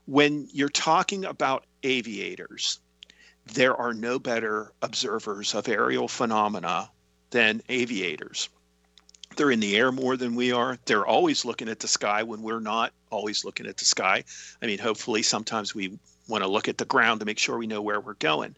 when 0.05 0.47
you're 0.53 0.69
talking 0.69 1.25
about 1.25 1.65
aviators, 1.83 2.79
there 3.53 3.75
are 3.75 3.93
no 3.93 4.19
better 4.19 4.71
observers 4.83 5.55
of 5.55 5.67
aerial 5.67 6.07
phenomena 6.07 6.89
than 7.31 7.63
aviators. 7.67 8.47
They're 9.35 9.51
in 9.51 9.59
the 9.59 9.77
air 9.77 9.91
more 9.91 10.17
than 10.17 10.35
we 10.35 10.51
are. 10.51 10.77
They're 10.85 11.05
always 11.05 11.45
looking 11.45 11.69
at 11.69 11.79
the 11.79 11.87
sky 11.87 12.23
when 12.23 12.41
we're 12.41 12.59
not 12.59 12.93
always 13.09 13.45
looking 13.45 13.65
at 13.65 13.77
the 13.77 13.85
sky. 13.85 14.23
I 14.61 14.65
mean, 14.65 14.79
hopefully, 14.79 15.23
sometimes 15.23 15.73
we 15.73 15.97
want 16.27 16.43
to 16.43 16.49
look 16.49 16.67
at 16.67 16.77
the 16.77 16.85
ground 16.85 17.19
to 17.19 17.25
make 17.25 17.39
sure 17.39 17.57
we 17.57 17.67
know 17.67 17.81
where 17.81 17.99
we're 17.99 18.13
going. 18.15 18.55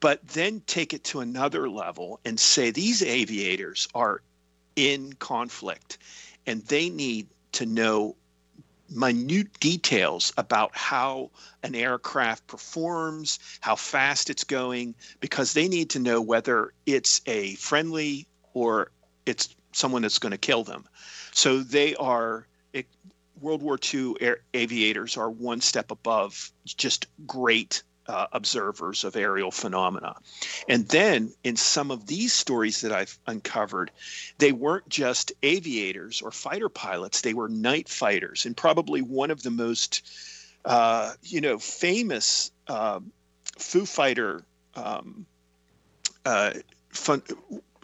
But 0.00 0.26
then 0.28 0.62
take 0.66 0.92
it 0.92 1.04
to 1.04 1.20
another 1.20 1.68
level 1.68 2.20
and 2.24 2.38
say 2.38 2.70
these 2.70 3.02
aviators 3.02 3.88
are 3.94 4.22
in 4.76 5.14
conflict 5.14 5.98
and 6.46 6.62
they 6.66 6.90
need 6.90 7.26
to 7.52 7.66
know 7.66 8.14
minute 8.88 9.58
details 9.58 10.32
about 10.36 10.70
how 10.74 11.30
an 11.62 11.74
aircraft 11.74 12.46
performs, 12.46 13.38
how 13.60 13.74
fast 13.74 14.30
it's 14.30 14.44
going, 14.44 14.94
because 15.20 15.54
they 15.54 15.66
need 15.66 15.90
to 15.90 15.98
know 15.98 16.20
whether 16.20 16.72
it's 16.84 17.20
a 17.26 17.54
friendly 17.56 18.26
or 18.54 18.90
it's 19.24 19.54
someone 19.76 20.02
that's 20.02 20.18
going 20.18 20.32
to 20.32 20.38
kill 20.38 20.64
them. 20.64 20.84
So 21.32 21.60
they 21.60 21.94
are 21.96 22.46
it, 22.72 22.86
World 23.40 23.62
War 23.62 23.78
II 23.92 24.14
air, 24.20 24.38
aviators 24.54 25.16
are 25.16 25.30
one 25.30 25.60
step 25.60 25.90
above 25.90 26.50
just 26.64 27.06
great 27.26 27.82
uh, 28.08 28.26
observers 28.32 29.04
of 29.04 29.16
aerial 29.16 29.50
phenomena. 29.50 30.14
And 30.68 30.88
then 30.88 31.32
in 31.42 31.56
some 31.56 31.90
of 31.90 32.06
these 32.06 32.32
stories 32.32 32.80
that 32.82 32.92
I've 32.92 33.18
uncovered, 33.26 33.90
they 34.38 34.52
weren't 34.52 34.88
just 34.88 35.32
aviators 35.42 36.22
or 36.22 36.30
fighter 36.30 36.68
pilots, 36.68 37.20
they 37.20 37.34
were 37.34 37.48
night 37.48 37.88
fighters. 37.88 38.46
And 38.46 38.56
probably 38.56 39.02
one 39.02 39.30
of 39.30 39.42
the 39.42 39.50
most, 39.50 40.08
uh, 40.64 41.12
you 41.22 41.40
know, 41.40 41.58
famous 41.58 42.52
uh, 42.68 43.00
Foo 43.58 43.84
Fighter 43.84 44.44
um, 44.76 45.26
uh, 46.24 46.52
fun, 46.90 47.22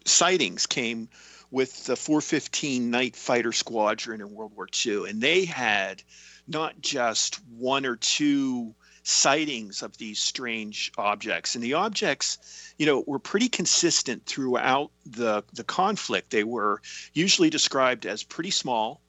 sightings 0.05 0.67
came 0.67 1.09
with 1.53 1.85
the 1.85 1.95
415 1.95 2.91
Night 2.91 3.15
Fighter 3.15 3.53
Squadron 3.53 4.23
in 4.23 4.35
World 4.35 4.53
War 4.57 4.67
II. 4.85 5.09
And 5.09 5.21
they 5.21 5.45
had 5.45 6.03
not 6.49 6.81
just 6.81 7.37
one 7.57 7.87
or 7.87 7.97
two 7.97 8.75
sightings 9.05 9.83
of 9.83 9.97
these 9.99 10.19
strange 10.19 10.91
objects. 10.97 11.55
And 11.55 11.63
the 11.63 11.75
objects, 11.75 12.73
you 12.79 12.87
know, 12.87 13.05
were 13.07 13.19
pretty 13.19 13.49
consistent 13.49 14.25
throughout 14.25 14.91
the, 15.05 15.45
the 15.53 15.65
conflict. 15.65 16.31
They 16.31 16.45
were 16.45 16.81
usually 17.13 17.51
described 17.51 18.07
as 18.07 18.23
pretty 18.23 18.51
small. 18.51 19.03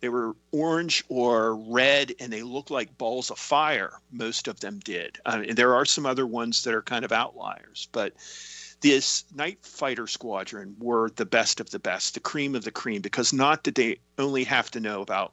They 0.00 0.08
were 0.08 0.36
orange 0.52 1.02
or 1.08 1.56
red, 1.56 2.14
and 2.20 2.32
they 2.32 2.44
looked 2.44 2.70
like 2.70 2.96
balls 2.98 3.32
of 3.32 3.38
fire. 3.38 4.00
Most 4.12 4.46
of 4.46 4.60
them 4.60 4.78
did. 4.78 5.18
Uh, 5.26 5.42
and 5.48 5.58
there 5.58 5.74
are 5.74 5.84
some 5.84 6.06
other 6.06 6.26
ones 6.26 6.62
that 6.62 6.74
are 6.74 6.82
kind 6.82 7.04
of 7.04 7.10
outliers, 7.10 7.88
but 7.90 8.12
this 8.80 9.24
night 9.34 9.58
fighter 9.62 10.06
squadron 10.06 10.76
were 10.78 11.10
the 11.16 11.26
best 11.26 11.60
of 11.60 11.70
the 11.70 11.78
best, 11.78 12.14
the 12.14 12.20
cream 12.20 12.54
of 12.54 12.64
the 12.64 12.70
cream, 12.70 13.02
because 13.02 13.32
not 13.32 13.62
did 13.62 13.74
they 13.74 13.98
only 14.18 14.44
have 14.44 14.70
to 14.70 14.80
know 14.80 15.02
about 15.02 15.32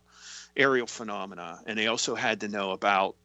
aerial 0.57 0.87
phenomena, 0.87 1.59
and 1.65 1.77
they 1.77 1.87
also 1.87 2.15
had 2.15 2.41
to 2.41 2.47
know 2.47 2.71
about 2.71 3.15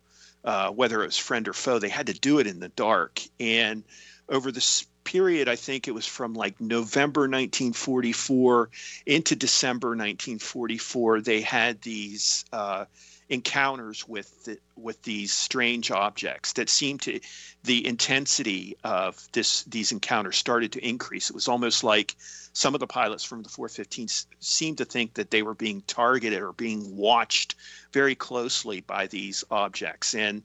uh, 0.45 0.71
whether 0.71 1.03
it 1.03 1.07
was 1.07 1.19
friend 1.19 1.49
or 1.49 1.53
foe. 1.53 1.79
They 1.79 1.89
had 1.89 2.07
to 2.07 2.13
do 2.13 2.39
it 2.39 2.47
in 2.47 2.61
the 2.61 2.69
dark. 2.69 3.21
And 3.39 3.85
over 4.29 4.51
this 4.53 4.87
period, 5.05 5.49
I 5.49 5.57
think 5.57 5.89
it 5.89 5.95
was 5.95 6.07
from 6.07 6.35
like 6.35 6.61
November 6.61 7.23
1944 7.23 8.71
into 9.07 9.37
December 9.37 9.89
1944, 9.89 11.21
they 11.21 11.41
had 11.41 11.81
these 11.83 12.45
uh, 12.53 12.85
encounters 13.31 14.07
with 14.09 14.45
the, 14.45 14.59
with 14.77 15.01
these 15.03 15.33
strange 15.33 15.93
objects 15.93 16.53
that 16.55 16.69
seemed 16.69 17.01
to 17.01 17.21
the 17.63 17.87
intensity 17.87 18.77
of 18.83 19.27
this 19.33 19.63
these 19.65 19.93
encounters 19.93 20.37
started 20.37 20.73
to 20.73 20.87
increase. 20.87 21.31
It 21.31 21.35
was 21.35 21.49
almost 21.49 21.85
like 21.85 22.17
some 22.53 22.75
of 22.75 22.81
the 22.81 22.89
pilots 22.89 23.23
from 23.23 23.43
the 23.43 23.49
415 23.49 24.09
seemed 24.41 24.79
to 24.79 24.85
think 24.85 25.15
that 25.15 25.31
they 25.31 25.43
were 25.43 25.55
being 25.55 25.83
targeted 25.83 26.43
or 26.43 26.53
being 26.53 26.97
watched 26.97 27.55
very 27.93 28.17
closely 28.17 28.81
by 28.81 29.07
these 29.07 29.45
objects 29.51 30.15
and 30.15 30.43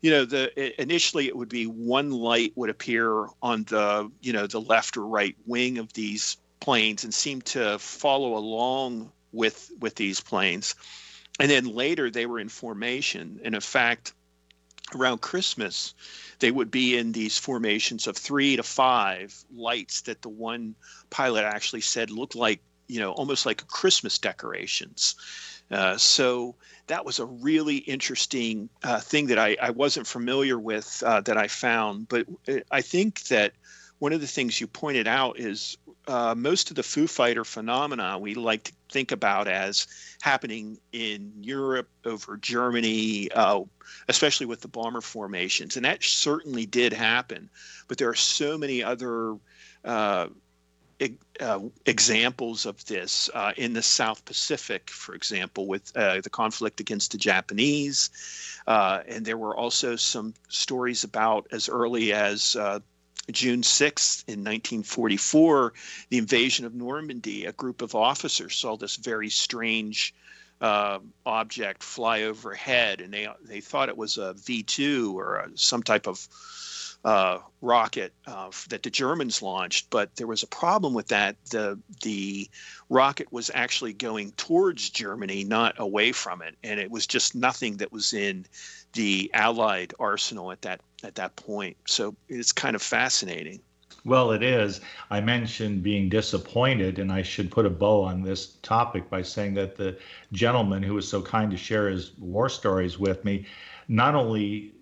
you 0.00 0.10
know 0.10 0.24
the 0.24 0.80
initially 0.80 1.26
it 1.26 1.36
would 1.36 1.48
be 1.48 1.66
one 1.66 2.12
light 2.12 2.52
would 2.54 2.70
appear 2.70 3.26
on 3.42 3.64
the 3.64 4.10
you 4.20 4.32
know 4.32 4.46
the 4.46 4.60
left 4.60 4.96
or 4.96 5.06
right 5.06 5.36
wing 5.46 5.78
of 5.78 5.92
these 5.92 6.36
planes 6.60 7.02
and 7.02 7.12
seem 7.12 7.42
to 7.42 7.78
follow 7.80 8.36
along 8.36 9.10
with 9.32 9.70
with 9.80 9.96
these 9.96 10.20
planes 10.20 10.76
and 11.40 11.50
then 11.50 11.66
later 11.66 12.10
they 12.10 12.26
were 12.26 12.38
in 12.38 12.48
formation 12.48 13.40
and 13.44 13.54
in 13.54 13.60
fact 13.60 14.12
around 14.94 15.20
christmas 15.20 15.94
they 16.38 16.50
would 16.50 16.70
be 16.70 16.96
in 16.96 17.12
these 17.12 17.38
formations 17.38 18.06
of 18.06 18.16
three 18.16 18.56
to 18.56 18.62
five 18.62 19.34
lights 19.54 20.02
that 20.02 20.22
the 20.22 20.28
one 20.28 20.74
pilot 21.10 21.44
actually 21.44 21.80
said 21.80 22.10
looked 22.10 22.34
like 22.34 22.60
you 22.88 23.00
know 23.00 23.12
almost 23.12 23.46
like 23.46 23.66
christmas 23.66 24.18
decorations 24.18 25.14
uh, 25.70 25.96
so 25.96 26.54
that 26.88 27.04
was 27.04 27.18
a 27.18 27.24
really 27.24 27.76
interesting 27.76 28.68
uh, 28.82 29.00
thing 29.00 29.28
that 29.28 29.38
I, 29.38 29.56
I, 29.60 29.70
wasn't 29.70 30.06
familiar 30.06 30.58
with 30.58 31.02
uh, 31.06 31.22
that 31.22 31.38
I 31.38 31.48
found. 31.48 32.08
But 32.08 32.26
uh, 32.46 32.56
I 32.70 32.82
think 32.82 33.22
that 33.24 33.52
one 33.98 34.12
of 34.12 34.20
the 34.20 34.26
things 34.26 34.60
you 34.60 34.66
pointed 34.66 35.08
out 35.08 35.38
is 35.38 35.78
uh, 36.08 36.34
most 36.36 36.70
of 36.70 36.76
the 36.76 36.82
Foo 36.82 37.06
Fighter 37.06 37.44
phenomena 37.44 38.18
we 38.18 38.34
like 38.34 38.64
to 38.64 38.72
think 38.90 39.12
about 39.12 39.48
as 39.48 39.86
happening 40.20 40.78
in 40.92 41.32
Europe 41.40 41.88
over 42.04 42.36
Germany, 42.36 43.30
uh, 43.32 43.60
especially 44.08 44.46
with 44.46 44.60
the 44.60 44.68
bomber 44.68 45.00
formations. 45.00 45.76
And 45.76 45.84
that 45.84 46.02
certainly 46.02 46.66
did 46.66 46.92
happen. 46.92 47.48
But 47.88 47.98
there 47.98 48.08
are 48.08 48.14
so 48.14 48.58
many 48.58 48.82
other 48.82 49.36
uh, 49.84 50.28
uh, 51.40 51.60
examples 51.86 52.66
of 52.66 52.84
this 52.84 53.28
uh, 53.34 53.52
in 53.56 53.72
the 53.72 53.82
South 53.82 54.24
Pacific, 54.24 54.90
for 54.90 55.14
example, 55.14 55.66
with 55.66 55.96
uh, 55.96 56.20
the 56.20 56.30
conflict 56.30 56.80
against 56.80 57.12
the 57.12 57.18
Japanese. 57.18 58.10
And 58.66 59.24
there 59.24 59.38
were 59.38 59.56
also 59.56 59.96
some 59.96 60.34
stories 60.48 61.02
about 61.02 61.46
as 61.50 61.68
early 61.68 62.12
as 62.12 62.56
June 63.30 63.62
6th 63.62 64.24
in 64.26 64.40
1944, 64.40 65.72
the 66.08 66.18
invasion 66.18 66.64
of 66.66 66.74
Normandy, 66.74 67.44
a 67.44 67.52
group 67.52 67.80
of 67.80 67.94
officers 67.94 68.56
saw 68.56 68.76
this 68.76 68.96
very 68.96 69.30
strange 69.30 70.14
uh, 70.60 70.98
object 71.26 71.82
fly 71.82 72.22
overhead, 72.22 73.00
and 73.00 73.12
they 73.12 73.28
they 73.42 73.60
thought 73.60 73.88
it 73.88 73.96
was 73.96 74.16
a 74.16 74.34
V 74.34 74.62
two 74.62 75.18
or 75.18 75.36
a, 75.36 75.50
some 75.56 75.82
type 75.82 76.06
of 76.06 76.28
uh, 77.04 77.38
rocket 77.60 78.12
uh, 78.26 78.50
that 78.68 78.82
the 78.82 78.90
Germans 78.90 79.42
launched. 79.42 79.90
But 79.90 80.14
there 80.16 80.26
was 80.26 80.42
a 80.42 80.46
problem 80.46 80.94
with 80.94 81.08
that. 81.08 81.36
the 81.50 81.78
The 82.02 82.48
rocket 82.88 83.32
was 83.32 83.50
actually 83.54 83.92
going 83.92 84.32
towards 84.32 84.90
Germany, 84.90 85.44
not 85.44 85.74
away 85.78 86.12
from 86.12 86.42
it, 86.42 86.56
and 86.62 86.78
it 86.78 86.90
was 86.90 87.06
just 87.06 87.34
nothing 87.34 87.78
that 87.78 87.92
was 87.92 88.12
in 88.12 88.46
the 88.92 89.30
Allied 89.34 89.94
arsenal 89.98 90.52
at 90.52 90.62
that 90.62 90.80
at 91.02 91.16
that 91.16 91.34
point. 91.36 91.76
So 91.86 92.14
it's 92.28 92.52
kind 92.52 92.76
of 92.76 92.82
fascinating. 92.82 93.60
Well, 94.04 94.32
it 94.32 94.42
is. 94.42 94.80
I 95.10 95.20
mentioned 95.20 95.84
being 95.84 96.08
disappointed, 96.08 96.98
and 96.98 97.12
I 97.12 97.22
should 97.22 97.52
put 97.52 97.66
a 97.66 97.70
bow 97.70 98.02
on 98.02 98.22
this 98.22 98.56
topic 98.62 99.08
by 99.08 99.22
saying 99.22 99.54
that 99.54 99.76
the 99.76 99.96
gentleman 100.32 100.82
who 100.82 100.94
was 100.94 101.08
so 101.08 101.22
kind 101.22 101.50
to 101.52 101.56
share 101.56 101.88
his 101.88 102.12
war 102.18 102.48
stories 102.48 102.98
with 102.98 103.24
me 103.24 103.46
not 103.86 104.14
only 104.16 104.72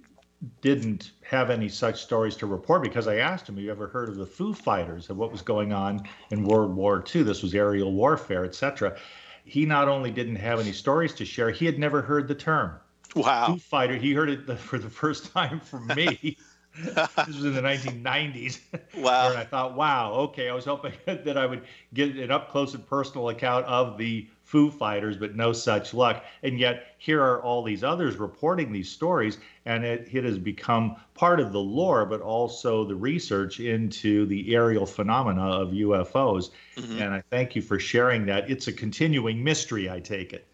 didn't 0.63 1.13
have 1.23 1.51
any 1.51 1.69
such 1.69 2.03
stories 2.03 2.37
to 2.37 2.47
report 2.47 2.83
because 2.83 3.07
I 3.07 3.17
asked 3.17 3.49
him, 3.49 3.57
Have 3.57 3.65
you 3.65 3.71
ever 3.71 3.89
heard 3.89 4.09
of 4.09 4.17
the 4.17 4.27
Foo 4.27 4.55
Fighters 4.55 5.11
and 5.11 5.19
what 5.19 5.33
was 5.33 5.43
going 5.43 5.73
on 5.73 6.03
in 6.31 6.45
World 6.45 6.75
War 6.75 7.05
II? 7.15 7.23
This 7.23 7.43
was 7.43 7.55
aerial 7.55 7.93
warfare, 7.93 8.45
etc. 8.45 8.97
He 9.45 9.67
not 9.67 9.89
only 9.89 10.11
didn't 10.11 10.37
have 10.37 10.61
any 10.61 10.73
stories 10.73 11.15
to 11.15 11.25
share, 11.25 11.51
he 11.51 11.67
had 11.67 11.79
never 11.79 12.01
heard 12.01 12.29
the 12.29 12.35
term. 12.35 12.73
Wow. 13.15 13.49
Foo 13.49 13.59
Fighter. 13.59 13.97
He 13.97 14.13
heard 14.13 14.31
it 14.31 14.59
for 14.59 14.79
the 14.79 14.91
first 14.91 15.33
time 15.33 15.61
from 15.61 15.87
me. 15.89 16.39
this 16.85 17.27
was 17.27 17.45
in 17.45 17.55
the 17.55 17.63
1990s. 17.63 18.61
Wow. 18.97 19.31
and 19.31 19.39
I 19.39 19.45
thought, 19.45 19.75
wow, 19.75 20.13
okay. 20.13 20.49
I 20.49 20.55
was 20.55 20.65
hoping 20.65 20.93
that 21.07 21.37
I 21.37 21.47
would 21.47 21.65
get 21.93 22.17
an 22.17 22.31
up 22.31 22.51
close 22.51 22.75
and 22.75 22.87
personal 22.87 23.29
account 23.29 23.67
of 23.67 23.99
the 23.99 24.29
Foo 24.51 24.69
Fighters, 24.69 25.17
but 25.17 25.37
no 25.37 25.53
such 25.53 25.95
luck. 25.95 26.25
And 26.43 26.59
yet, 26.59 26.97
here 26.99 27.23
are 27.23 27.41
all 27.41 27.63
these 27.63 27.85
others 27.85 28.17
reporting 28.17 28.73
these 28.73 28.91
stories, 28.91 29.39
and 29.65 29.85
it, 29.85 30.09
it 30.11 30.25
has 30.25 30.39
become 30.39 30.97
part 31.15 31.39
of 31.39 31.53
the 31.53 31.61
lore, 31.61 32.05
but 32.05 32.21
also 32.21 32.85
the 32.85 32.97
research 32.97 33.61
into 33.61 34.27
the 34.27 34.53
aerial 34.53 34.87
phenomena 34.87 35.49
of 35.49 35.69
UFOs. 35.69 36.51
Mm-hmm. 36.77 37.01
And 37.01 37.15
I 37.15 37.23
thank 37.31 37.55
you 37.55 37.63
for 37.63 37.79
sharing 37.79 38.27
that. 38.27 38.51
It's 38.51 38.67
a 38.67 38.73
continuing 38.73 39.45
mystery, 39.45 39.89
I 39.89 40.01
take 40.01 40.33
it. 40.33 40.45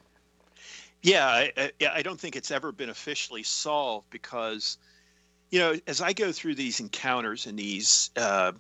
Yeah, 1.00 1.48
I, 1.56 1.72
I 1.90 2.02
don't 2.02 2.20
think 2.20 2.36
it's 2.36 2.50
ever 2.50 2.72
been 2.72 2.90
officially 2.90 3.44
solved 3.44 4.10
because 4.10 4.76
you 5.50 5.58
know, 5.58 5.74
as 5.86 6.02
I 6.02 6.12
go 6.12 6.32
through 6.32 6.56
these 6.56 6.80
encounters 6.80 7.46
and 7.46 7.58
these, 7.58 8.10
uh, 8.16 8.52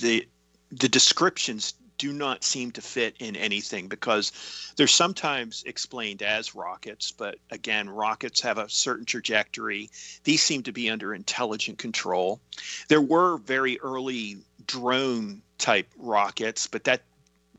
the 0.00 0.26
the 0.72 0.88
descriptions 0.88 1.74
do 2.00 2.14
not 2.14 2.42
seem 2.42 2.70
to 2.70 2.80
fit 2.80 3.14
in 3.18 3.36
anything 3.36 3.86
because 3.86 4.32
they're 4.76 4.86
sometimes 4.86 5.62
explained 5.66 6.22
as 6.22 6.54
rockets, 6.54 7.12
but 7.12 7.36
again, 7.50 7.90
rockets 7.90 8.40
have 8.40 8.56
a 8.56 8.70
certain 8.70 9.04
trajectory. 9.04 9.90
These 10.24 10.42
seem 10.42 10.62
to 10.62 10.72
be 10.72 10.88
under 10.88 11.12
intelligent 11.12 11.76
control. 11.76 12.40
There 12.88 13.02
were 13.02 13.36
very 13.36 13.78
early 13.80 14.38
drone 14.66 15.42
type 15.58 15.88
rockets, 15.98 16.66
but 16.66 16.84
that 16.84 17.02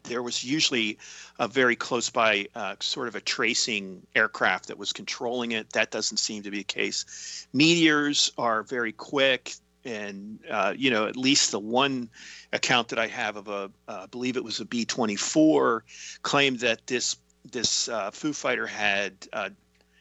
there 0.04 0.24
was 0.24 0.44
usually 0.44 0.98
a 1.38 1.48
very 1.48 1.76
close 1.76 2.10
by 2.10 2.48
uh, 2.56 2.78
sort 2.80 3.10
of 3.10 3.16
a 3.16 3.22
tracing 3.22 4.02
aircraft 4.16 4.70
that 4.70 4.80
was 4.80 4.92
controlling 4.92 5.52
it. 5.52 5.70
That 5.74 5.92
doesn't 5.92 6.18
seem 6.18 6.42
to 6.42 6.50
be 6.50 6.58
the 6.58 6.64
case. 6.64 7.46
Meteors 7.54 8.32
are 8.40 8.64
very 8.64 8.92
quick, 8.92 9.54
and 9.86 10.40
uh, 10.50 10.74
you 10.76 10.90
know 10.92 11.08
at 11.08 11.18
least 11.18 11.52
the 11.52 11.60
one 11.60 12.10
account 12.54 12.90
that 12.90 13.00
I 13.00 13.08
have 13.08 13.36
of 13.36 13.48
a, 13.48 13.72
uh, 13.88 14.02
I 14.04 14.06
believe 14.08 14.38
it 14.38 14.44
was 14.44 14.60
a 14.60 14.66
B 14.66 14.86
twenty 14.86 15.16
four, 15.16 15.84
claimed 16.22 16.60
that 16.60 16.86
this 16.88 17.18
this 17.50 17.90
uh, 17.90 18.12
Foo 18.12 18.34
Fighter 18.34 18.68
had 18.68 19.14
uh, 19.34 19.50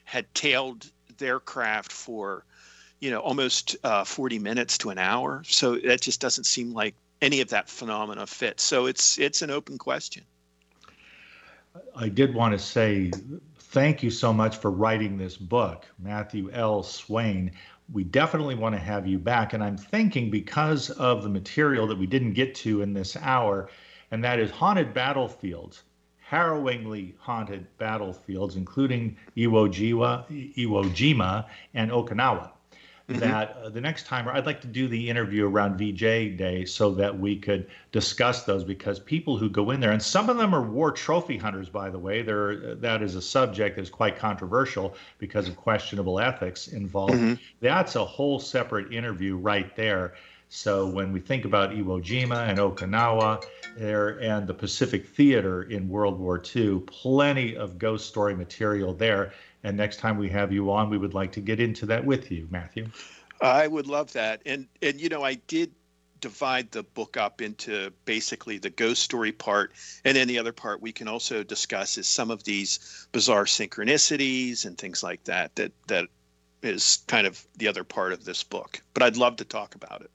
had 0.05 0.33
tailed 0.33 0.91
their 1.17 1.39
craft 1.39 1.91
for 1.91 2.45
you 2.99 3.11
know 3.11 3.19
almost 3.19 3.75
uh, 3.83 4.03
40 4.03 4.39
minutes 4.39 4.77
to 4.79 4.89
an 4.89 4.97
hour. 4.97 5.43
So 5.45 5.77
that 5.77 6.01
just 6.01 6.21
doesn't 6.21 6.45
seem 6.45 6.73
like 6.73 6.95
any 7.21 7.41
of 7.41 7.49
that 7.49 7.69
phenomena 7.69 8.27
fits. 8.27 8.63
So 8.63 8.85
it's 8.85 9.17
it's 9.17 9.41
an 9.41 9.49
open 9.49 9.77
question. 9.77 10.23
I 11.95 12.09
did 12.09 12.33
want 12.33 12.53
to 12.53 12.59
say 12.59 13.11
thank 13.57 14.03
you 14.03 14.11
so 14.11 14.33
much 14.33 14.57
for 14.57 14.69
writing 14.69 15.17
this 15.17 15.37
book, 15.37 15.85
Matthew 15.99 16.51
L. 16.51 16.83
Swayne. 16.83 17.51
We 17.91 18.03
definitely 18.03 18.55
want 18.55 18.75
to 18.75 18.79
have 18.79 19.05
you 19.05 19.19
back. 19.19 19.53
And 19.53 19.63
I'm 19.63 19.77
thinking 19.77 20.29
because 20.29 20.89
of 20.91 21.23
the 21.23 21.29
material 21.29 21.87
that 21.87 21.97
we 21.97 22.07
didn't 22.07 22.33
get 22.33 22.55
to 22.55 22.81
in 22.81 22.93
this 22.93 23.17
hour, 23.17 23.69
and 24.11 24.23
that 24.23 24.39
is 24.39 24.51
haunted 24.51 24.93
battlefields, 24.93 25.83
harrowingly 26.17 27.15
haunted 27.19 27.67
battlefields, 27.77 28.55
including 28.55 29.17
Iwo 29.35 29.67
Jima, 29.67 30.25
Iwo 30.55 30.85
Jima 30.91 31.45
and 31.73 31.91
Okinawa 31.91 32.51
mm-hmm. 33.11 33.19
that 33.19 33.57
uh, 33.63 33.69
the 33.69 33.81
next 33.81 34.05
time 34.05 34.27
I'd 34.27 34.45
like 34.45 34.61
to 34.61 34.67
do 34.67 34.87
the 34.87 35.09
interview 35.09 35.47
around 35.47 35.77
VJ 35.77 36.37
Day 36.37 36.65
so 36.65 36.91
that 36.95 37.17
we 37.17 37.37
could 37.37 37.67
discuss 37.91 38.43
those 38.43 38.63
because 38.63 38.99
people 38.99 39.37
who 39.37 39.49
go 39.49 39.71
in 39.71 39.79
there 39.79 39.91
and 39.91 40.01
some 40.01 40.29
of 40.29 40.37
them 40.37 40.53
are 40.53 40.61
war 40.61 40.91
trophy 40.91 41.37
hunters 41.37 41.69
by 41.69 41.89
the 41.89 41.99
way 41.99 42.21
there 42.21 42.75
that 42.75 43.01
is 43.01 43.15
a 43.15 43.21
subject 43.21 43.75
that's 43.75 43.89
quite 43.89 44.17
controversial 44.17 44.95
because 45.17 45.47
of 45.47 45.55
questionable 45.55 46.19
ethics 46.19 46.67
involved 46.67 47.13
mm-hmm. 47.13 47.33
that's 47.59 47.95
a 47.95 48.05
whole 48.05 48.39
separate 48.39 48.91
interview 48.93 49.35
right 49.35 49.75
there 49.75 50.13
so 50.53 50.85
when 50.85 51.13
we 51.13 51.21
think 51.21 51.45
about 51.45 51.71
Iwo 51.71 52.03
Jima 52.03 52.49
and 52.49 52.59
Okinawa 52.59 53.41
there 53.77 54.21
and 54.21 54.45
the 54.45 54.53
Pacific 54.53 55.07
Theater 55.07 55.63
in 55.63 55.87
World 55.87 56.19
War 56.19 56.43
II, 56.53 56.81
plenty 56.87 57.55
of 57.55 57.79
ghost 57.79 58.09
story 58.09 58.35
material 58.35 58.93
there. 58.93 59.31
And 59.63 59.77
next 59.77 59.97
time 59.97 60.17
we 60.17 60.29
have 60.29 60.51
you 60.51 60.71
on, 60.71 60.89
we 60.89 60.97
would 60.97 61.13
like 61.13 61.31
to 61.33 61.41
get 61.41 61.59
into 61.59 61.85
that 61.87 62.03
with 62.03 62.31
you, 62.31 62.47
Matthew. 62.49 62.89
I 63.41 63.67
would 63.67 63.87
love 63.87 64.13
that. 64.13 64.41
And 64.45 64.67
and 64.81 64.99
you 64.99 65.09
know, 65.09 65.23
I 65.23 65.35
did 65.35 65.71
divide 66.19 66.71
the 66.71 66.83
book 66.83 67.17
up 67.17 67.41
into 67.41 67.91
basically 68.05 68.59
the 68.59 68.69
ghost 68.69 69.01
story 69.01 69.31
part 69.31 69.73
and 70.05 70.15
then 70.15 70.27
the 70.27 70.37
other 70.37 70.51
part 70.51 70.79
we 70.79 70.91
can 70.91 71.07
also 71.07 71.43
discuss 71.43 71.97
is 71.97 72.07
some 72.07 72.29
of 72.29 72.43
these 72.43 73.07
bizarre 73.11 73.45
synchronicities 73.45 74.65
and 74.65 74.77
things 74.77 75.01
like 75.01 75.23
that 75.23 75.55
that 75.55 75.71
that 75.87 76.05
is 76.61 77.03
kind 77.07 77.25
of 77.25 77.43
the 77.57 77.67
other 77.67 77.83
part 77.83 78.13
of 78.13 78.23
this 78.23 78.43
book. 78.43 78.81
But 78.93 79.03
I'd 79.03 79.17
love 79.17 79.35
to 79.37 79.45
talk 79.45 79.75
about 79.75 80.01
it. 80.01 80.11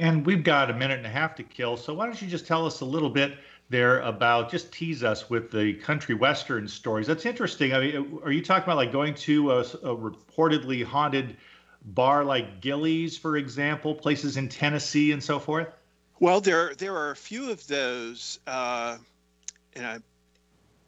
And 0.00 0.24
we've 0.24 0.42
got 0.42 0.70
a 0.70 0.74
minute 0.74 0.98
and 0.98 1.06
a 1.06 1.10
half 1.10 1.34
to 1.36 1.42
kill. 1.42 1.76
So 1.76 1.94
why 1.94 2.06
don't 2.06 2.20
you 2.20 2.26
just 2.26 2.46
tell 2.46 2.66
us 2.66 2.80
a 2.80 2.84
little 2.84 3.10
bit 3.10 3.36
there 3.70 4.00
about 4.00 4.50
just 4.50 4.72
tease 4.72 5.02
us 5.04 5.30
with 5.30 5.50
the 5.50 5.74
country 5.74 6.14
western 6.14 6.66
stories. 6.66 7.06
That's 7.06 7.24
interesting. 7.24 7.72
I 7.72 7.80
mean, 7.80 8.18
are 8.24 8.32
you 8.32 8.42
talking 8.42 8.64
about 8.64 8.76
like 8.76 8.92
going 8.92 9.14
to 9.14 9.52
a, 9.52 9.60
a 9.60 9.96
reportedly 9.96 10.84
haunted 10.84 11.36
bar 11.84 12.24
like 12.24 12.60
Gilley's, 12.60 13.16
for 13.16 13.36
example, 13.36 13.94
places 13.94 14.36
in 14.36 14.48
Tennessee 14.48 15.12
and 15.12 15.22
so 15.22 15.38
forth? 15.38 15.68
Well, 16.18 16.40
there 16.40 16.74
there 16.74 16.96
are 16.96 17.12
a 17.12 17.16
few 17.16 17.50
of 17.50 17.66
those, 17.68 18.40
uh, 18.46 18.98
and 19.74 19.86
I, 19.86 19.98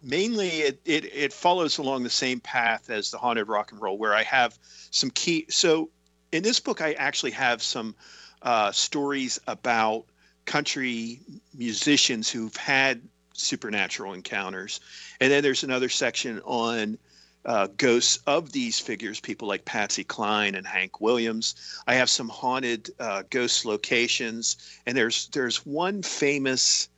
mainly 0.02 0.48
it, 0.48 0.80
it 0.84 1.04
it 1.04 1.32
follows 1.32 1.78
along 1.78 2.02
the 2.02 2.10
same 2.10 2.40
path 2.40 2.90
as 2.90 3.12
the 3.12 3.16
haunted 3.16 3.48
rock 3.48 3.72
and 3.72 3.80
roll, 3.80 3.96
where 3.96 4.14
I 4.14 4.24
have 4.24 4.58
some 4.90 5.08
key. 5.10 5.46
So 5.48 5.88
in 6.32 6.42
this 6.42 6.60
book, 6.60 6.82
I 6.82 6.92
actually 6.94 7.30
have 7.30 7.62
some 7.62 7.94
uh, 8.42 8.72
stories 8.72 9.40
about 9.46 10.04
country 10.44 11.20
musicians 11.54 12.30
who've 12.30 12.56
had 12.56 13.02
supernatural 13.34 14.12
encounters. 14.12 14.80
And 15.20 15.30
then 15.30 15.42
there's 15.42 15.64
another 15.64 15.88
section 15.88 16.40
on 16.44 16.98
uh, 17.44 17.68
ghosts 17.76 18.18
of 18.26 18.52
these 18.52 18.78
figures, 18.78 19.20
people 19.20 19.48
like 19.48 19.64
Patsy 19.64 20.04
Cline 20.04 20.54
and 20.54 20.66
Hank 20.66 21.00
Williams. 21.00 21.54
I 21.86 21.94
have 21.94 22.08
some 22.08 22.28
haunted 22.28 22.90
uh, 23.00 23.24
ghost 23.30 23.64
locations, 23.64 24.56
and 24.86 24.96
there's 24.96 25.28
there's 25.28 25.66
one 25.66 26.02
famous 26.02 26.88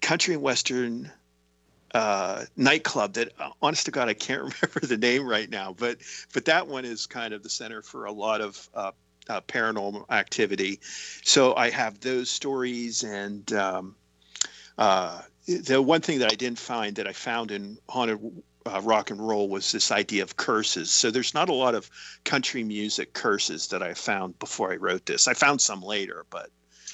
country 0.00 0.34
and 0.34 0.42
western 0.42 1.10
uh, 1.94 2.44
nightclub 2.56 3.14
that, 3.14 3.32
uh, 3.38 3.50
honest 3.62 3.86
to 3.86 3.90
God, 3.90 4.08
I 4.08 4.14
can't 4.14 4.42
remember 4.62 4.80
the 4.86 4.98
name 4.98 5.26
right 5.26 5.48
now, 5.48 5.74
but 5.78 5.98
but 6.34 6.44
that 6.44 6.68
one 6.68 6.84
is 6.84 7.06
kind 7.06 7.32
of 7.32 7.42
the 7.42 7.50
center 7.50 7.80
for 7.80 8.04
a 8.04 8.12
lot 8.12 8.40
of 8.40 8.68
uh, 9.28 9.40
paranormal 9.42 10.04
activity. 10.10 10.80
So 11.22 11.54
I 11.54 11.70
have 11.70 12.00
those 12.00 12.30
stories, 12.30 13.04
and 13.04 13.50
um, 13.52 13.96
uh, 14.76 15.22
the 15.46 15.80
one 15.80 16.00
thing 16.00 16.18
that 16.20 16.32
I 16.32 16.34
didn't 16.34 16.58
find 16.58 16.96
that 16.96 17.06
I 17.06 17.12
found 17.12 17.50
in 17.50 17.78
haunted 17.88 18.20
uh, 18.66 18.80
rock 18.82 19.10
and 19.10 19.26
roll 19.26 19.48
was 19.48 19.72
this 19.72 19.90
idea 19.90 20.22
of 20.22 20.36
curses. 20.36 20.90
So 20.90 21.10
there's 21.10 21.34
not 21.34 21.48
a 21.48 21.54
lot 21.54 21.74
of 21.74 21.90
country 22.24 22.64
music 22.64 23.12
curses 23.12 23.68
that 23.68 23.82
I 23.82 23.94
found 23.94 24.38
before 24.38 24.72
I 24.72 24.76
wrote 24.76 25.06
this. 25.06 25.28
I 25.28 25.34
found 25.34 25.60
some 25.60 25.82
later, 25.82 26.26
but 26.30 26.50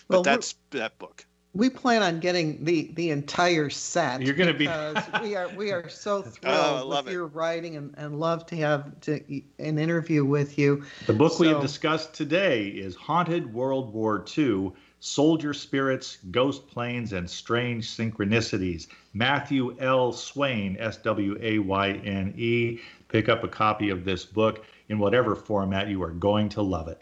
but 0.09 0.23
that's 0.23 0.55
that 0.71 0.99
book. 0.99 1.25
We 1.55 1.71
plan 1.71 2.03
on 2.03 2.19
getting 2.19 2.65
the 2.65 2.91
the 2.95 3.11
entire 3.11 3.71
set. 3.71 4.21
You're 4.23 4.35
going 4.35 4.53
to 4.53 4.59
be. 4.59 4.67
we 5.23 5.37
are 5.37 5.49
we 5.51 5.71
are 5.71 5.89
so 5.89 6.17
Oh, 6.17 6.23
thrilled 6.23 6.57
I 6.57 6.81
love 6.81 7.05
with 7.05 7.13
it. 7.13 7.17
your 7.17 7.27
writing 7.27 7.77
and, 7.77 7.95
and 7.97 8.19
love 8.19 8.45
to 8.47 8.57
have 8.57 9.01
to 9.03 9.21
an 9.59 9.79
interview 9.79 10.25
with 10.25 10.59
you. 10.59 10.85
The 11.07 11.13
book 11.13 11.39
we 11.39 11.49
have 11.49 11.61
discussed 11.61 12.13
today 12.13 12.67
is 12.69 12.97
Haunted 12.97 13.53
World 13.55 13.93
War 13.93 14.25
II 14.37 14.73
Soldier 14.99 15.53
Spirits, 15.53 16.17
Ghost 16.31 16.67
Planes, 16.67 17.13
and 17.13 17.29
Strange 17.29 17.87
Synchronicities. 17.89 18.87
Matthew 19.13 19.77
L. 19.79 20.13
Swayne, 20.13 20.77
S 20.81 20.97
W 20.99 21.37
A 21.41 21.59
Y 21.59 21.91
N 22.05 22.33
E. 22.37 22.81
Pick 23.09 23.29
up 23.29 23.45
a 23.45 23.49
copy 23.49 23.91
of 23.91 24.05
this 24.05 24.25
book 24.25 24.65
in 24.89 24.99
whatever 24.99 25.37
format 25.37 25.89
you 25.89 26.03
are 26.03 26.11
going 26.11 26.49
to 26.49 26.63
love 26.63 26.89
it. 26.89 27.01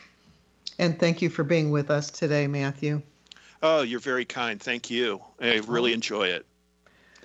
And 0.79 0.99
thank 0.99 1.23
you 1.23 1.31
for 1.31 1.45
being 1.45 1.71
with 1.71 1.91
us 1.91 2.11
today, 2.11 2.47
Matthew. 2.47 3.03
Oh, 3.63 3.83
you're 3.83 4.01
very 4.01 4.25
kind. 4.25 4.61
Thank 4.61 4.91
you. 4.91 5.21
I 5.41 5.61
really 5.69 5.93
enjoy 5.93 6.27
it. 6.29 6.47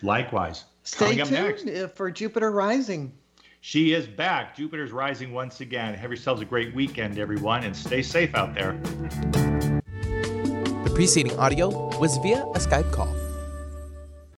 Likewise. 0.04 0.66
Stay 0.84 1.06
Coming 1.18 1.22
up 1.22 1.32
next. 1.32 1.64
tuned 1.64 1.78
uh, 1.78 1.88
for 1.88 2.12
Jupiter 2.12 2.52
Rising. 2.52 3.12
She 3.62 3.94
is 3.94 4.08
back. 4.08 4.56
Jupiter's 4.56 4.92
rising 4.92 5.34
once 5.34 5.60
again. 5.62 5.94
Have 5.96 6.12
yourselves 6.12 6.42
a 6.42 6.46
great 6.46 6.74
weekend, 6.76 7.18
everyone, 7.18 7.64
and 7.64 7.76
stay 7.76 8.02
safe 8.02 8.34
out 8.36 8.54
there. 8.54 8.74
The 10.84 10.92
preceding 10.94 11.38
audio 11.38 11.98
was 11.98 12.18
via 12.18 12.44
a 12.44 12.60
Skype 12.60 12.92
call. 12.94 13.14